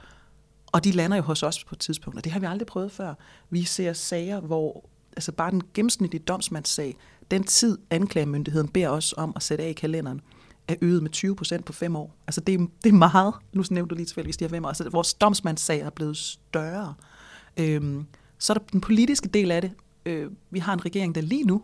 Og 0.66 0.84
de 0.84 0.92
lander 0.92 1.16
jo 1.16 1.22
hos 1.22 1.42
os 1.42 1.64
på 1.64 1.74
et 1.74 1.78
tidspunkt, 1.78 2.16
og 2.18 2.24
det 2.24 2.32
har 2.32 2.40
vi 2.40 2.46
aldrig 2.46 2.66
prøvet 2.66 2.92
før. 2.92 3.14
Vi 3.50 3.64
ser 3.64 3.92
sager, 3.92 4.40
hvor 4.40 4.84
altså 5.20 5.32
bare 5.32 5.50
den 5.50 5.62
gennemsnitlige 5.74 6.22
domsmandssag, 6.22 6.96
den 7.30 7.44
tid 7.44 7.78
anklagemyndigheden 7.90 8.68
beder 8.68 8.88
os 8.88 9.14
om 9.16 9.32
at 9.36 9.42
sætte 9.42 9.64
af 9.64 9.68
i 9.68 9.72
kalenderen, 9.72 10.20
er 10.68 10.74
øget 10.80 11.02
med 11.02 11.10
20 11.10 11.36
procent 11.36 11.64
på 11.64 11.72
fem 11.72 11.96
år. 11.96 12.14
Altså 12.26 12.40
det 12.40 12.54
er, 12.54 12.58
det 12.84 12.88
er 12.88 12.96
meget. 12.96 13.34
Nu 13.52 13.64
nævnte 13.70 13.90
du 13.90 13.94
lige 13.94 14.06
tilfældigvis 14.06 14.36
de 14.36 14.44
her 14.44 14.48
fem 14.50 14.64
år. 14.64 14.68
Altså 14.68 14.88
vores 14.88 15.14
domsmandssag 15.14 15.80
er 15.80 15.90
blevet 15.90 16.16
større. 16.16 16.94
Øhm, 17.56 18.06
så 18.38 18.52
er 18.52 18.54
der 18.54 18.64
den 18.72 18.80
politiske 18.80 19.28
del 19.28 19.50
af 19.50 19.62
det. 19.62 19.72
Øh, 20.06 20.30
vi 20.50 20.58
har 20.58 20.72
en 20.72 20.84
regering, 20.84 21.14
der 21.14 21.20
lige 21.20 21.44
nu 21.44 21.62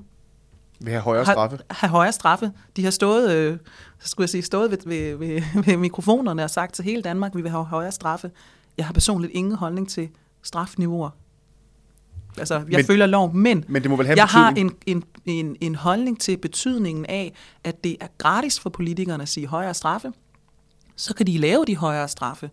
Vil 0.81 0.90
have 0.90 1.03
højere 1.03 1.25
straffe. 1.25 1.57
har, 1.57 1.77
har 1.87 1.88
højere 1.88 2.12
straffe. 2.12 2.53
De 2.77 2.85
har 2.85 2.90
stået, 2.90 3.31
øh, 3.31 3.59
skulle 3.99 4.25
jeg 4.25 4.31
sige, 4.31 4.42
stået 4.42 4.71
ved, 4.71 4.79
ved, 4.87 5.16
ved, 5.16 5.42
ved 5.66 5.77
mikrofonerne 5.77 6.45
og 6.45 6.51
sagt 6.51 6.75
til 6.75 6.85
hele 6.85 7.03
Danmark, 7.03 7.37
vi 7.37 7.42
vil 7.42 7.51
have 7.51 7.64
højere 7.64 7.92
straffe. 7.92 8.31
Jeg 8.79 8.87
har 8.87 8.92
personligt 8.92 9.33
ingen 9.33 9.55
holdning 9.55 9.88
til 9.88 10.09
strafniveauer. 10.42 11.11
Altså, 12.38 12.55
jeg 12.55 12.64
Men- 12.68 12.85
følger 12.85 13.07
loven, 13.07 13.38
men, 13.38 13.64
Men 13.68 13.83
det 13.83 13.90
må 13.90 13.96
vel 13.96 14.07
have 14.07 14.16
jeg 14.16 14.27
har 14.27 14.51
betydning. 14.51 14.79
en, 14.87 15.03
en, 15.27 15.46
en, 15.46 15.57
en 15.61 15.75
holdning 15.75 16.20
til 16.20 16.37
betydningen 16.37 17.07
af, 17.07 17.33
at 17.64 17.85
det 17.85 17.96
er 18.01 18.07
gratis 18.18 18.61
for 18.61 18.70
politikerne 18.70 19.22
at 19.22 19.29
sige 19.29 19.46
højere 19.46 19.75
straffe. 19.75 20.12
Så 20.96 21.14
kan 21.14 21.27
de 21.27 21.38
lave 21.38 21.64
de 21.64 21.77
højere 21.77 22.09
straffe, 22.09 22.51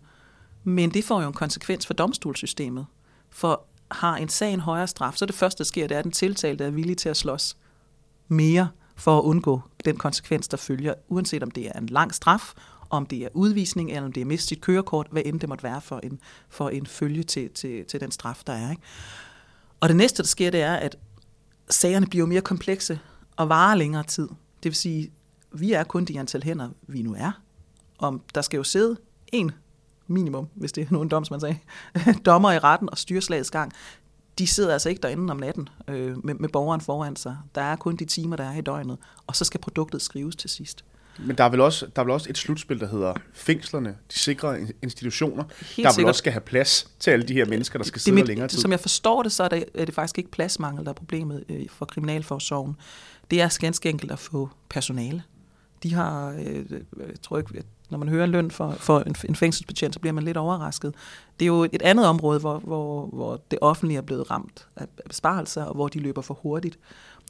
men 0.64 0.90
det 0.90 1.04
får 1.04 1.22
jo 1.22 1.26
en 1.28 1.32
konsekvens 1.34 1.86
for 1.86 1.94
domstolssystemet. 1.94 2.86
For 3.30 3.66
har 3.90 4.16
en 4.16 4.28
sag 4.28 4.52
en 4.52 4.60
højere 4.60 4.86
straf, 4.86 5.14
så 5.16 5.26
det 5.26 5.34
første, 5.34 5.58
der 5.58 5.64
sker, 5.64 5.86
det 5.86 5.94
er, 5.94 5.98
at 5.98 6.04
den 6.04 6.12
tiltalte 6.12 6.64
er 6.64 6.70
villig 6.70 6.96
til 6.96 7.08
at 7.08 7.16
slås 7.16 7.56
mere 8.28 8.68
for 8.96 9.18
at 9.18 9.22
undgå 9.22 9.60
den 9.84 9.96
konsekvens, 9.96 10.48
der 10.48 10.56
følger, 10.56 10.94
uanset 11.08 11.42
om 11.42 11.50
det 11.50 11.66
er 11.66 11.72
en 11.72 11.86
lang 11.86 12.14
straf, 12.14 12.52
om 12.90 13.06
det 13.06 13.18
er 13.18 13.28
udvisning, 13.34 13.90
eller 13.90 14.02
om 14.04 14.12
det 14.12 14.20
er 14.20 14.24
mist 14.24 14.48
sit 14.48 14.60
kørekort, 14.60 15.06
hvad 15.10 15.22
end 15.24 15.40
det 15.40 15.48
måtte 15.48 15.64
være 15.64 15.80
for 15.80 16.00
en, 16.02 16.18
for 16.48 16.68
en 16.68 16.86
følge 16.86 17.22
til, 17.22 17.50
til, 17.50 17.84
til 17.84 18.00
den 18.00 18.10
straf, 18.10 18.42
der 18.46 18.52
er. 18.52 18.70
Ikke? 18.70 18.82
Og 19.84 19.88
det 19.88 19.96
næste, 19.96 20.22
der 20.22 20.26
sker, 20.26 20.50
det 20.50 20.60
er, 20.60 20.74
at 20.74 20.96
sagerne 21.70 22.06
bliver 22.06 22.26
mere 22.26 22.40
komplekse 22.40 23.00
og 23.36 23.48
varer 23.48 23.74
længere 23.74 24.02
tid. 24.02 24.28
Det 24.62 24.64
vil 24.64 24.74
sige, 24.74 25.12
vi 25.52 25.72
er 25.72 25.84
kun 25.84 26.04
de 26.04 26.18
antal 26.18 26.42
hænder, 26.42 26.68
vi 26.82 27.02
nu 27.02 27.14
er. 27.18 27.40
Om 27.98 28.22
der 28.34 28.42
skal 28.42 28.56
jo 28.56 28.64
sidde 28.64 28.96
en 29.32 29.52
minimum, 30.06 30.48
hvis 30.54 30.72
det 30.72 30.82
er 30.82 30.86
nogen 30.90 31.08
domsmand 31.08 31.40
sagde, 31.40 31.58
dommer 32.26 32.52
i 32.52 32.58
retten 32.58 32.90
og 32.90 32.98
styrslagets 32.98 33.50
gang. 33.50 33.72
De 34.38 34.46
sidder 34.46 34.72
altså 34.72 34.88
ikke 34.88 35.02
derinde 35.02 35.30
om 35.30 35.36
natten 35.36 35.68
øh, 35.88 36.24
med, 36.24 36.34
med 36.34 36.48
borgeren 36.48 36.80
foran 36.80 37.16
sig. 37.16 37.36
Der 37.54 37.62
er 37.62 37.76
kun 37.76 37.96
de 37.96 38.04
timer, 38.04 38.36
der 38.36 38.44
er 38.44 38.58
i 38.58 38.60
døgnet, 38.60 38.98
og 39.26 39.36
så 39.36 39.44
skal 39.44 39.60
produktet 39.60 40.02
skrives 40.02 40.36
til 40.36 40.50
sidst. 40.50 40.84
Men 41.18 41.36
der 41.38 41.44
er, 41.44 41.48
vel 41.48 41.60
også, 41.60 41.86
der 41.96 42.02
er 42.02 42.04
vel 42.04 42.12
også 42.12 42.30
et 42.30 42.38
slutspil, 42.38 42.80
der 42.80 42.88
hedder 42.88 43.14
fængslerne, 43.32 43.88
de 43.88 44.18
sikre 44.18 44.58
institutioner, 44.82 45.44
Helt 45.44 45.76
der 45.76 45.82
vel 45.82 45.94
sikkert. 45.94 46.08
også 46.08 46.18
skal 46.18 46.32
have 46.32 46.40
plads 46.40 46.90
til 46.98 47.10
alle 47.10 47.28
de 47.28 47.34
her 47.34 47.46
mennesker, 47.46 47.78
der 47.78 47.84
skal 47.84 47.94
det 47.94 48.02
sidde 48.02 48.14
mit, 48.14 48.26
længere 48.26 48.48
tid. 48.48 48.58
Som 48.58 48.70
jeg 48.70 48.80
forstår 48.80 49.22
det, 49.22 49.32
så 49.32 49.42
er 49.42 49.48
det, 49.48 49.64
er 49.74 49.84
det 49.84 49.94
faktisk 49.94 50.18
ikke 50.18 50.30
pladsmangel, 50.30 50.84
der 50.84 50.90
er 50.90 50.94
problemet 50.94 51.44
øh, 51.48 51.66
for 51.68 51.84
Kriminalforsorgen. 51.84 52.76
Det 53.30 53.40
er 53.40 53.56
ganske 53.60 53.88
enkelt 53.88 54.12
at 54.12 54.18
få 54.18 54.50
personale. 54.68 55.22
De 55.82 55.94
har, 55.94 56.30
øh, 56.30 56.64
jeg 56.98 57.22
tror 57.22 57.38
ikke, 57.38 57.62
når 57.90 57.98
man 57.98 58.08
hører 58.08 58.26
løn 58.26 58.50
for, 58.50 58.70
for 58.70 59.00
en, 59.00 59.16
en 59.28 59.34
fængselsbetjent, 59.34 59.94
så 59.94 60.00
bliver 60.00 60.12
man 60.12 60.24
lidt 60.24 60.36
overrasket. 60.36 60.94
Det 61.40 61.44
er 61.44 61.46
jo 61.46 61.68
et 61.72 61.82
andet 61.82 62.06
område, 62.06 62.40
hvor, 62.40 62.58
hvor, 62.58 63.06
hvor 63.06 63.40
det 63.50 63.58
offentlige 63.62 63.98
er 63.98 64.02
blevet 64.02 64.30
ramt 64.30 64.68
af 64.76 64.86
besparelser, 65.08 65.64
og 65.64 65.74
hvor 65.74 65.88
de 65.88 65.98
løber 65.98 66.22
for 66.22 66.38
hurtigt. 66.42 66.78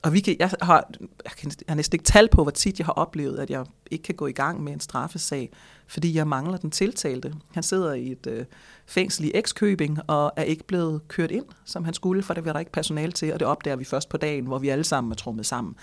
Og 0.04 0.12
vi 0.12 0.20
kan, 0.20 0.36
jeg, 0.38 0.50
har, 0.62 0.90
jeg, 1.24 1.32
kan, 1.32 1.50
jeg 1.50 1.64
har 1.68 1.74
næsten 1.74 1.94
ikke 1.94 2.04
tal 2.04 2.28
på, 2.28 2.42
hvor 2.42 2.50
tit 2.50 2.78
jeg 2.78 2.86
har 2.86 2.92
oplevet, 2.92 3.38
at 3.38 3.50
jeg 3.50 3.66
ikke 3.90 4.02
kan 4.02 4.14
gå 4.14 4.26
i 4.26 4.32
gang 4.32 4.64
med 4.64 4.72
en 4.72 4.80
straffesag, 4.80 5.50
fordi 5.86 6.14
jeg 6.14 6.28
mangler 6.28 6.56
den 6.56 6.70
tiltalte. 6.70 7.34
Han 7.52 7.62
sidder 7.62 7.92
i 7.92 8.12
et 8.12 8.26
øh, 8.26 8.44
fængsel 8.86 9.24
i 9.24 9.30
Ekskøbing 9.34 9.98
og 10.06 10.32
er 10.36 10.42
ikke 10.42 10.64
blevet 10.64 11.08
kørt 11.08 11.30
ind, 11.30 11.44
som 11.64 11.84
han 11.84 11.94
skulle, 11.94 12.22
for 12.22 12.34
det 12.34 12.44
var 12.44 12.52
der 12.52 12.60
ikke 12.60 12.72
personale 12.72 13.12
til, 13.12 13.32
og 13.32 13.40
det 13.40 13.48
opdager 13.48 13.76
vi 13.76 13.84
først 13.84 14.08
på 14.08 14.16
dagen, 14.16 14.46
hvor 14.46 14.58
vi 14.58 14.68
alle 14.68 14.84
sammen 14.84 15.10
er 15.10 15.16
trummet 15.16 15.46
sammen. 15.46 15.74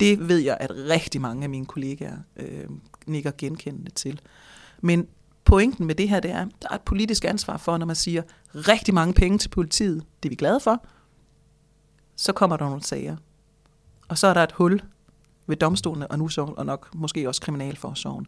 Det 0.00 0.28
ved 0.28 0.38
jeg, 0.38 0.56
at 0.60 0.70
rigtig 0.70 1.20
mange 1.20 1.42
af 1.42 1.50
mine 1.50 1.66
kollegaer 1.66 2.16
øh, 2.36 2.64
nikker 3.06 3.30
genkendende 3.38 3.90
til. 3.90 4.20
Men 4.80 5.06
pointen 5.44 5.86
med 5.86 5.94
det 5.94 6.08
her, 6.08 6.20
det 6.20 6.30
er, 6.30 6.42
at 6.42 6.48
der 6.62 6.68
er 6.70 6.74
et 6.74 6.82
politisk 6.82 7.24
ansvar 7.24 7.56
for, 7.56 7.78
når 7.78 7.86
man 7.86 7.96
siger 7.96 8.22
rigtig 8.54 8.94
mange 8.94 9.14
penge 9.14 9.38
til 9.38 9.48
politiet, 9.48 10.04
det 10.22 10.28
er 10.28 10.30
vi 10.30 10.36
glade 10.36 10.60
for, 10.60 10.84
så 12.16 12.32
kommer 12.32 12.56
der 12.56 12.64
nogle 12.64 12.82
sager. 12.82 13.16
Og 14.08 14.18
så 14.18 14.26
er 14.26 14.34
der 14.34 14.42
et 14.42 14.52
hul 14.52 14.80
ved 15.46 15.56
domstolene, 15.56 16.06
og 16.06 16.18
nu 16.18 16.28
så, 16.28 16.42
og 16.42 16.66
nok 16.66 16.94
måske 16.94 17.28
også 17.28 17.40
kriminalforsorgen. 17.40 18.26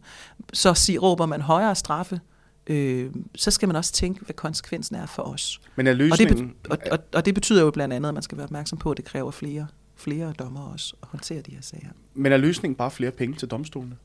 Så 0.53 0.73
sig, 0.73 1.03
råber 1.03 1.25
man 1.25 1.41
højere 1.41 1.75
straffe, 1.75 2.19
øh, 2.67 3.11
så 3.35 3.51
skal 3.51 3.69
man 3.69 3.75
også 3.75 3.93
tænke, 3.93 4.25
hvad 4.25 4.33
konsekvensen 4.35 4.95
er 4.95 5.05
for 5.05 5.23
os. 5.23 5.61
Men 5.75 5.87
er 5.87 5.91
Og 5.91 5.97
det, 5.97 6.09
løsningen... 6.09 6.55
og, 6.69 6.77
og, 6.91 6.99
og 7.13 7.25
det 7.25 7.33
betyder 7.33 7.63
jo 7.63 7.71
blandt 7.71 7.93
andet, 7.93 8.07
at 8.07 8.13
man 8.13 8.23
skal 8.23 8.37
være 8.37 8.45
opmærksom 8.45 8.77
på, 8.77 8.91
at 8.91 8.97
det 8.97 9.05
kræver 9.05 9.31
flere, 9.31 9.67
flere 9.95 10.33
dommer 10.39 10.61
også 10.61 10.95
at 11.01 11.07
håndtere 11.07 11.41
de 11.41 11.51
her 11.51 11.61
sager. 11.61 11.89
Men 12.13 12.31
er 12.31 12.37
løsningen 12.37 12.75
bare 12.75 12.91
flere 12.91 13.11
penge 13.11 13.35
til 13.35 13.47
domstolene? 13.47 13.95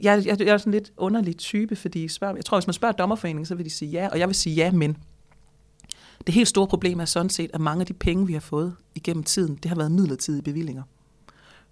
Jeg, 0.00 0.26
jeg, 0.26 0.40
jeg 0.40 0.48
er 0.48 0.58
sådan 0.58 0.72
lidt 0.72 0.92
underlig 0.96 1.36
type, 1.36 1.76
fordi 1.76 2.08
spørger, 2.08 2.34
jeg 2.36 2.44
tror, 2.44 2.58
hvis 2.58 2.66
man 2.66 2.74
spørger 2.74 2.92
dommerforeningen, 2.92 3.46
så 3.46 3.54
vil 3.54 3.64
de 3.64 3.70
sige 3.70 3.90
ja, 3.90 4.08
og 4.08 4.18
jeg 4.18 4.28
vil 4.28 4.34
sige 4.34 4.54
ja, 4.54 4.72
men 4.72 4.96
det 6.26 6.34
helt 6.34 6.48
store 6.48 6.66
problem 6.66 7.00
er 7.00 7.04
sådan 7.04 7.30
set, 7.30 7.50
at 7.54 7.60
mange 7.60 7.80
af 7.80 7.86
de 7.86 7.92
penge, 7.92 8.26
vi 8.26 8.32
har 8.32 8.40
fået 8.40 8.74
igennem 8.94 9.24
tiden, 9.24 9.54
det 9.54 9.68
har 9.68 9.76
været 9.76 9.92
midlertidige 9.92 10.42
bevillinger. 10.42 10.82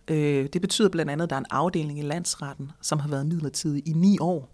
Øh, 0.08 0.48
det 0.52 0.60
betyder 0.60 0.88
blandt 0.88 1.12
andet, 1.12 1.24
at 1.24 1.30
der 1.30 1.36
er 1.36 1.40
en 1.40 1.46
afdeling 1.50 1.98
i 1.98 2.02
landsretten, 2.02 2.72
som 2.82 2.98
har 2.98 3.08
været 3.08 3.26
midlertidig 3.26 3.88
i 3.88 3.92
ni 3.92 4.18
år. 4.20 4.50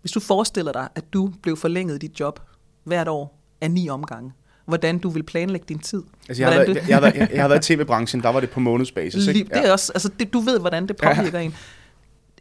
Hvis 0.00 0.12
du 0.12 0.20
forestiller 0.20 0.72
dig, 0.72 0.88
at 0.94 1.12
du 1.12 1.32
blev 1.42 1.56
forlænget 1.56 2.02
dit 2.02 2.20
job 2.20 2.40
hvert 2.84 3.08
år 3.08 3.40
af 3.60 3.70
ni 3.70 3.88
omgange, 3.88 4.32
hvordan 4.66 4.98
du 4.98 5.08
vil 5.08 5.22
planlægge 5.22 5.66
din 5.68 5.78
tid. 5.78 6.02
Altså, 6.28 6.42
jeg, 6.42 6.52
har 6.52 6.58
været, 6.58 6.76
jeg, 6.88 6.96
har 6.96 7.00
været, 7.00 7.14
jeg, 7.14 7.28
jeg 7.32 7.42
har 7.42 7.48
været 7.48 7.70
i 7.70 7.76
tv-branchen, 7.76 8.22
der 8.22 8.28
var 8.28 8.40
det 8.40 8.50
på 8.50 8.60
månedsbasis, 8.60 9.26
ikke? 9.26 9.50
det 9.54 9.68
er 9.68 9.72
også, 9.72 9.92
altså 9.92 10.10
det, 10.18 10.32
du 10.32 10.40
ved, 10.40 10.60
hvordan 10.60 10.86
det 10.86 10.96
påvirker 10.96 11.38
ja. 11.38 11.44
en. 11.44 11.54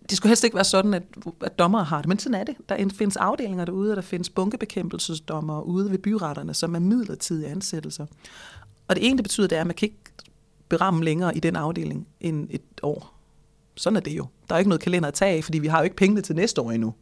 Det 0.10 0.18
skulle 0.18 0.30
helst 0.30 0.44
ikke 0.44 0.56
være 0.56 0.64
sådan, 0.64 0.94
at, 0.94 1.04
at 1.42 1.60
dommere 1.60 1.84
har 1.84 1.98
det, 1.98 2.08
men 2.08 2.20
sådan 2.20 2.40
er 2.40 2.44
det. 2.44 2.56
Der 2.70 2.90
findes 2.98 3.18
afdelinger 3.18 3.66
derude, 3.66 3.92
og 3.92 3.96
der 3.96 4.02
findes 4.02 4.30
bunkebekæmpelsesdommer 4.30 5.62
ude 5.62 5.92
ved 5.92 5.98
byretterne, 5.98 6.54
som 6.54 6.76
er 6.76 6.80
midlertidige 6.80 7.48
ansættelser. 7.48 8.06
Og 8.88 8.96
det 8.96 9.08
ene, 9.08 9.18
det 9.18 9.24
betyder, 9.24 9.48
det 9.48 9.56
er, 9.56 9.62
at 9.62 9.68
man 9.68 9.76
kan 9.76 9.86
ikke 9.86 10.03
beramme 10.78 11.04
længere 11.04 11.38
i 11.38 11.40
den 11.40 11.56
afdeling 11.56 12.08
end 12.22 12.48
et 12.52 12.62
år. 12.84 13.14
Sådan 13.76 13.98
er 13.98 14.02
det 14.02 14.18
jo. 14.18 14.28
Der 14.50 14.56
er 14.56 14.60
ikke 14.60 14.70
noget 14.70 14.82
kalender 14.82 15.08
at 15.08 15.14
tage 15.14 15.38
af, 15.38 15.44
fordi 15.44 15.60
vi 15.60 15.68
har 15.68 15.78
jo 15.78 15.84
ikke 15.84 15.96
pengene 15.96 16.22
til 16.22 16.36
næste 16.36 16.62
år 16.62 16.72
endnu. 16.72 16.94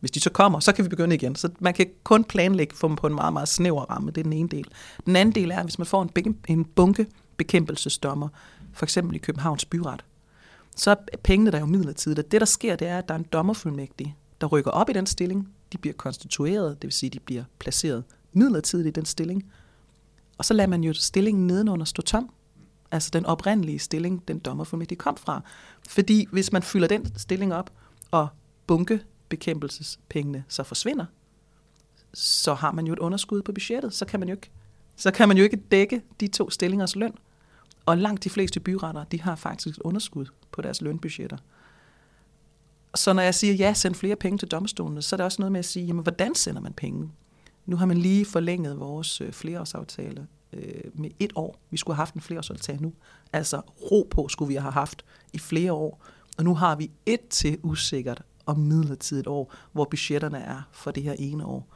Hvis 0.00 0.10
de 0.10 0.20
så 0.20 0.30
kommer, 0.30 0.60
så 0.60 0.72
kan 0.72 0.84
vi 0.84 0.88
begynde 0.88 1.14
igen. 1.14 1.36
Så 1.36 1.48
man 1.58 1.74
kan 1.74 1.86
kun 2.04 2.24
planlægge 2.24 2.76
for 2.76 2.88
dem 2.88 2.96
på 2.96 3.06
en 3.06 3.14
meget, 3.14 3.32
meget 3.32 3.48
snæver 3.48 3.84
ramme. 3.84 4.10
Det 4.10 4.18
er 4.18 4.22
den 4.22 4.32
ene 4.32 4.48
del. 4.48 4.68
Den 5.06 5.16
anden 5.16 5.34
del 5.34 5.50
er, 5.50 5.62
hvis 5.62 5.78
man 5.78 5.86
får 5.86 6.02
en, 6.02 6.36
en 6.48 6.64
bunke 6.64 7.06
bekæmpelsesdommer, 7.36 8.28
for 8.72 8.86
eksempel 8.86 9.14
i 9.14 9.18
Københavns 9.18 9.64
Byret, 9.64 10.04
så 10.76 10.90
er 10.90 10.96
pengene 11.22 11.50
der 11.50 11.58
jo 11.58 11.66
midlertidigt. 11.66 12.18
Og 12.18 12.32
det, 12.32 12.40
der 12.40 12.46
sker, 12.46 12.76
det 12.76 12.88
er, 12.88 12.98
at 12.98 13.08
der 13.08 13.14
er 13.14 13.18
en 13.18 13.26
dommerfuldmægtig, 13.32 14.16
der 14.40 14.46
rykker 14.46 14.70
op 14.70 14.90
i 14.90 14.92
den 14.92 15.06
stilling. 15.06 15.48
De 15.72 15.78
bliver 15.78 15.94
konstitueret, 15.94 16.82
det 16.82 16.88
vil 16.88 16.92
sige, 16.92 17.10
de 17.10 17.20
bliver 17.20 17.44
placeret 17.58 18.04
midlertidigt 18.32 18.88
i 18.88 18.90
den 18.90 19.04
stilling. 19.04 19.44
Og 20.38 20.44
så 20.44 20.54
lader 20.54 20.68
man 20.68 20.84
jo 20.84 20.92
stillingen 20.92 21.46
nedenunder 21.46 21.84
stå 21.84 22.02
tom. 22.02 22.30
Altså 22.94 23.10
den 23.12 23.26
oprindelige 23.26 23.78
stilling, 23.78 24.28
den 24.28 24.38
dommerfuldmægtig 24.38 24.98
kom 24.98 25.16
fra. 25.16 25.42
Fordi 25.88 26.26
hvis 26.32 26.52
man 26.52 26.62
fylder 26.62 26.88
den 26.88 27.18
stilling 27.18 27.54
op, 27.54 27.72
og 28.10 28.28
bunke 28.66 29.00
bekæmpelsespengene 29.28 30.44
så 30.48 30.62
forsvinder, 30.62 31.04
så 32.14 32.54
har 32.54 32.72
man 32.72 32.86
jo 32.86 32.92
et 32.92 32.98
underskud 32.98 33.42
på 33.42 33.52
budgettet. 33.52 33.94
Så 33.94 34.04
kan 34.04 34.20
man 34.20 34.28
jo 34.28 34.34
ikke, 34.34 34.50
så 34.96 35.10
kan 35.10 35.28
man 35.28 35.36
jo 35.36 35.44
ikke 35.44 35.56
dække 35.56 36.02
de 36.20 36.28
to 36.28 36.50
stillingers 36.50 36.96
løn. 36.96 37.14
Og 37.86 37.98
langt 37.98 38.24
de 38.24 38.30
fleste 38.30 38.60
byretter, 38.60 39.04
de 39.04 39.20
har 39.20 39.36
faktisk 39.36 39.68
et 39.68 39.82
underskud 39.82 40.26
på 40.52 40.62
deres 40.62 40.80
lønbudgetter. 40.82 41.36
Så 42.94 43.12
når 43.12 43.22
jeg 43.22 43.34
siger, 43.34 43.54
ja, 43.54 43.74
send 43.74 43.94
flere 43.94 44.16
penge 44.16 44.38
til 44.38 44.48
domstolene, 44.48 45.02
så 45.02 45.16
er 45.16 45.16
det 45.16 45.24
også 45.24 45.42
noget 45.42 45.52
med 45.52 45.58
at 45.58 45.64
sige, 45.64 45.86
jamen, 45.86 46.02
hvordan 46.02 46.34
sender 46.34 46.60
man 46.60 46.72
penge? 46.72 47.10
Nu 47.66 47.76
har 47.76 47.86
man 47.86 47.98
lige 47.98 48.24
forlænget 48.24 48.80
vores 48.80 49.20
øh, 49.20 49.32
flereårsaftale 49.32 50.26
øh, 50.56 51.00
med 51.00 51.10
et 51.18 51.32
år. 51.34 51.58
Vi 51.70 51.76
skulle 51.76 51.94
have 51.94 52.00
haft 52.00 52.14
en 52.14 52.20
flereårsaftale 52.20 52.82
nu. 52.82 52.92
Altså 53.32 53.56
ro 53.58 54.08
på 54.10 54.28
skulle 54.28 54.48
vi 54.48 54.54
have 54.54 54.72
haft 54.72 55.04
i 55.32 55.38
flere 55.38 55.72
år. 55.72 56.04
Og 56.38 56.44
nu 56.44 56.54
har 56.54 56.76
vi 56.76 56.90
et 57.06 57.28
til 57.28 57.58
usikkert 57.62 58.22
og 58.46 58.58
midlertidigt 58.58 59.26
år, 59.26 59.54
hvor 59.72 59.84
budgetterne 59.84 60.38
er 60.38 60.62
for 60.72 60.90
det 60.90 61.02
her 61.02 61.14
ene 61.18 61.44
år. 61.46 61.74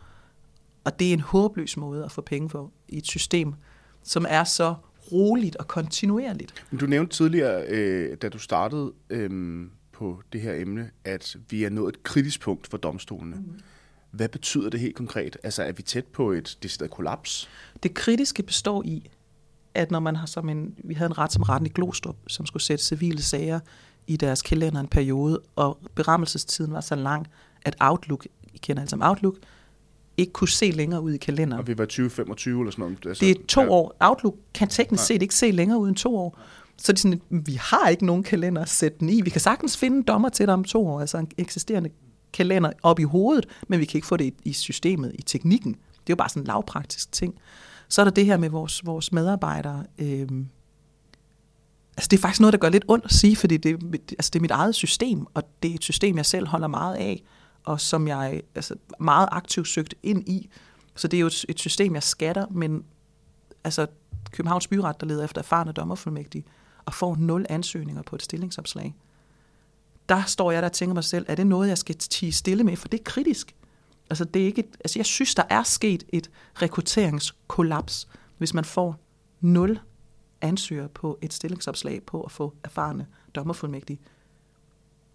Og 0.84 0.98
det 0.98 1.08
er 1.08 1.12
en 1.12 1.20
håbløs 1.20 1.76
måde 1.76 2.04
at 2.04 2.12
få 2.12 2.20
penge 2.20 2.50
for 2.50 2.72
i 2.88 2.98
et 2.98 3.06
system, 3.06 3.54
som 4.02 4.26
er 4.28 4.44
så 4.44 4.74
roligt 5.12 5.56
og 5.56 5.68
kontinuerligt. 5.68 6.66
Du 6.80 6.86
nævnte 6.86 7.16
tidligere, 7.16 7.64
øh, 7.68 8.16
da 8.22 8.28
du 8.28 8.38
startede 8.38 8.92
øh, 9.10 9.66
på 9.92 10.22
det 10.32 10.40
her 10.40 10.54
emne, 10.54 10.90
at 11.04 11.36
vi 11.50 11.64
er 11.64 11.70
nået 11.70 11.88
et 11.88 12.02
kritisk 12.02 12.40
punkt 12.40 12.66
for 12.66 12.76
domstolene. 12.76 13.36
Mm. 13.36 13.60
Hvad 14.10 14.28
betyder 14.28 14.70
det 14.70 14.80
helt 14.80 14.96
konkret? 14.96 15.36
Altså, 15.42 15.62
er 15.62 15.72
vi 15.72 15.82
tæt 15.82 16.04
på 16.04 16.32
et 16.32 16.58
decideret 16.62 16.90
kollaps? 16.90 17.48
Det 17.82 17.94
kritiske 17.94 18.42
består 18.42 18.82
i, 18.84 19.10
at 19.74 19.90
når 19.90 20.00
man 20.00 20.16
har 20.16 20.26
som 20.26 20.48
en, 20.48 20.74
vi 20.84 20.94
havde 20.94 21.10
en 21.10 21.18
ret 21.18 21.32
som 21.32 21.42
retten 21.42 21.66
i 21.66 21.70
Glostrup, 21.74 22.16
som 22.26 22.46
skulle 22.46 22.62
sætte 22.62 22.84
civile 22.84 23.22
sager 23.22 23.60
i 24.06 24.16
deres 24.16 24.42
kalender 24.42 24.80
en 24.80 24.88
periode, 24.88 25.40
og 25.56 25.78
berammelsestiden 25.94 26.72
var 26.72 26.80
så 26.80 26.94
lang, 26.94 27.26
at 27.62 27.76
Outlook, 27.80 28.26
I 28.54 28.58
kender 28.58 28.82
altså 28.82 28.96
Outlook, 29.00 29.34
ikke 30.16 30.32
kunne 30.32 30.48
se 30.48 30.70
længere 30.70 31.00
ud 31.00 31.12
i 31.12 31.16
kalenderen. 31.16 31.60
Og 31.60 31.66
vi 31.66 31.78
var 31.78 31.84
2025 31.84 32.60
eller 32.60 32.70
sådan 32.70 32.82
noget. 32.82 33.06
Altså, 33.06 33.24
Det 33.24 33.30
er 33.30 33.42
to 33.48 33.60
ja. 33.60 33.68
år. 33.68 33.96
Outlook 34.00 34.34
kan 34.54 34.68
teknisk 34.68 35.04
set 35.04 35.22
ikke 35.22 35.34
se 35.34 35.50
længere 35.50 35.78
ud 35.78 35.88
end 35.88 35.96
to 35.96 36.16
år. 36.16 36.38
Så 36.76 36.92
det 36.92 36.98
er 36.98 37.00
sådan, 37.00 37.20
at 37.32 37.46
vi 37.46 37.52
har 37.60 37.88
ikke 37.88 38.06
nogen 38.06 38.22
kalender 38.22 38.62
at 38.62 38.68
sætte 38.68 38.98
den 39.00 39.08
i. 39.08 39.20
Vi 39.20 39.30
kan 39.30 39.40
sagtens 39.40 39.76
finde 39.76 39.96
en 39.96 40.02
dommer 40.02 40.28
til 40.28 40.46
dig 40.46 40.54
om 40.54 40.64
to 40.64 40.86
år, 40.86 41.00
altså 41.00 41.18
en 41.18 41.30
eksisterende 41.38 41.90
kalender 42.32 42.72
op 42.82 42.98
i 42.98 43.02
hovedet, 43.02 43.46
men 43.68 43.80
vi 43.80 43.84
kan 43.84 43.98
ikke 43.98 44.06
få 44.06 44.16
det 44.16 44.34
i, 44.44 44.52
systemet, 44.52 45.12
i 45.18 45.22
teknikken. 45.22 45.72
Det 45.72 46.12
er 46.12 46.14
jo 46.14 46.16
bare 46.16 46.28
sådan 46.28 46.42
en 46.42 46.46
lavpraktisk 46.46 47.12
ting. 47.12 47.34
Så 47.88 48.02
er 48.02 48.04
der 48.04 48.12
det 48.12 48.26
her 48.26 48.36
med 48.36 48.48
vores, 48.48 48.86
vores 48.86 49.12
medarbejdere. 49.12 49.84
Øhm, 49.98 50.48
altså 51.96 52.08
det 52.10 52.16
er 52.16 52.20
faktisk 52.20 52.40
noget, 52.40 52.52
der 52.52 52.58
gør 52.58 52.68
lidt 52.68 52.84
ondt 52.88 53.04
at 53.04 53.12
sige, 53.12 53.36
fordi 53.36 53.56
det, 53.56 53.94
altså 54.10 54.30
det 54.32 54.36
er 54.36 54.40
mit 54.40 54.50
eget 54.50 54.74
system, 54.74 55.26
og 55.34 55.42
det 55.62 55.70
er 55.70 55.74
et 55.74 55.84
system, 55.84 56.16
jeg 56.16 56.26
selv 56.26 56.46
holder 56.46 56.68
meget 56.68 56.94
af, 56.94 57.22
og 57.64 57.80
som 57.80 58.08
jeg 58.08 58.42
altså, 58.54 58.74
meget 59.00 59.28
aktivt 59.32 59.68
søgt 59.68 59.94
ind 60.02 60.28
i. 60.28 60.48
Så 60.96 61.08
det 61.08 61.16
er 61.16 61.20
jo 61.20 61.26
et, 61.26 61.44
et 61.48 61.58
system, 61.58 61.94
jeg 61.94 62.02
skatter, 62.02 62.46
men 62.50 62.84
altså 63.64 63.86
Københavns 64.30 64.68
Byret, 64.68 65.00
der 65.00 65.06
leder 65.06 65.24
efter 65.24 65.40
erfarne 65.40 65.72
dommerfuldmægtige, 65.72 66.44
og 66.84 66.94
får 66.94 67.16
nul 67.18 67.46
ansøgninger 67.48 68.02
på 68.02 68.16
et 68.16 68.22
stillingsopslag. 68.22 68.94
Der 70.08 70.24
står 70.24 70.50
jeg 70.52 70.62
der 70.62 70.68
og 70.68 70.72
tænker 70.72 70.94
mig 70.94 71.04
selv, 71.04 71.24
er 71.28 71.34
det 71.34 71.46
noget, 71.46 71.68
jeg 71.68 71.78
skal 71.78 71.94
tige 71.94 72.32
stille 72.32 72.64
med? 72.64 72.76
For 72.76 72.88
det 72.88 73.00
er 73.00 73.04
kritisk. 73.04 73.54
Altså, 74.10 74.24
det 74.24 74.42
er 74.42 74.46
ikke 74.46 74.60
et, 74.60 74.76
altså 74.80 74.98
jeg 74.98 75.06
synes, 75.06 75.34
der 75.34 75.42
er 75.50 75.62
sket 75.62 76.04
et 76.08 76.30
rekrutteringskollaps, 76.62 78.08
hvis 78.38 78.54
man 78.54 78.64
får 78.64 78.96
nul 79.40 79.80
ansøgere 80.40 80.88
på 80.88 81.18
et 81.22 81.32
stillingsopslag 81.32 82.02
på 82.02 82.22
at 82.22 82.32
få 82.32 82.54
erfarne 82.64 83.06
dommerfuldmægtige. 83.34 83.98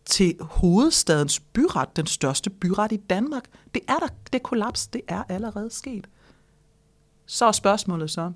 til 0.06 0.38
hovedstadens 0.42 1.40
byret, 1.40 1.96
den 1.96 2.08
største 2.08 2.50
byret 2.50 2.92
i 2.92 2.98
Danmark. 2.98 3.44
Det 3.74 3.82
er 3.88 3.98
der, 4.00 4.08
det 4.34 4.44
kollaps, 4.44 4.88
det 4.88 5.02
er 5.08 5.24
allerede 5.30 5.70
sket. 5.70 6.08
Så 7.26 7.46
er 7.46 7.52
spørgsmålet 7.52 8.12
så, 8.12 8.32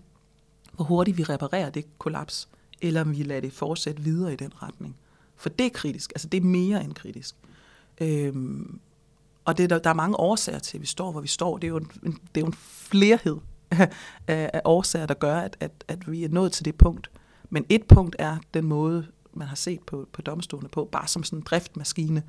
hvor 0.74 0.86
hurtigt 0.86 1.18
vi 1.18 1.24
reparerer 1.24 1.70
det 1.70 1.86
kollaps, 2.00 2.50
eller 2.82 3.02
om 3.02 3.18
vi 3.18 3.24
lader 3.24 3.42
det 3.42 3.54
fortsætte 3.54 4.04
videre 4.04 4.34
i 4.34 4.36
den 4.36 4.64
retning. 4.64 4.96
For 5.38 5.50
det 5.50 5.66
er 5.66 5.70
kritisk, 5.70 6.12
altså 6.16 6.28
det 6.28 6.38
er 6.38 6.46
mere 6.46 6.84
end 6.84 6.94
kritisk. 6.94 7.36
Øhm, 8.02 8.80
og 9.46 9.58
det, 9.58 9.70
der, 9.70 9.80
der 9.80 9.90
er 9.90 9.94
mange 9.94 10.20
årsager 10.20 10.60
til, 10.60 10.78
at 10.78 10.82
vi 10.82 10.88
står, 10.88 11.12
hvor 11.12 11.22
vi 11.22 11.28
står. 11.28 11.58
Det 11.58 11.68
er 11.68 11.70
jo 11.70 11.78
en, 11.78 11.92
det 12.04 12.38
er 12.38 12.42
jo 12.42 12.46
en 12.46 12.54
flerhed 12.54 13.38
af, 14.28 14.50
af 14.54 14.62
årsager, 14.66 15.06
der 15.06 15.14
gør, 15.14 15.36
at, 15.36 15.58
at, 15.60 15.72
at 15.88 16.12
vi 16.12 16.24
er 16.24 16.30
nået 16.30 16.52
til 16.52 16.66
det 16.66 16.76
punkt. 16.76 17.12
Men 17.50 17.66
et 17.70 17.84
punkt 17.84 18.16
er 18.20 18.38
den 18.54 18.66
måde, 18.66 19.08
man 19.34 19.48
har 19.48 19.56
set 19.56 19.80
på, 19.84 20.08
på 20.12 20.22
domstolene 20.22 20.70
på, 20.70 20.90
bare 20.92 21.08
som 21.08 21.24
sådan 21.24 21.40
en 21.40 21.44
driftmaskine, 21.44 22.24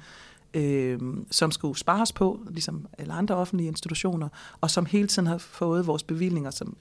øh, 0.54 0.98
som 1.30 1.50
skulle 1.50 1.78
spares 1.78 2.12
på, 2.12 2.40
ligesom 2.50 2.86
alle 2.98 3.12
andre 3.12 3.34
offentlige 3.34 3.68
institutioner, 3.68 4.28
og 4.60 4.70
som 4.70 4.86
hele 4.86 5.08
tiden 5.08 5.26
har 5.26 5.38
fået 5.38 5.86
vores 5.86 6.02
bevillinger 6.02 6.50
som 6.50 6.76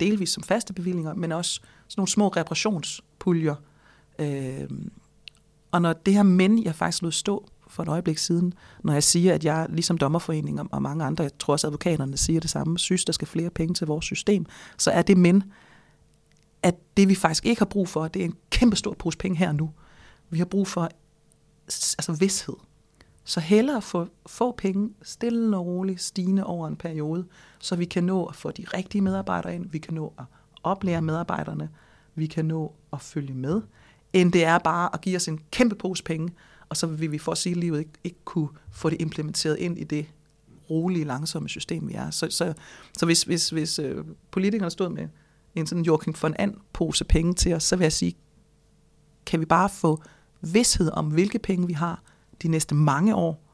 delvis 0.00 0.30
som 0.30 0.42
faste 0.42 0.72
bevillinger, 0.72 1.14
men 1.14 1.32
også 1.32 1.52
sådan 1.88 2.00
nogle 2.00 2.08
små 2.08 2.28
reparationspuljer. 2.28 3.54
Øh, 4.18 4.68
og 5.72 5.82
når 5.82 5.92
det 5.92 6.14
her 6.14 6.22
men, 6.22 6.64
jeg 6.64 6.74
faktisk 6.74 7.02
lod 7.02 7.12
stå 7.12 7.48
for 7.68 7.82
et 7.82 7.88
øjeblik 7.88 8.18
siden, 8.18 8.52
når 8.84 8.92
jeg 8.92 9.02
siger, 9.02 9.34
at 9.34 9.44
jeg 9.44 9.66
ligesom 9.68 9.98
dommerforeningen 9.98 10.68
og 10.72 10.82
mange 10.82 11.04
andre, 11.04 11.24
jeg 11.24 11.38
tror 11.38 11.52
også 11.52 11.66
advokaterne 11.66 12.16
siger 12.16 12.40
det 12.40 12.50
samme, 12.50 12.78
synes, 12.78 13.04
der 13.04 13.12
skal 13.12 13.28
flere 13.28 13.50
penge 13.50 13.74
til 13.74 13.86
vores 13.86 14.04
system, 14.04 14.46
så 14.78 14.90
er 14.90 15.02
det 15.02 15.16
men, 15.16 15.44
at 16.62 16.74
det 16.96 17.08
vi 17.08 17.14
faktisk 17.14 17.46
ikke 17.46 17.60
har 17.60 17.66
brug 17.66 17.88
for, 17.88 18.08
det 18.08 18.20
er 18.20 18.24
en 18.24 18.36
kæmpe 18.50 18.76
stor 18.76 18.94
pose 18.94 19.18
penge 19.18 19.38
her 19.38 19.52
nu. 19.52 19.70
Vi 20.30 20.38
har 20.38 20.44
brug 20.44 20.68
for 20.68 20.88
altså 21.66 22.16
vidshed. 22.20 22.54
Så 23.24 23.40
hellere 23.40 23.82
få 23.82 24.06
få 24.26 24.52
penge 24.52 24.90
stille 25.02 25.56
og 25.56 25.66
roligt 25.66 26.02
stigende 26.02 26.44
over 26.44 26.68
en 26.68 26.76
periode, 26.76 27.26
så 27.58 27.76
vi 27.76 27.84
kan 27.84 28.04
nå 28.04 28.24
at 28.24 28.36
få 28.36 28.50
de 28.50 28.64
rigtige 28.74 29.02
medarbejdere 29.02 29.54
ind, 29.54 29.70
vi 29.70 29.78
kan 29.78 29.94
nå 29.94 30.12
at 30.18 30.24
oplære 30.62 31.02
medarbejderne, 31.02 31.68
vi 32.14 32.26
kan 32.26 32.44
nå 32.44 32.74
at 32.92 33.00
følge 33.00 33.34
med, 33.34 33.62
end 34.12 34.32
det 34.32 34.44
er 34.44 34.58
bare 34.58 34.94
at 34.94 35.00
give 35.00 35.16
os 35.16 35.28
en 35.28 35.40
kæmpe 35.50 35.74
pose 35.74 36.04
penge, 36.04 36.30
og 36.68 36.76
så 36.76 36.86
vil 36.86 37.12
vi 37.12 37.18
for 37.18 37.32
at 37.32 37.38
sige 37.38 37.54
livet 37.54 37.78
ikke, 37.78 37.90
ikke 38.04 38.24
kunne 38.24 38.48
få 38.72 38.90
det 38.90 39.00
implementeret 39.00 39.58
ind 39.58 39.78
i 39.78 39.84
det 39.84 40.06
rolige, 40.70 41.04
langsomme 41.04 41.48
system, 41.48 41.88
vi 41.88 41.94
er. 41.94 42.10
Så, 42.10 42.26
så, 42.30 42.54
så 42.98 43.06
hvis, 43.06 43.22
hvis, 43.22 43.50
hvis 43.50 43.78
øh, 43.78 44.04
politikerne 44.30 44.70
stod 44.70 44.88
med 44.88 45.08
en 45.54 45.66
sådan 45.66 45.84
Joachim 45.84 46.14
von 46.22 46.34
And 46.38 46.54
pose 46.72 47.04
penge 47.04 47.34
til 47.34 47.54
os, 47.54 47.62
så 47.62 47.76
vil 47.76 47.84
jeg 47.84 47.92
sige, 47.92 48.16
kan 49.26 49.40
vi 49.40 49.44
bare 49.44 49.68
få 49.68 50.02
vidshed 50.40 50.90
om, 50.92 51.06
hvilke 51.06 51.38
penge 51.38 51.66
vi 51.66 51.72
har 51.72 52.02
de 52.42 52.48
næste 52.48 52.74
mange 52.74 53.14
år, 53.14 53.46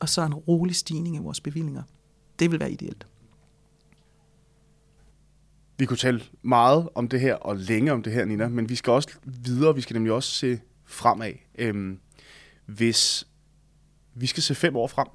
og 0.00 0.08
så 0.08 0.22
en 0.22 0.34
rolig 0.34 0.76
stigning 0.76 1.16
i 1.16 1.18
vores 1.18 1.40
bevillinger. 1.40 1.82
Det 2.38 2.50
vil 2.50 2.60
være 2.60 2.72
ideelt. 2.72 3.06
Vi 5.78 5.86
kunne 5.86 5.96
tale 5.96 6.22
meget 6.42 6.88
om 6.94 7.08
det 7.08 7.20
her, 7.20 7.34
og 7.34 7.56
længe 7.56 7.92
om 7.92 8.02
det 8.02 8.12
her, 8.12 8.24
Nina, 8.24 8.48
men 8.48 8.68
vi 8.68 8.74
skal 8.74 8.90
også 8.90 9.08
videre, 9.24 9.74
vi 9.74 9.80
skal 9.80 9.94
nemlig 9.94 10.12
også 10.12 10.30
se 10.30 10.60
fremad. 10.84 11.32
Øhm, 11.58 11.98
hvis 12.66 13.26
vi 14.14 14.26
skal 14.26 14.42
se 14.42 14.54
fem 14.54 14.76
år 14.76 14.86
frem, 14.86 15.08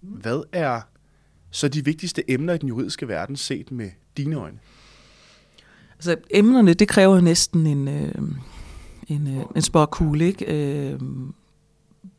hvad 0.00 0.42
er 0.52 0.80
så 1.50 1.68
de 1.68 1.84
vigtigste 1.84 2.30
emner 2.30 2.54
i 2.54 2.58
den 2.58 2.68
juridiske 2.68 3.08
verden 3.08 3.36
set 3.36 3.70
med 3.70 3.90
dine 4.16 4.36
øjne? 4.36 4.58
Altså 5.94 6.16
emnerne, 6.30 6.74
det 6.74 6.88
kræver 6.88 7.20
næsten 7.20 7.66
en, 7.66 7.88
øh, 7.88 8.14
en, 9.08 9.36
øh, 9.36 9.44
en 9.56 9.62
spørgkugle, 9.62 10.24
ikke? 10.24 10.44
Øh, 10.44 11.00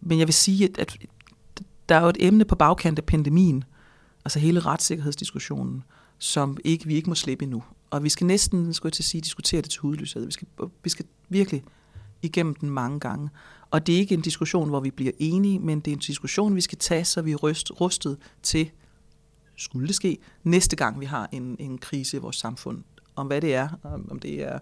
men 0.01 0.19
jeg 0.19 0.27
vil 0.27 0.33
sige, 0.33 0.65
at, 0.65 0.79
at 0.79 0.97
der 1.89 1.95
er 1.95 2.01
jo 2.01 2.09
et 2.09 2.17
emne 2.19 2.45
på 2.45 2.55
bagkant 2.55 2.99
af 2.99 3.05
pandemien, 3.05 3.63
altså 4.25 4.39
hele 4.39 4.59
retssikkerhedsdiskussionen, 4.59 5.83
som 6.17 6.57
ikke, 6.63 6.85
vi 6.85 6.95
ikke 6.95 7.09
må 7.09 7.15
slippe 7.15 7.43
endnu. 7.43 7.63
Og 7.93 8.03
vi 8.03 8.09
skal 8.09 8.27
næsten, 8.27 8.73
skulle 8.73 8.87
jeg 8.89 8.93
til 8.93 9.03
at 9.03 9.05
sige, 9.05 9.21
diskutere 9.21 9.61
det 9.61 9.69
til 9.69 9.81
hudløshed. 9.81 10.25
Vi 10.25 10.31
skal, 10.31 10.47
vi 10.83 10.89
skal 10.89 11.05
virkelig 11.29 11.63
igennem 12.21 12.55
den 12.55 12.69
mange 12.69 12.99
gange. 12.99 13.29
Og 13.71 13.87
det 13.87 13.95
er 13.95 13.99
ikke 13.99 14.13
en 14.13 14.21
diskussion, 14.21 14.69
hvor 14.69 14.79
vi 14.79 14.91
bliver 14.91 15.11
enige, 15.19 15.59
men 15.59 15.79
det 15.79 15.91
er 15.91 15.95
en 15.95 15.99
diskussion, 15.99 16.55
vi 16.55 16.61
skal 16.61 16.77
tage, 16.77 17.05
så 17.05 17.21
vi 17.21 17.31
er 17.31 17.35
rust, 17.35 17.71
rustet 17.81 18.17
til, 18.43 18.71
skulle 19.55 19.87
det 19.87 19.95
ske, 19.95 20.17
næste 20.43 20.75
gang 20.75 20.99
vi 20.99 21.05
har 21.05 21.29
en, 21.31 21.55
en 21.59 21.77
krise 21.77 22.17
i 22.17 22.19
vores 22.19 22.35
samfund. 22.35 22.83
Om 23.15 23.27
hvad 23.27 23.41
det 23.41 23.55
er, 23.55 23.69
om 24.09 24.19
det 24.19 24.43
er 24.43 24.59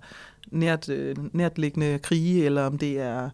nært, 0.48 0.90
øh, 0.90 1.16
nærtliggende 1.34 2.00
krige, 2.00 2.46
eller 2.46 2.64
om 2.64 2.78
det 2.78 3.00
er 3.00 3.30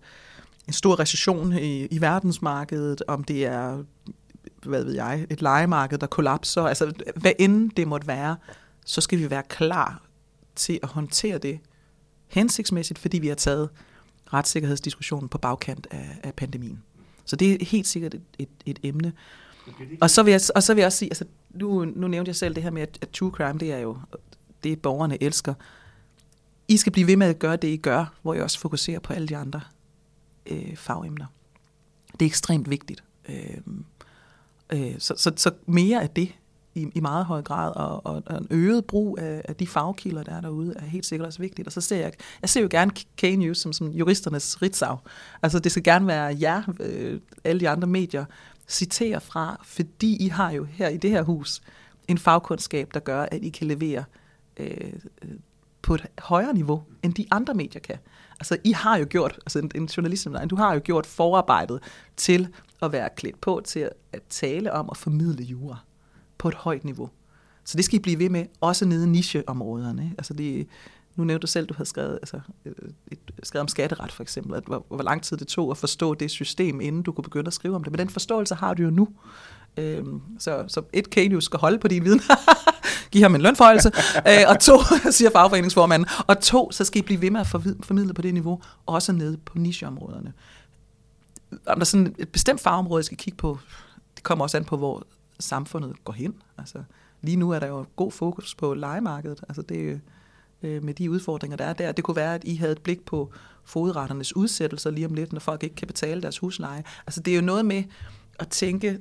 en 0.68 0.74
stor 0.74 1.00
recession 1.00 1.54
i, 1.54 1.86
i 1.86 2.02
verdensmarkedet, 2.02 3.04
om 3.08 3.24
det 3.24 3.46
er, 3.46 3.84
hvad 4.64 4.84
ved 4.84 4.94
jeg, 4.94 5.28
et 5.30 5.42
legemarked, 5.42 5.98
der 5.98 6.08
kollapser. 6.08 6.62
Altså, 6.62 6.94
hvad 7.16 7.32
end 7.40 7.72
det 7.72 7.88
måtte 7.88 8.08
være, 8.08 8.36
så 8.88 9.02
skal 9.02 9.19
vi 9.19 9.30
være 9.30 9.43
klar 9.50 10.02
til 10.56 10.80
at 10.84 10.89
håndtere 10.89 11.38
det 11.38 11.60
hensigtsmæssigt, 12.28 13.00
fordi 13.00 13.19
vi 13.19 13.28
har 13.28 13.36
taget 13.36 13.69
retssikkerhedsdiskussionen 14.34 15.30
på 15.30 15.38
bagkant 15.38 15.88
af, 15.91 16.19
af 16.23 16.34
pandemien. 16.34 16.84
Så 17.26 17.36
det 17.36 17.52
er 17.52 17.65
helt 17.65 17.88
sikkert 17.88 18.13
et, 18.13 18.21
et, 18.39 18.50
et 18.65 18.80
emne. 18.84 19.13
Og 20.02 20.10
så, 20.10 20.23
vil 20.23 20.32
jeg, 20.32 20.41
og 20.56 20.63
så 20.63 20.73
vil 20.73 20.82
jeg 20.82 20.86
også 20.86 20.97
sige, 20.97 21.10
altså, 21.10 21.26
nu, 21.50 21.86
nu 21.86 22.08
nævnte 22.08 22.30
jeg 22.30 22.36
selv 22.36 22.56
det 22.56 22.63
her 22.63 22.71
med, 22.71 22.82
at, 22.82 22.97
at 23.02 23.10
true 23.10 23.32
crime, 23.32 23.60
det 23.60 23.71
er 23.71 23.78
jo 23.78 23.97
det, 24.63 24.82
borgerne 24.82 25.23
elsker. 25.23 25.54
I 26.67 26.78
skal 26.78 26.91
blive 26.91 27.08
ved 27.08 27.17
med 27.17 27.28
at 27.28 27.39
gøre 27.39 27.56
det, 27.56 27.67
I 27.67 27.78
gør, 27.78 28.13
hvor 28.21 28.34
I 28.34 28.41
også 28.41 28.60
fokuserer 28.60 29.00
på 29.00 29.13
alle 29.13 29.28
de 29.28 29.38
andre 29.38 29.62
øh, 30.45 30.76
fagemner. 30.76 31.26
Det 32.12 32.21
er 32.21 32.26
ekstremt 32.26 32.69
vigtigt. 32.69 33.04
Øh, 33.30 33.58
øh, 34.69 34.95
så, 35.00 35.13
så, 35.17 35.32
så 35.36 35.52
mere 35.65 36.02
af 36.02 36.10
det 36.10 36.36
i, 36.78 36.88
i 36.96 37.00
meget 37.00 37.26
høj 37.26 37.42
grad, 37.42 37.72
og, 37.76 38.06
og, 38.06 38.24
og 38.26 38.38
en 38.38 38.48
øget 38.50 38.86
brug 38.86 39.18
af, 39.20 39.42
af 39.46 39.56
de 39.56 39.68
fagkilder, 39.68 40.24
der 40.24 40.36
er 40.36 40.42
derude, 40.42 40.74
er 40.76 40.86
helt 40.86 41.06
sikkert 41.06 41.28
også 41.28 41.40
vigtigt. 41.40 41.68
Og 41.68 41.72
så 41.72 41.82
ser 41.82 41.98
jeg, 41.98 42.12
jeg 42.42 42.50
ser 42.50 42.62
jo 42.62 42.68
gerne 42.72 42.92
K-News 43.22 43.58
som, 43.58 43.74
som 43.74 43.88
juristernes 43.88 44.62
ritsav. 44.62 45.00
Altså 45.44 45.60
det 45.60 45.72
skal 45.72 45.84
gerne 45.84 46.08
være 46.08 46.38
jer, 46.42 46.63
øh, 46.80 47.20
alle 47.44 47.60
de 47.60 47.70
andre 47.70 47.88
medier, 47.88 48.26
citerer 48.68 49.20
fra, 49.20 49.62
fordi 49.63 50.26
I 50.26 50.28
har 50.28 50.52
jo 50.52 50.63
her 50.63 50.90
i 50.90 50.98
det 50.98 51.10
her 51.10 51.22
hus 51.22 51.62
en 52.08 52.18
fagkundskab, 52.18 52.94
der 52.94 53.00
gør, 53.00 53.22
at 53.22 53.44
I 53.44 53.50
kan 53.50 53.68
levere 53.68 54.04
øh, 54.58 54.94
øh 55.22 55.30
på 55.82 55.96
et 55.96 56.06
højere 56.20 56.54
niveau, 56.54 56.84
end 57.04 57.13
de 57.13 57.26
andre 57.32 57.54
medier 57.54 57.82
kan. 57.82 57.98
Altså, 58.40 58.58
I 58.63 58.72
har 58.72 58.98
jo 58.98 59.06
gjort, 59.10 59.40
altså 59.46 59.60
en, 59.60 59.72
en 59.76 59.86
journalist 59.86 60.24
som 60.24 60.48
du 60.48 60.56
har 60.56 60.74
jo 60.74 60.82
gjort 60.84 61.06
forarbejdet 61.06 61.80
til 62.18 62.48
at 62.82 62.92
være 62.92 63.10
klædt 63.18 63.42
på 63.42 63.62
til 63.66 63.80
at, 63.80 63.94
at 64.13 64.22
tale 64.30 64.74
om 64.74 64.90
og 64.90 64.98
formidle 64.98 65.44
jura 65.44 65.78
på 66.38 66.47
et 66.47 66.56
højt 66.56 66.84
niveau. 66.84 67.10
Så 67.65 67.78
det 67.78 67.86
skal 67.86 67.95
I 67.95 68.02
blive 68.02 68.19
ved 68.19 68.30
med, 68.30 68.45
også 68.62 68.86
nede 68.86 69.04
i 69.04 69.10
nicheområderne. 69.10 70.13
Altså 70.17 70.34
det, 70.34 70.67
nu 71.15 71.23
nævnte 71.23 71.41
du 71.41 71.47
selv, 71.47 71.67
du 71.67 71.73
havde 71.73 71.89
skrevet, 71.89 72.19
altså, 72.21 72.39
øh, 72.65 72.73
et, 73.12 73.19
skrevet 73.43 73.62
om 73.62 73.67
skatteret 73.67 74.12
for 74.12 74.23
eksempel, 74.23 74.56
at 74.56 74.63
hvor, 74.67 74.86
hvor 74.88 75.04
lang 75.04 75.23
tid 75.23 75.38
det 75.38 75.47
tog 75.47 75.71
at 75.71 75.78
forstå 75.78 76.13
det 76.13 76.32
system, 76.32 76.82
inden 76.82 77.04
du 77.04 77.12
kunne 77.12 77.23
begynde 77.23 77.47
at 77.47 77.54
skrive 77.54 77.76
om 77.76 77.84
det. 77.84 77.91
Men 77.91 78.00
den 78.00 78.10
forståelse 78.10 78.56
har 78.56 78.73
du 78.73 78.84
jo 78.84 78.89
nu. 78.89 79.08
Øhm, 79.78 80.21
så, 80.39 80.63
så 80.67 80.82
et, 80.93 81.10
Kanius 81.10 81.43
skal 81.43 81.60
holde 81.60 81.80
på 81.80 81.88
din 81.88 82.04
viden. 82.04 82.21
Giv 83.12 83.21
ham 83.21 83.36
en 83.36 83.41
lønforhøjelse. 83.41 83.91
øh, 84.30 84.43
og 84.47 84.60
to, 84.60 84.80
siger 85.12 85.32
fagforeningsformanden. 85.32 86.10
Og 86.28 86.41
to, 86.41 86.71
så 86.71 86.84
skal 86.84 87.00
I 87.00 87.02
blive 87.02 87.21
ved 87.21 87.32
med 87.32 87.41
at 87.41 87.47
formidle 87.84 88.13
på 88.13 88.21
det 88.21 88.34
niveau, 88.34 88.62
også 88.86 89.12
nede 89.12 89.38
på 89.38 89.58
nicheområderne. 89.58 90.34
Om 91.52 91.76
der 91.76 91.80
er 91.80 91.86
sådan 91.86 92.15
et 92.19 92.30
bestemt 92.30 92.62
fagområde, 92.62 93.00
jeg 93.00 93.06
skal 93.06 93.17
kigge 93.17 93.38
på, 93.38 93.60
det 94.15 94.23
kommer 94.23 94.45
også 94.45 94.58
an 94.58 94.65
på, 94.65 94.78
hvor 94.78 95.04
samfundet 95.39 96.04
går 96.04 96.13
hen. 96.13 96.36
Altså, 96.58 96.84
lige 97.21 97.38
nu 97.38 97.52
er 97.52 97.60
der 97.60 97.67
jo 97.67 97.86
god 97.95 98.12
fokus 98.12 98.56
på 98.56 98.73
legemarkedet. 98.73 99.43
Altså, 99.50 99.62
det, 99.62 100.02
øh, 100.63 100.84
med 100.84 100.93
de 100.93 101.12
udfordringer, 101.12 101.58
der 101.58 101.65
er 101.65 101.73
der. 101.73 101.91
Det 101.91 102.04
kunne 102.04 102.15
være, 102.15 102.36
at 102.36 102.43
I 102.43 102.56
havde 102.56 102.71
et 102.71 102.82
blik 102.82 103.06
på 103.06 103.32
fodretternes 103.63 104.35
udsættelser 104.35 104.92
lige 104.92 105.06
om 105.06 105.13
lidt, 105.13 105.33
når 105.33 105.40
folk 105.40 105.63
ikke 105.63 105.75
kan 105.75 105.88
betale 105.88 106.21
deres 106.21 106.38
husleje. 106.38 106.83
Altså, 107.08 107.21
det 107.21 107.31
er 107.31 107.35
jo 107.35 107.42
noget 107.42 107.65
med 107.65 107.83
at 108.40 108.48
tænke 108.48 109.00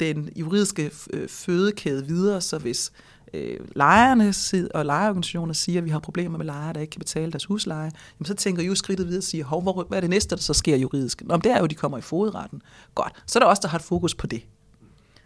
den 0.00 0.30
juridiske 0.36 0.90
øh, 1.10 1.28
fødekæde 1.28 2.06
videre, 2.06 2.40
så 2.40 2.58
hvis 2.58 2.92
øh, 3.34 3.60
lejerne 3.76 4.34
og 4.74 4.86
lejerorganisationer 4.86 5.54
siger, 5.54 5.80
at 5.80 5.84
vi 5.84 5.90
har 5.90 5.98
problemer 5.98 6.38
med 6.38 6.46
lejere, 6.46 6.72
der 6.72 6.80
ikke 6.80 6.90
kan 6.90 6.98
betale 6.98 7.32
deres 7.32 7.44
husleje, 7.44 7.90
jamen 8.18 8.26
så 8.26 8.34
tænker 8.34 8.62
I 8.62 8.66
jo 8.66 8.74
skridtet 8.74 9.06
videre 9.06 9.20
og 9.20 9.24
siger, 9.24 9.44
Hov, 9.44 9.62
hvor, 9.62 9.84
hvad 9.88 9.98
er 9.98 10.00
det 10.00 10.10
næste, 10.10 10.36
der 10.36 10.42
så 10.42 10.54
sker 10.54 10.76
juridisk? 10.76 11.22
Om 11.28 11.40
det 11.40 11.52
er 11.52 11.58
jo, 11.58 11.64
at 11.64 11.70
de 11.70 11.74
kommer 11.74 11.98
i 11.98 12.00
fodretten. 12.00 12.62
Godt, 12.94 13.12
så 13.26 13.38
er 13.38 13.40
der 13.40 13.46
også, 13.46 13.60
der 13.62 13.68
har 13.68 13.78
et 13.78 13.84
fokus 13.84 14.14
på 14.14 14.26
det. 14.26 14.42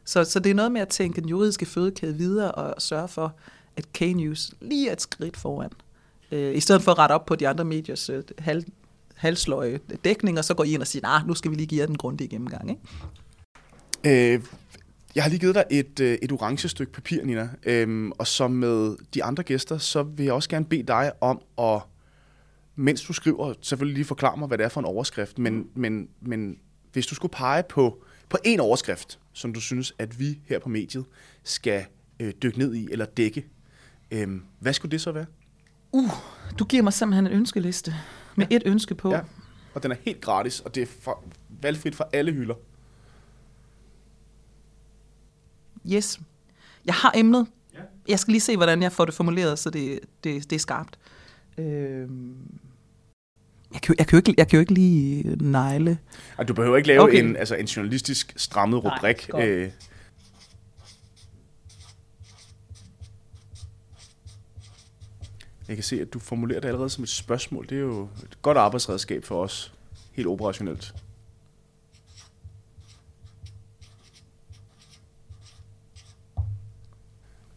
Så, 0.09 0.25
så 0.25 0.41
det 0.41 0.51
er 0.51 0.55
noget 0.55 0.73
med 0.73 0.81
at 0.81 0.89
tænke 0.89 1.21
den 1.21 1.29
juridiske 1.29 1.67
fødekæde 1.67 2.15
videre 2.15 2.53
og 2.53 2.83
sørge 2.83 3.09
for, 3.09 3.35
at 3.77 3.85
K-News 3.99 4.51
lige 4.61 4.89
er 4.89 4.93
et 4.93 5.01
skridt 5.03 5.37
foran. 5.37 5.71
Øh, 6.33 6.57
I 6.57 6.61
stedet 6.61 6.83
for 6.83 6.93
at 6.93 6.99
rette 6.99 7.13
op 7.13 7.27
på 7.27 7.37
de 7.37 7.49
andre 7.49 7.65
mediers 7.65 8.11
øh, 8.11 8.23
halv, 8.39 8.65
halsløje 9.15 9.81
dækning, 10.05 10.39
og 10.39 10.45
så 10.45 10.55
går 10.55 10.65
I 10.65 10.73
ind 10.73 10.81
og 10.81 10.87
siger, 10.87 11.03
nah, 11.03 11.27
nu 11.27 11.35
skal 11.35 11.51
vi 11.51 11.57
lige 11.57 11.67
give 11.67 11.81
jer 11.81 11.87
den 11.87 11.97
grundige 11.97 12.29
gennemgang. 12.29 12.71
Ikke? 12.71 14.35
Øh, 14.35 14.43
jeg 15.15 15.23
har 15.23 15.31
lige 15.31 15.41
givet 15.41 15.55
dig 15.55 15.65
et, 15.71 16.01
øh, 16.01 16.19
et 16.23 16.33
orange 16.33 16.69
stykke 16.69 16.93
papir, 16.93 17.25
Nina, 17.25 17.49
øhm, 17.63 18.13
og 18.13 18.27
som 18.27 18.51
med 18.51 18.97
de 19.15 19.25
andre 19.25 19.43
gæster, 19.43 19.79
så 19.79 20.03
vil 20.03 20.25
jeg 20.25 20.35
også 20.35 20.49
gerne 20.49 20.65
bede 20.65 20.83
dig 20.83 21.13
om 21.21 21.41
at, 21.59 21.81
mens 22.77 23.03
du 23.03 23.13
skriver, 23.13 23.55
selvfølgelig 23.61 23.95
lige 23.95 24.05
forklare 24.05 24.37
mig, 24.37 24.49
hvad 24.49 24.59
det 24.59 24.65
er 24.65 24.69
for 24.69 24.81
en 24.81 24.87
overskrift, 24.87 25.39
men, 25.39 25.67
men, 25.75 26.09
men 26.21 26.59
hvis 26.93 27.07
du 27.07 27.15
skulle 27.15 27.33
pege 27.33 27.63
på, 27.63 28.05
på 28.29 28.39
en 28.45 28.61
overskrift, 28.61 29.19
som 29.33 29.53
du 29.53 29.61
synes, 29.61 29.95
at 29.99 30.19
vi 30.19 30.41
her 30.47 30.59
på 30.59 30.69
mediet 30.69 31.05
skal 31.43 31.85
øh, 32.21 32.33
dykke 32.43 32.59
ned 32.59 32.75
i 32.75 32.89
eller 32.93 33.05
dække, 33.05 33.47
øh, 34.11 34.29
hvad 34.59 34.73
skulle 34.73 34.93
det 34.93 35.01
så 35.01 35.13
være? 35.13 35.27
Uh, 35.93 36.11
du 36.59 36.65
giver 36.65 36.83
mig 36.83 36.93
simpelthen 36.93 37.27
en 37.27 37.33
ønskeliste 37.33 37.95
med 38.37 38.47
ja. 38.51 38.57
et 38.57 38.63
ønske 38.67 38.95
på. 38.95 39.11
Ja, 39.11 39.21
og 39.75 39.83
den 39.83 39.91
er 39.91 39.97
helt 40.03 40.21
gratis, 40.21 40.61
og 40.61 40.75
det 40.75 40.83
er 40.83 40.87
for, 40.87 41.25
valgfrit 41.49 41.95
for 41.95 42.09
alle 42.13 42.33
hylder. 42.33 42.55
Yes. 45.93 46.21
Jeg 46.85 46.95
har 46.95 47.13
emnet. 47.17 47.47
Ja. 47.75 47.79
Jeg 48.09 48.19
skal 48.19 48.33
lige 48.33 48.41
se, 48.41 48.57
hvordan 48.57 48.83
jeg 48.83 48.93
får 48.93 49.05
det 49.05 49.15
formuleret, 49.15 49.59
så 49.59 49.71
det, 49.71 50.01
det, 50.25 50.51
det 50.51 50.57
er 50.57 50.61
skarpt. 50.61 50.99
Øhm. 51.59 52.59
Jeg 53.73 53.81
kan, 53.83 53.95
jeg, 53.99 54.07
kan 54.07 54.17
jo 54.17 54.19
ikke, 54.19 54.35
jeg 54.39 54.49
kan 54.49 54.57
jo 54.57 54.61
ikke 54.61 54.75
lige 54.75 55.37
negle. 55.41 55.99
Ej, 56.39 56.45
du 56.45 56.55
behøver 56.55 56.77
ikke 56.77 56.87
lave 56.87 57.01
okay. 57.01 57.25
en, 57.25 57.37
altså 57.37 57.55
en 57.55 57.67
journalistisk 57.67 58.33
strammet 58.37 58.85
rubrik. 58.85 59.31
Nej, 59.33 59.49
øh, 59.49 59.71
jeg 65.69 65.77
kan 65.77 65.85
se, 65.85 66.01
at 66.01 66.13
du 66.13 66.19
formulerer 66.19 66.61
det 66.61 66.69
allerede 66.69 66.91
som 66.91 67.05
et 67.05 67.11
spørgsmål. 67.11 67.67
Det 67.69 67.77
er 67.77 67.83
jo 67.83 68.03
et 68.03 68.43
godt 68.43 68.59
arbejdsredskab 68.59 69.25
for 69.25 69.43
os, 69.43 69.73
helt 70.13 70.29
operationelt. 70.29 70.95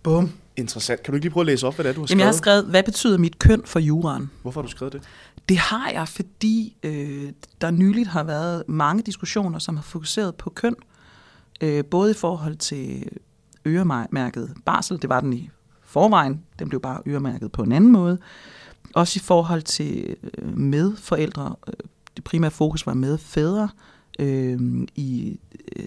Bum. 0.03 0.31
Interessant. 0.55 1.03
Kan 1.03 1.11
du 1.11 1.15
ikke 1.15 1.25
lige 1.25 1.33
prøve 1.33 1.41
at 1.41 1.45
læse 1.45 1.67
op, 1.67 1.75
hvad 1.75 1.83
det 1.83 1.89
er, 1.89 1.93
du 1.93 2.01
har 2.01 2.07
skrevet? 2.07 2.09
Jamen, 2.09 2.19
jeg 2.19 2.27
har 2.27 2.37
skrevet, 2.37 2.65
hvad 2.65 2.83
betyder 2.83 3.17
mit 3.17 3.39
køn 3.39 3.61
for 3.65 3.79
juraen? 3.79 4.31
Hvorfor 4.41 4.61
har 4.61 4.67
du 4.67 4.71
skrevet 4.71 4.93
det? 4.93 5.01
Det 5.49 5.57
har 5.57 5.89
jeg, 5.89 6.07
fordi 6.07 6.77
øh, 6.83 7.31
der 7.61 7.71
nyligt 7.71 8.07
har 8.07 8.23
været 8.23 8.63
mange 8.67 9.03
diskussioner, 9.03 9.59
som 9.59 9.75
har 9.75 9.83
fokuseret 9.83 10.35
på 10.35 10.49
køn. 10.49 10.75
Øh, 11.61 11.85
både 11.85 12.11
i 12.11 12.13
forhold 12.13 12.55
til 12.55 13.09
øremærket 13.67 14.53
barsel, 14.65 15.01
det 15.01 15.09
var 15.09 15.19
den 15.19 15.33
i 15.33 15.49
forvejen, 15.83 16.43
den 16.59 16.69
blev 16.69 16.81
bare 16.81 17.01
øremærket 17.07 17.51
på 17.51 17.63
en 17.63 17.71
anden 17.71 17.91
måde. 17.91 18.17
Også 18.95 19.17
i 19.17 19.23
forhold 19.23 19.61
til 19.61 20.15
øh, 20.23 20.57
medforældre, 20.57 21.55
øh, 21.67 21.73
det 22.15 22.23
primære 22.23 22.51
fokus 22.51 22.85
var 22.85 22.93
med 22.93 23.17
fædre 23.17 23.69
øh, 24.19 24.59
i 24.95 25.39
øh, 25.75 25.85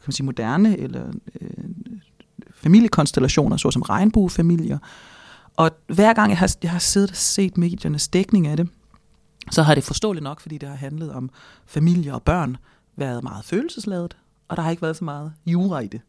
kan 0.00 0.06
man 0.06 0.12
sige, 0.12 0.26
moderne 0.26 0.78
eller 0.78 1.12
øh, 1.40 1.64
familiekonstellationer, 2.54 3.56
såsom 3.56 3.82
regnbuefamilier. 3.82 4.78
Og 5.56 5.70
hver 5.86 6.12
gang 6.12 6.30
jeg 6.30 6.38
har, 6.38 6.56
jeg 6.62 6.70
har 6.70 6.78
siddet 6.78 7.10
og 7.10 7.16
set 7.16 7.58
mediernes 7.58 8.08
dækning 8.08 8.46
af 8.46 8.56
det, 8.56 8.68
så 9.50 9.62
har 9.62 9.74
det 9.74 9.84
forståeligt 9.84 10.24
nok, 10.24 10.40
fordi 10.40 10.58
det 10.58 10.68
har 10.68 10.76
handlet 10.76 11.12
om 11.12 11.30
familie 11.66 12.14
og 12.14 12.22
børn, 12.22 12.56
været 12.96 13.22
meget 13.22 13.44
følelsesladet, 13.44 14.16
og 14.48 14.56
der 14.56 14.62
har 14.62 14.70
ikke 14.70 14.82
været 14.82 14.96
så 14.96 15.04
meget 15.04 15.32
jura 15.46 15.80
i 15.80 15.86
det. 15.86 16.00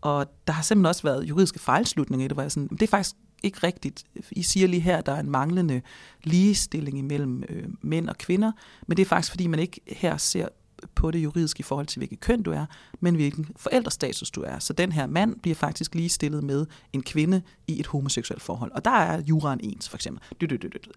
Og 0.00 0.26
der 0.46 0.52
har 0.52 0.62
simpelthen 0.62 0.86
også 0.86 1.02
været 1.02 1.24
juridiske 1.24 1.58
fejlslutninger 1.58 2.24
i 2.24 2.28
det, 2.28 2.36
hvor 2.36 2.42
jeg 2.42 2.52
sådan, 2.52 2.68
det 2.68 2.82
er 2.82 2.86
faktisk 2.86 3.16
ikke 3.42 3.58
rigtigt. 3.62 4.04
I 4.30 4.42
siger 4.42 4.66
lige 4.66 4.80
her, 4.80 4.96
at 4.96 5.06
der 5.06 5.12
er 5.12 5.20
en 5.20 5.30
manglende 5.30 5.82
ligestilling 6.24 6.98
imellem 6.98 7.44
øh, 7.48 7.64
mænd 7.82 8.08
og 8.08 8.18
kvinder, 8.18 8.52
men 8.86 8.96
det 8.96 9.02
er 9.02 9.06
faktisk, 9.06 9.32
fordi 9.32 9.46
man 9.46 9.60
ikke 9.60 9.80
her 9.86 10.16
ser 10.16 10.48
på 10.94 11.10
det 11.10 11.18
juridiske 11.18 11.60
i 11.60 11.62
forhold 11.62 11.86
til, 11.86 11.98
hvilket 11.98 12.20
køn 12.20 12.42
du 12.42 12.50
er, 12.50 12.66
men 13.00 13.14
hvilken 13.14 13.48
forældrestatus 13.56 14.30
du 14.30 14.42
er. 14.42 14.58
Så 14.58 14.72
den 14.72 14.92
her 14.92 15.06
mand 15.06 15.40
bliver 15.40 15.54
faktisk 15.54 15.94
ligestillet 15.94 16.44
med 16.44 16.66
en 16.92 17.02
kvinde 17.02 17.42
i 17.66 17.80
et 17.80 17.86
homoseksuelt 17.86 18.42
forhold. 18.42 18.72
Og 18.72 18.84
der 18.84 18.90
er 18.90 19.22
juraen 19.22 19.60
ens, 19.62 19.88
for 19.88 19.96
eksempel. 19.96 20.22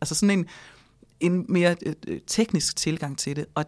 Altså 0.01 0.15
sådan 0.15 0.39
en, 0.39 0.45
en 1.23 1.45
mere 1.49 1.75
øh, 1.85 1.93
øh, 2.07 2.21
teknisk 2.27 2.75
tilgang 2.75 3.17
til 3.17 3.35
det. 3.35 3.45
Og 3.55 3.65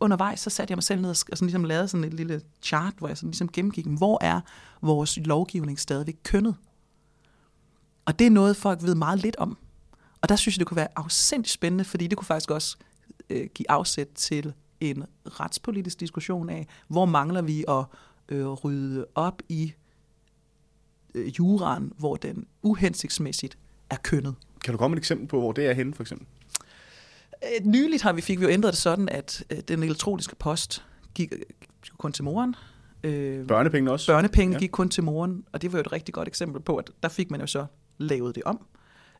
undervejs, 0.00 0.40
så 0.40 0.50
satte 0.50 0.72
jeg 0.72 0.76
mig 0.76 0.82
selv 0.82 1.00
ned 1.00 1.10
og 1.10 1.16
sådan 1.16 1.46
ligesom 1.46 1.64
lavede 1.64 1.88
sådan 1.88 2.04
et 2.04 2.14
lille 2.14 2.40
chart, 2.62 2.94
hvor 2.98 3.08
jeg 3.08 3.16
sådan 3.16 3.30
ligesom 3.30 3.48
gennemgik, 3.48 3.86
hvor 3.86 4.24
er 4.24 4.40
vores 4.82 5.18
lovgivning 5.24 5.80
stadigvæk 5.80 6.16
kønnet? 6.24 6.56
Og 8.04 8.18
det 8.18 8.26
er 8.26 8.30
noget, 8.30 8.56
folk 8.56 8.82
ved 8.82 8.94
meget 8.94 9.18
lidt 9.18 9.36
om. 9.36 9.58
Og 10.20 10.28
der 10.28 10.36
synes 10.36 10.56
jeg, 10.56 10.60
det 10.60 10.66
kunne 10.66 10.76
være 10.76 10.88
afsindigt 10.96 11.52
spændende, 11.52 11.84
fordi 11.84 12.06
det 12.06 12.18
kunne 12.18 12.26
faktisk 12.26 12.50
også 12.50 12.76
øh, 13.30 13.46
give 13.54 13.70
afsæt 13.70 14.08
til 14.14 14.52
en 14.80 15.04
retspolitisk 15.26 16.00
diskussion 16.00 16.50
af, 16.50 16.66
hvor 16.88 17.04
mangler 17.04 17.42
vi 17.42 17.64
at 17.68 17.84
øh, 18.28 18.46
rydde 18.46 19.06
op 19.14 19.42
i 19.48 19.72
øh, 21.14 21.26
juraen, 21.38 21.92
hvor 21.98 22.16
den 22.16 22.46
uhensigtsmæssigt 22.62 23.58
er 23.90 23.96
kønnet. 23.96 24.34
Kan 24.64 24.72
du 24.72 24.78
komme 24.78 24.94
med 24.94 24.98
et 24.98 25.02
eksempel 25.02 25.28
på, 25.28 25.40
hvor 25.40 25.52
det 25.52 25.66
er 25.66 25.72
henne, 25.72 25.94
for 25.94 26.02
eksempel? 26.02 26.26
Øh, 27.44 27.66
nyligt 27.66 28.02
har 28.02 28.12
vi, 28.12 28.20
fik 28.20 28.40
vi 28.40 28.44
jo 28.44 28.50
ændret 28.50 28.72
det 28.72 28.80
sådan, 28.80 29.08
at 29.08 29.44
øh, 29.50 29.58
den 29.68 29.82
elektroniske 29.82 30.36
post 30.36 30.84
gik, 31.14 31.30
gik 31.30 31.92
kun 31.98 32.12
til 32.12 32.24
moren. 32.24 32.54
Øh, 33.04 33.46
Børnepenge 33.46 33.90
også? 33.90 34.12
Børnepenge 34.12 34.52
ja. 34.52 34.58
gik 34.58 34.70
kun 34.70 34.88
til 34.88 35.02
moren, 35.02 35.44
og 35.52 35.62
det 35.62 35.72
var 35.72 35.78
jo 35.78 35.80
et 35.80 35.92
rigtig 35.92 36.14
godt 36.14 36.28
eksempel 36.28 36.62
på, 36.62 36.76
at 36.76 36.90
der 37.02 37.08
fik 37.08 37.30
man 37.30 37.40
jo 37.40 37.46
så 37.46 37.66
lavet 37.98 38.34
det 38.34 38.42
om. 38.42 38.66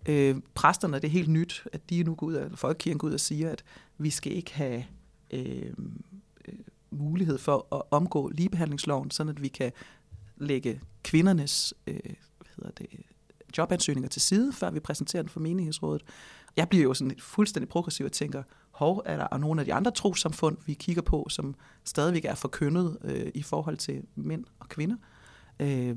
Øh, 0.08 0.36
præsterne, 0.54 0.96
det 0.96 1.04
er 1.04 1.08
helt 1.08 1.28
nyt, 1.28 1.64
at 1.72 1.90
de 1.90 2.02
nu 2.02 2.14
går 2.14 2.26
ud 2.26 2.34
af, 2.34 2.46
folkekirken 2.54 2.98
går 2.98 3.08
ud 3.08 3.12
og 3.12 3.20
siger, 3.20 3.50
at 3.50 3.64
vi 3.98 4.10
skal 4.10 4.32
ikke 4.32 4.54
have 4.54 4.84
øh, 5.30 5.72
øh, 6.48 6.54
mulighed 6.90 7.38
for 7.38 7.74
at 7.74 7.82
omgå 7.90 8.28
ligebehandlingsloven, 8.28 9.10
sådan 9.10 9.30
at 9.30 9.42
vi 9.42 9.48
kan 9.48 9.72
lægge 10.36 10.80
kvindernes 11.02 11.74
øh, 11.86 11.94
hvad 12.38 12.48
hedder 12.56 12.70
det, 12.70 12.86
jobansøgninger 13.58 14.08
til 14.08 14.22
side, 14.22 14.52
før 14.52 14.70
vi 14.70 14.80
præsenterer 14.80 15.22
den 15.22 15.28
for 15.28 15.40
menighedsrådet. 15.40 16.02
Jeg 16.56 16.68
bliver 16.68 16.84
jo 16.84 16.94
sådan 16.94 17.18
fuldstændig 17.18 17.68
progressiv 17.68 18.06
og 18.06 18.12
tænker, 18.12 18.42
hov, 18.70 19.02
er 19.04 19.16
der 19.16 19.38
nogle 19.38 19.60
af 19.60 19.64
de 19.64 19.74
andre 19.74 19.90
trosamfund, 19.90 20.56
vi 20.66 20.74
kigger 20.74 21.02
på, 21.02 21.26
som 21.30 21.54
stadigvæk 21.84 22.24
er 22.24 22.34
forkyndet 22.34 22.98
øh, 23.04 23.30
i 23.34 23.42
forhold 23.42 23.76
til 23.76 24.02
mænd 24.14 24.44
og 24.58 24.68
kvinder? 24.68 24.96
Øh, 25.60 25.96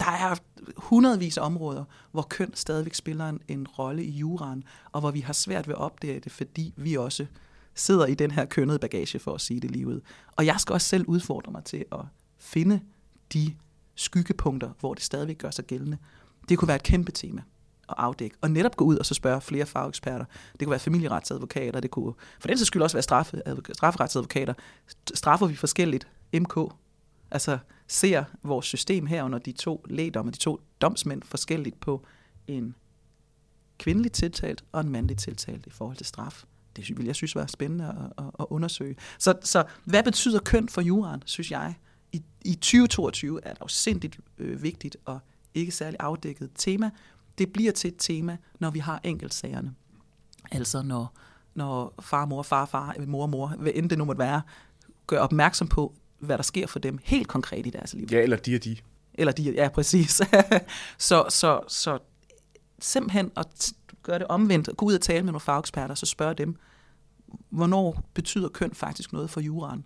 der 0.00 0.10
er 0.10 0.36
hundredvis 0.76 1.38
af 1.38 1.46
områder, 1.46 1.84
hvor 2.12 2.22
køn 2.22 2.54
stadigvæk 2.54 2.94
spiller 2.94 3.28
en, 3.28 3.40
en 3.48 3.66
rolle 3.66 4.04
i 4.04 4.10
juraen, 4.10 4.64
og 4.92 5.00
hvor 5.00 5.10
vi 5.10 5.20
har 5.20 5.32
svært 5.32 5.68
ved 5.68 5.74
at 5.74 5.80
opdage 5.80 6.20
det, 6.20 6.32
fordi 6.32 6.74
vi 6.76 6.96
også 6.96 7.26
sidder 7.74 8.06
i 8.06 8.14
den 8.14 8.30
her 8.30 8.44
kønnede 8.44 8.78
bagage, 8.78 9.18
for 9.18 9.34
at 9.34 9.40
sige 9.40 9.60
det 9.60 9.70
livet. 9.70 10.02
Og 10.36 10.46
jeg 10.46 10.60
skal 10.60 10.72
også 10.72 10.86
selv 10.86 11.04
udfordre 11.06 11.52
mig 11.52 11.64
til 11.64 11.84
at 11.92 12.00
finde 12.38 12.80
de 13.32 13.54
skyggepunkter, 13.94 14.70
hvor 14.80 14.94
det 14.94 15.02
stadigvæk 15.02 15.38
gør 15.38 15.50
sig 15.50 15.64
gældende. 15.64 15.98
Det 16.48 16.58
kunne 16.58 16.68
være 16.68 16.76
et 16.76 16.82
kæmpe 16.82 17.12
tema 17.12 17.42
at 17.98 18.04
afdække, 18.04 18.36
og 18.40 18.50
netop 18.50 18.76
gå 18.76 18.84
ud 18.84 18.96
og 18.96 19.06
så 19.06 19.14
spørge 19.14 19.40
flere 19.40 19.66
fageksperter. 19.66 20.24
Det 20.52 20.58
kunne 20.60 20.70
være 20.70 20.80
familieretsadvokater, 20.80 21.80
det 21.80 21.90
kunne 21.90 22.14
for 22.40 22.48
den 22.48 22.58
sags 22.58 22.66
skyld 22.66 22.82
også 22.82 22.96
være 22.96 23.02
straffe, 23.02 23.42
strafferetsadvokater. 23.72 24.54
Straffer 25.14 25.46
vi 25.46 25.56
forskelligt? 25.56 26.08
MK, 26.34 26.58
Altså 27.32 27.58
ser 27.86 28.24
vores 28.42 28.66
system 28.66 29.06
her 29.06 29.22
under 29.22 29.38
de 29.38 29.52
to 29.52 29.84
lægdommer, 29.88 30.32
de 30.32 30.38
to 30.38 30.60
domsmænd 30.80 31.22
forskelligt 31.22 31.80
på 31.80 32.06
en 32.46 32.74
kvindelig 33.78 34.12
tiltalt 34.12 34.64
og 34.72 34.80
en 34.80 34.88
mandlig 34.88 35.16
tiltalt 35.16 35.66
i 35.66 35.70
forhold 35.70 35.96
til 35.96 36.06
straf. 36.06 36.44
Det 36.76 36.98
vil 36.98 37.06
jeg 37.06 37.14
synes 37.14 37.34
var 37.34 37.46
spændende 37.46 37.84
at, 37.88 38.24
at, 38.24 38.30
at 38.40 38.46
undersøge. 38.50 38.96
Så, 39.18 39.34
så 39.42 39.64
hvad 39.84 40.02
betyder 40.02 40.40
køn 40.40 40.68
for 40.68 40.80
juraen, 40.80 41.22
synes 41.26 41.50
jeg? 41.50 41.74
I, 42.12 42.22
i 42.44 42.54
2022 42.54 43.40
er 43.44 43.52
det 43.52 43.60
jo 43.60 43.68
sindssygt 43.68 44.20
øh, 44.38 44.62
vigtigt 44.62 44.96
og 45.04 45.18
ikke 45.54 45.72
særlig 45.72 45.96
afdækket 46.00 46.50
tema. 46.54 46.90
Det 47.38 47.52
bliver 47.52 47.72
til 47.72 47.88
et 47.88 47.96
tema, 47.98 48.36
når 48.58 48.70
vi 48.70 48.78
har 48.78 49.00
enkeltsagerne. 49.04 49.74
Altså 50.50 50.82
når, 50.82 51.14
når 51.54 51.94
far, 52.02 52.24
mor, 52.24 52.42
far, 52.42 52.66
far, 52.66 52.96
mor, 53.06 53.26
mor, 53.26 53.46
hvad 53.46 53.72
end 53.74 53.90
det 53.90 53.98
nu 53.98 54.04
måtte 54.04 54.18
være, 54.18 54.42
gør 55.06 55.18
opmærksom 55.18 55.68
på, 55.68 55.94
hvad 56.18 56.36
der 56.36 56.42
sker 56.42 56.66
for 56.66 56.78
dem 56.78 56.98
helt 57.02 57.28
konkret 57.28 57.66
i 57.66 57.70
deres 57.70 57.94
liv. 57.94 58.06
Ja, 58.10 58.22
eller 58.22 58.36
de 58.36 58.54
og 58.54 58.64
de. 58.64 58.76
Eller 59.14 59.32
de, 59.32 59.42
ja, 59.42 59.68
præcis. 59.68 60.10
så, 60.98 61.24
så, 61.28 61.60
så 61.68 61.98
simpelthen 62.78 63.30
at 63.36 63.72
gøre 64.02 64.18
det 64.18 64.26
omvendt, 64.26 64.76
gå 64.76 64.86
ud 64.86 64.94
og 64.94 65.00
tale 65.00 65.22
med 65.22 65.32
nogle 65.32 65.40
fageksperter, 65.40 65.94
så 65.94 66.06
spørge 66.06 66.34
dem, 66.34 66.56
hvornår 67.50 68.10
betyder 68.14 68.48
køn 68.48 68.74
faktisk 68.74 69.12
noget 69.12 69.30
for 69.30 69.40
juraen? 69.40 69.84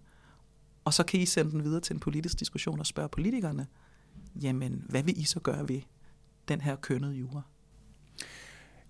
Og 0.85 0.95
så 0.95 1.03
kan 1.03 1.21
I 1.21 1.27
sende 1.27 1.51
den 1.51 1.65
videre 1.65 1.81
til 1.81 1.95
en 1.95 2.01
politisk 2.01 2.41
diskussion 2.41 2.81
og 2.81 2.87
spørge 2.87 3.09
politikerne, 3.09 3.67
jamen, 4.43 4.85
hvad 4.89 5.03
vil 5.03 5.21
I 5.21 5.25
så 5.25 5.41
gøre 5.41 5.69
ved 5.69 5.81
den 6.49 6.61
her 6.61 6.77
kønnede 6.77 7.13
jura? 7.13 7.43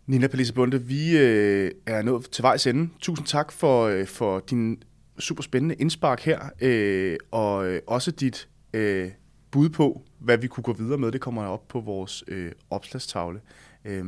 Nina 0.06 0.26
Palisse 0.26 0.54
Bunde, 0.54 0.82
vi 0.82 1.18
øh, 1.18 1.70
er 1.86 2.02
nået 2.02 2.30
til 2.30 2.42
vejs 2.42 2.66
ende. 2.66 2.90
Tusind 3.00 3.26
tak 3.26 3.52
for, 3.52 3.84
øh, 3.84 4.06
for 4.06 4.40
din 4.40 4.82
super 5.18 5.42
spændende 5.42 5.74
indspark 5.74 6.20
her, 6.20 6.40
øh, 6.60 7.16
og 7.30 7.66
øh, 7.66 7.80
også 7.86 8.10
dit 8.10 8.48
øh, 8.72 9.10
bud 9.50 9.68
på, 9.68 10.02
hvad 10.18 10.38
vi 10.38 10.46
kunne 10.46 10.64
gå 10.64 10.72
videre 10.72 10.98
med. 10.98 11.12
Det 11.12 11.20
kommer 11.20 11.44
op 11.44 11.68
på 11.68 11.80
vores 11.80 12.24
øh, 12.28 12.52
opslagstavle. 12.70 13.40
Øh, 13.84 14.04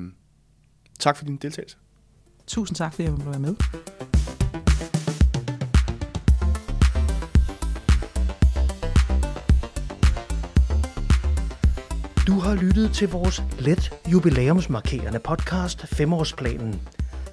tak 0.98 1.16
for 1.16 1.24
din 1.24 1.36
deltagelse. 1.36 1.76
Tusind 2.46 2.76
tak, 2.76 2.92
fordi 2.92 3.02
jeg 3.02 3.12
måtte 3.12 3.30
være 3.30 3.40
med. 3.40 4.17
Lyttet 12.78 12.96
til 12.96 13.08
vores 13.08 13.42
let 13.58 13.92
jubilæumsmarkerende 14.12 15.18
podcast 15.18 15.82
5-årsplanen. 15.82 16.76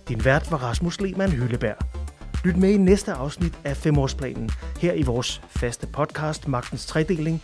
Din 0.08 0.26
vært 0.26 0.52
var 0.52 0.58
Rasmus 0.58 1.02
Lehmann 1.02 1.32
Hylleberg. 1.32 1.78
Lyt 2.44 2.58
med 2.58 2.70
i 2.70 2.78
næste 2.78 3.14
afsnit 3.14 3.54
af 3.64 3.78
Femårsplanen, 3.78 4.50
her 4.82 4.94
i 4.94 5.02
vores 5.02 5.42
faste 5.50 5.88
podcast 5.88 6.48
Magtens 6.48 6.86
Tredeling, 6.86 7.42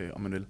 øh, 0.00 0.10
om 0.14 0.20
man 0.20 0.32
vil. 0.32 0.46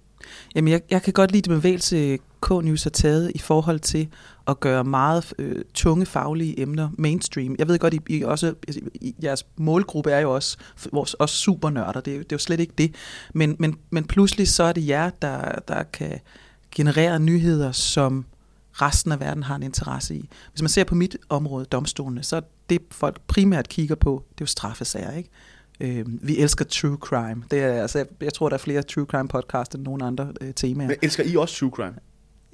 Jamen, 0.54 0.72
jeg, 0.72 0.80
jeg 0.90 1.02
kan 1.02 1.12
godt 1.12 1.32
lide 1.32 1.50
det 1.50 1.56
bevægelse, 1.56 2.18
K-News 2.46 2.82
har 2.82 2.90
taget 2.90 3.32
i 3.34 3.38
forhold 3.38 3.80
til 3.80 4.08
at 4.46 4.60
gøre 4.60 4.84
meget 4.84 5.32
øh, 5.38 5.64
tunge 5.74 6.06
faglige 6.06 6.60
emner 6.60 6.88
mainstream. 6.98 7.56
Jeg 7.58 7.68
ved 7.68 7.78
godt, 7.78 7.94
I, 7.94 8.00
I 8.08 8.22
også, 8.22 8.46
altså, 8.46 8.80
I, 8.94 9.14
jeres 9.22 9.46
målgruppe 9.56 10.10
er 10.10 10.20
jo 10.20 10.34
også, 10.34 10.56
vores, 10.92 11.14
også 11.14 11.34
supernørder, 11.34 12.00
det, 12.00 12.14
er, 12.14 12.18
det 12.18 12.32
er 12.32 12.36
jo 12.36 12.38
slet 12.38 12.60
ikke 12.60 12.72
det. 12.78 12.94
Men, 13.34 13.56
men, 13.58 13.78
men 13.90 14.04
pludselig 14.04 14.48
så 14.48 14.62
er 14.62 14.72
det 14.72 14.88
jer, 14.88 15.10
der, 15.22 15.58
der 15.68 15.82
kan 15.82 16.20
generere 16.74 17.20
nyheder, 17.20 17.72
som 17.72 18.24
resten 18.72 19.12
af 19.12 19.20
verden 19.20 19.42
har 19.42 19.56
en 19.56 19.62
interesse 19.62 20.14
i. 20.14 20.28
Hvis 20.52 20.62
man 20.62 20.68
ser 20.68 20.84
på 20.84 20.94
mit 20.94 21.16
område, 21.28 21.64
domstolene, 21.64 22.22
så 22.22 22.36
er 22.36 22.40
det 22.70 22.80
folk 22.90 23.20
primært 23.26 23.68
kigger 23.68 23.94
på, 23.94 24.24
det 24.30 24.40
er 24.40 24.44
jo 24.44 24.46
straffesager, 24.46 25.16
ikke? 25.16 25.30
Øh, 25.80 26.04
vi 26.06 26.38
elsker 26.38 26.64
true 26.64 26.96
crime. 27.00 27.42
Det 27.50 27.58
er, 27.58 27.82
altså, 27.82 27.98
jeg, 27.98 28.06
jeg 28.20 28.32
tror, 28.32 28.48
der 28.48 28.54
er 28.54 28.58
flere 28.58 28.82
true 28.82 29.04
crime 29.04 29.28
podcast 29.28 29.74
end 29.74 29.82
nogen 29.82 30.02
andre 30.02 30.32
øh, 30.40 30.54
temaer. 30.54 30.88
Men 30.88 30.96
elsker 31.02 31.24
I 31.24 31.36
også 31.36 31.56
true 31.56 31.70
crime? 31.70 31.94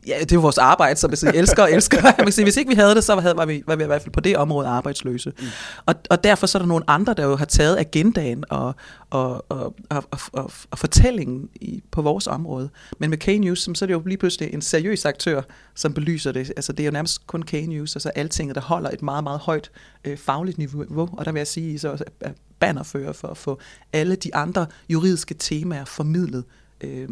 Ja, 0.06 0.16
det 0.20 0.32
er 0.32 0.36
jo 0.36 0.40
vores 0.40 0.58
arbejde, 0.58 1.00
så 1.00 1.08
hvis 1.08 1.24
vi 1.24 1.30
elsker 1.34 1.62
og 1.62 1.72
elsker. 1.76 2.02
Man 2.02 2.14
kan 2.14 2.32
sige, 2.32 2.44
hvis 2.44 2.56
ikke 2.56 2.68
vi 2.68 2.74
havde 2.74 2.94
det, 2.94 3.04
så 3.04 3.20
havde, 3.20 3.36
var, 3.36 3.46
vi, 3.46 3.62
var 3.66 3.76
vi 3.76 3.82
i 3.82 3.86
hvert 3.86 4.02
fald 4.02 4.12
på 4.12 4.20
det 4.20 4.36
område 4.36 4.68
arbejdsløse. 4.68 5.32
Mm. 5.38 5.46
Og, 5.86 5.94
og 6.10 6.24
derfor 6.24 6.46
så 6.46 6.58
er 6.58 6.62
der 6.62 6.66
nogle 6.66 6.90
andre, 6.90 7.14
der 7.14 7.24
jo 7.24 7.36
har 7.36 7.44
taget 7.44 7.78
agendaen 7.78 8.44
og, 8.50 8.74
og, 9.10 9.44
og, 9.48 9.74
og, 9.90 10.04
og, 10.32 10.50
og, 10.70 10.78
fortællingen 10.78 11.48
i, 11.54 11.82
på 11.90 12.02
vores 12.02 12.26
område. 12.26 12.70
Men 12.98 13.10
med 13.10 13.18
K-News, 13.18 13.58
så 13.74 13.84
er 13.84 13.86
det 13.86 13.94
jo 13.94 14.02
lige 14.06 14.18
pludselig 14.18 14.54
en 14.54 14.62
seriøs 14.62 15.04
aktør, 15.04 15.42
som 15.74 15.94
belyser 15.94 16.32
det. 16.32 16.52
Altså 16.56 16.72
det 16.72 16.80
er 16.80 16.84
jo 16.84 16.92
nærmest 16.92 17.26
kun 17.26 17.42
K-News, 17.42 17.96
altså 17.96 18.08
alting, 18.08 18.54
der 18.54 18.60
holder 18.60 18.90
et 18.90 19.02
meget, 19.02 19.24
meget 19.24 19.40
højt 19.40 19.70
øh, 20.04 20.16
fagligt 20.16 20.58
niveau. 20.58 21.08
Og 21.12 21.24
der 21.24 21.32
vil 21.32 21.40
jeg 21.40 21.46
sige, 21.46 21.78
så 21.78 22.04
er 22.20 22.30
bannerfører 22.58 23.12
for 23.12 23.28
at 23.28 23.36
få 23.36 23.60
alle 23.92 24.16
de 24.16 24.34
andre 24.34 24.66
juridiske 24.88 25.34
temaer 25.34 25.84
formidlet. 25.84 26.44
Øh, 26.80 27.08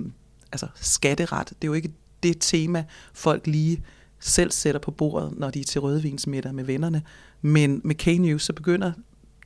altså 0.52 0.66
skatteret, 0.74 1.48
det 1.48 1.64
er 1.64 1.66
jo 1.68 1.72
ikke 1.72 1.92
det 2.22 2.36
tema, 2.40 2.84
folk 3.14 3.46
lige 3.46 3.84
selv 4.20 4.50
sætter 4.50 4.80
på 4.80 4.90
bordet, 4.90 5.38
når 5.38 5.50
de 5.50 5.60
er 5.60 5.64
til 5.64 5.80
rødvinsmiddag 5.80 6.54
med 6.54 6.64
vennerne. 6.64 7.02
Men 7.42 7.80
med 7.84 7.94
K-News, 8.02 8.38
så 8.38 8.52
begynder 8.52 8.92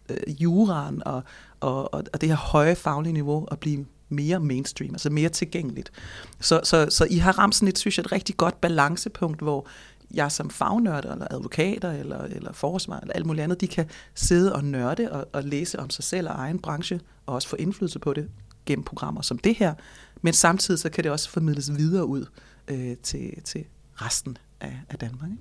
øh, 0.08 0.42
juraen 0.42 1.02
og, 1.06 1.22
og, 1.60 1.94
og, 1.94 2.04
og 2.12 2.20
det 2.20 2.28
her 2.28 2.36
høje 2.36 2.74
faglige 2.74 3.12
niveau 3.12 3.44
at 3.50 3.58
blive 3.58 3.86
mere 4.08 4.40
mainstream, 4.40 4.94
altså 4.94 5.10
mere 5.10 5.28
tilgængeligt. 5.28 5.92
Så, 6.40 6.60
så, 6.64 6.86
så 6.90 7.06
I 7.10 7.16
har 7.16 7.38
ramt 7.38 7.54
sådan 7.54 7.68
et, 7.68 7.78
synes 7.78 7.98
jeg, 7.98 8.04
et 8.04 8.12
rigtig 8.12 8.36
godt 8.36 8.60
balancepunkt, 8.60 9.40
hvor 9.40 9.66
jeg 10.14 10.32
som 10.32 10.50
fagnørder, 10.50 11.12
eller 11.12 11.26
advokater, 11.30 11.92
eller, 11.92 12.22
eller 12.22 12.52
forsvar, 12.52 13.00
eller 13.00 13.14
alt 13.14 13.26
muligt 13.26 13.44
andet, 13.44 13.60
de 13.60 13.68
kan 13.68 13.90
sidde 14.14 14.54
og 14.54 14.64
nørde 14.64 15.12
og, 15.12 15.28
og 15.32 15.44
læse 15.44 15.78
om 15.78 15.90
sig 15.90 16.04
selv 16.04 16.28
og 16.28 16.34
egen 16.34 16.58
branche, 16.58 17.00
og 17.26 17.34
også 17.34 17.48
få 17.48 17.56
indflydelse 17.56 17.98
på 17.98 18.12
det 18.12 18.30
gennem 18.66 18.84
programmer 18.84 19.22
som 19.22 19.38
det 19.38 19.54
her. 19.54 19.74
Men 20.22 20.32
samtidig 20.32 20.80
så 20.80 20.90
kan 20.90 21.04
det 21.04 21.12
også 21.12 21.30
formidles 21.30 21.76
videre 21.76 22.06
ud 22.06 22.26
øh, 22.68 22.96
til, 22.96 23.42
til 23.44 23.64
resten 23.94 24.38
af, 24.60 24.80
af 24.88 24.98
Danmark. 24.98 25.30
Ikke? 25.30 25.36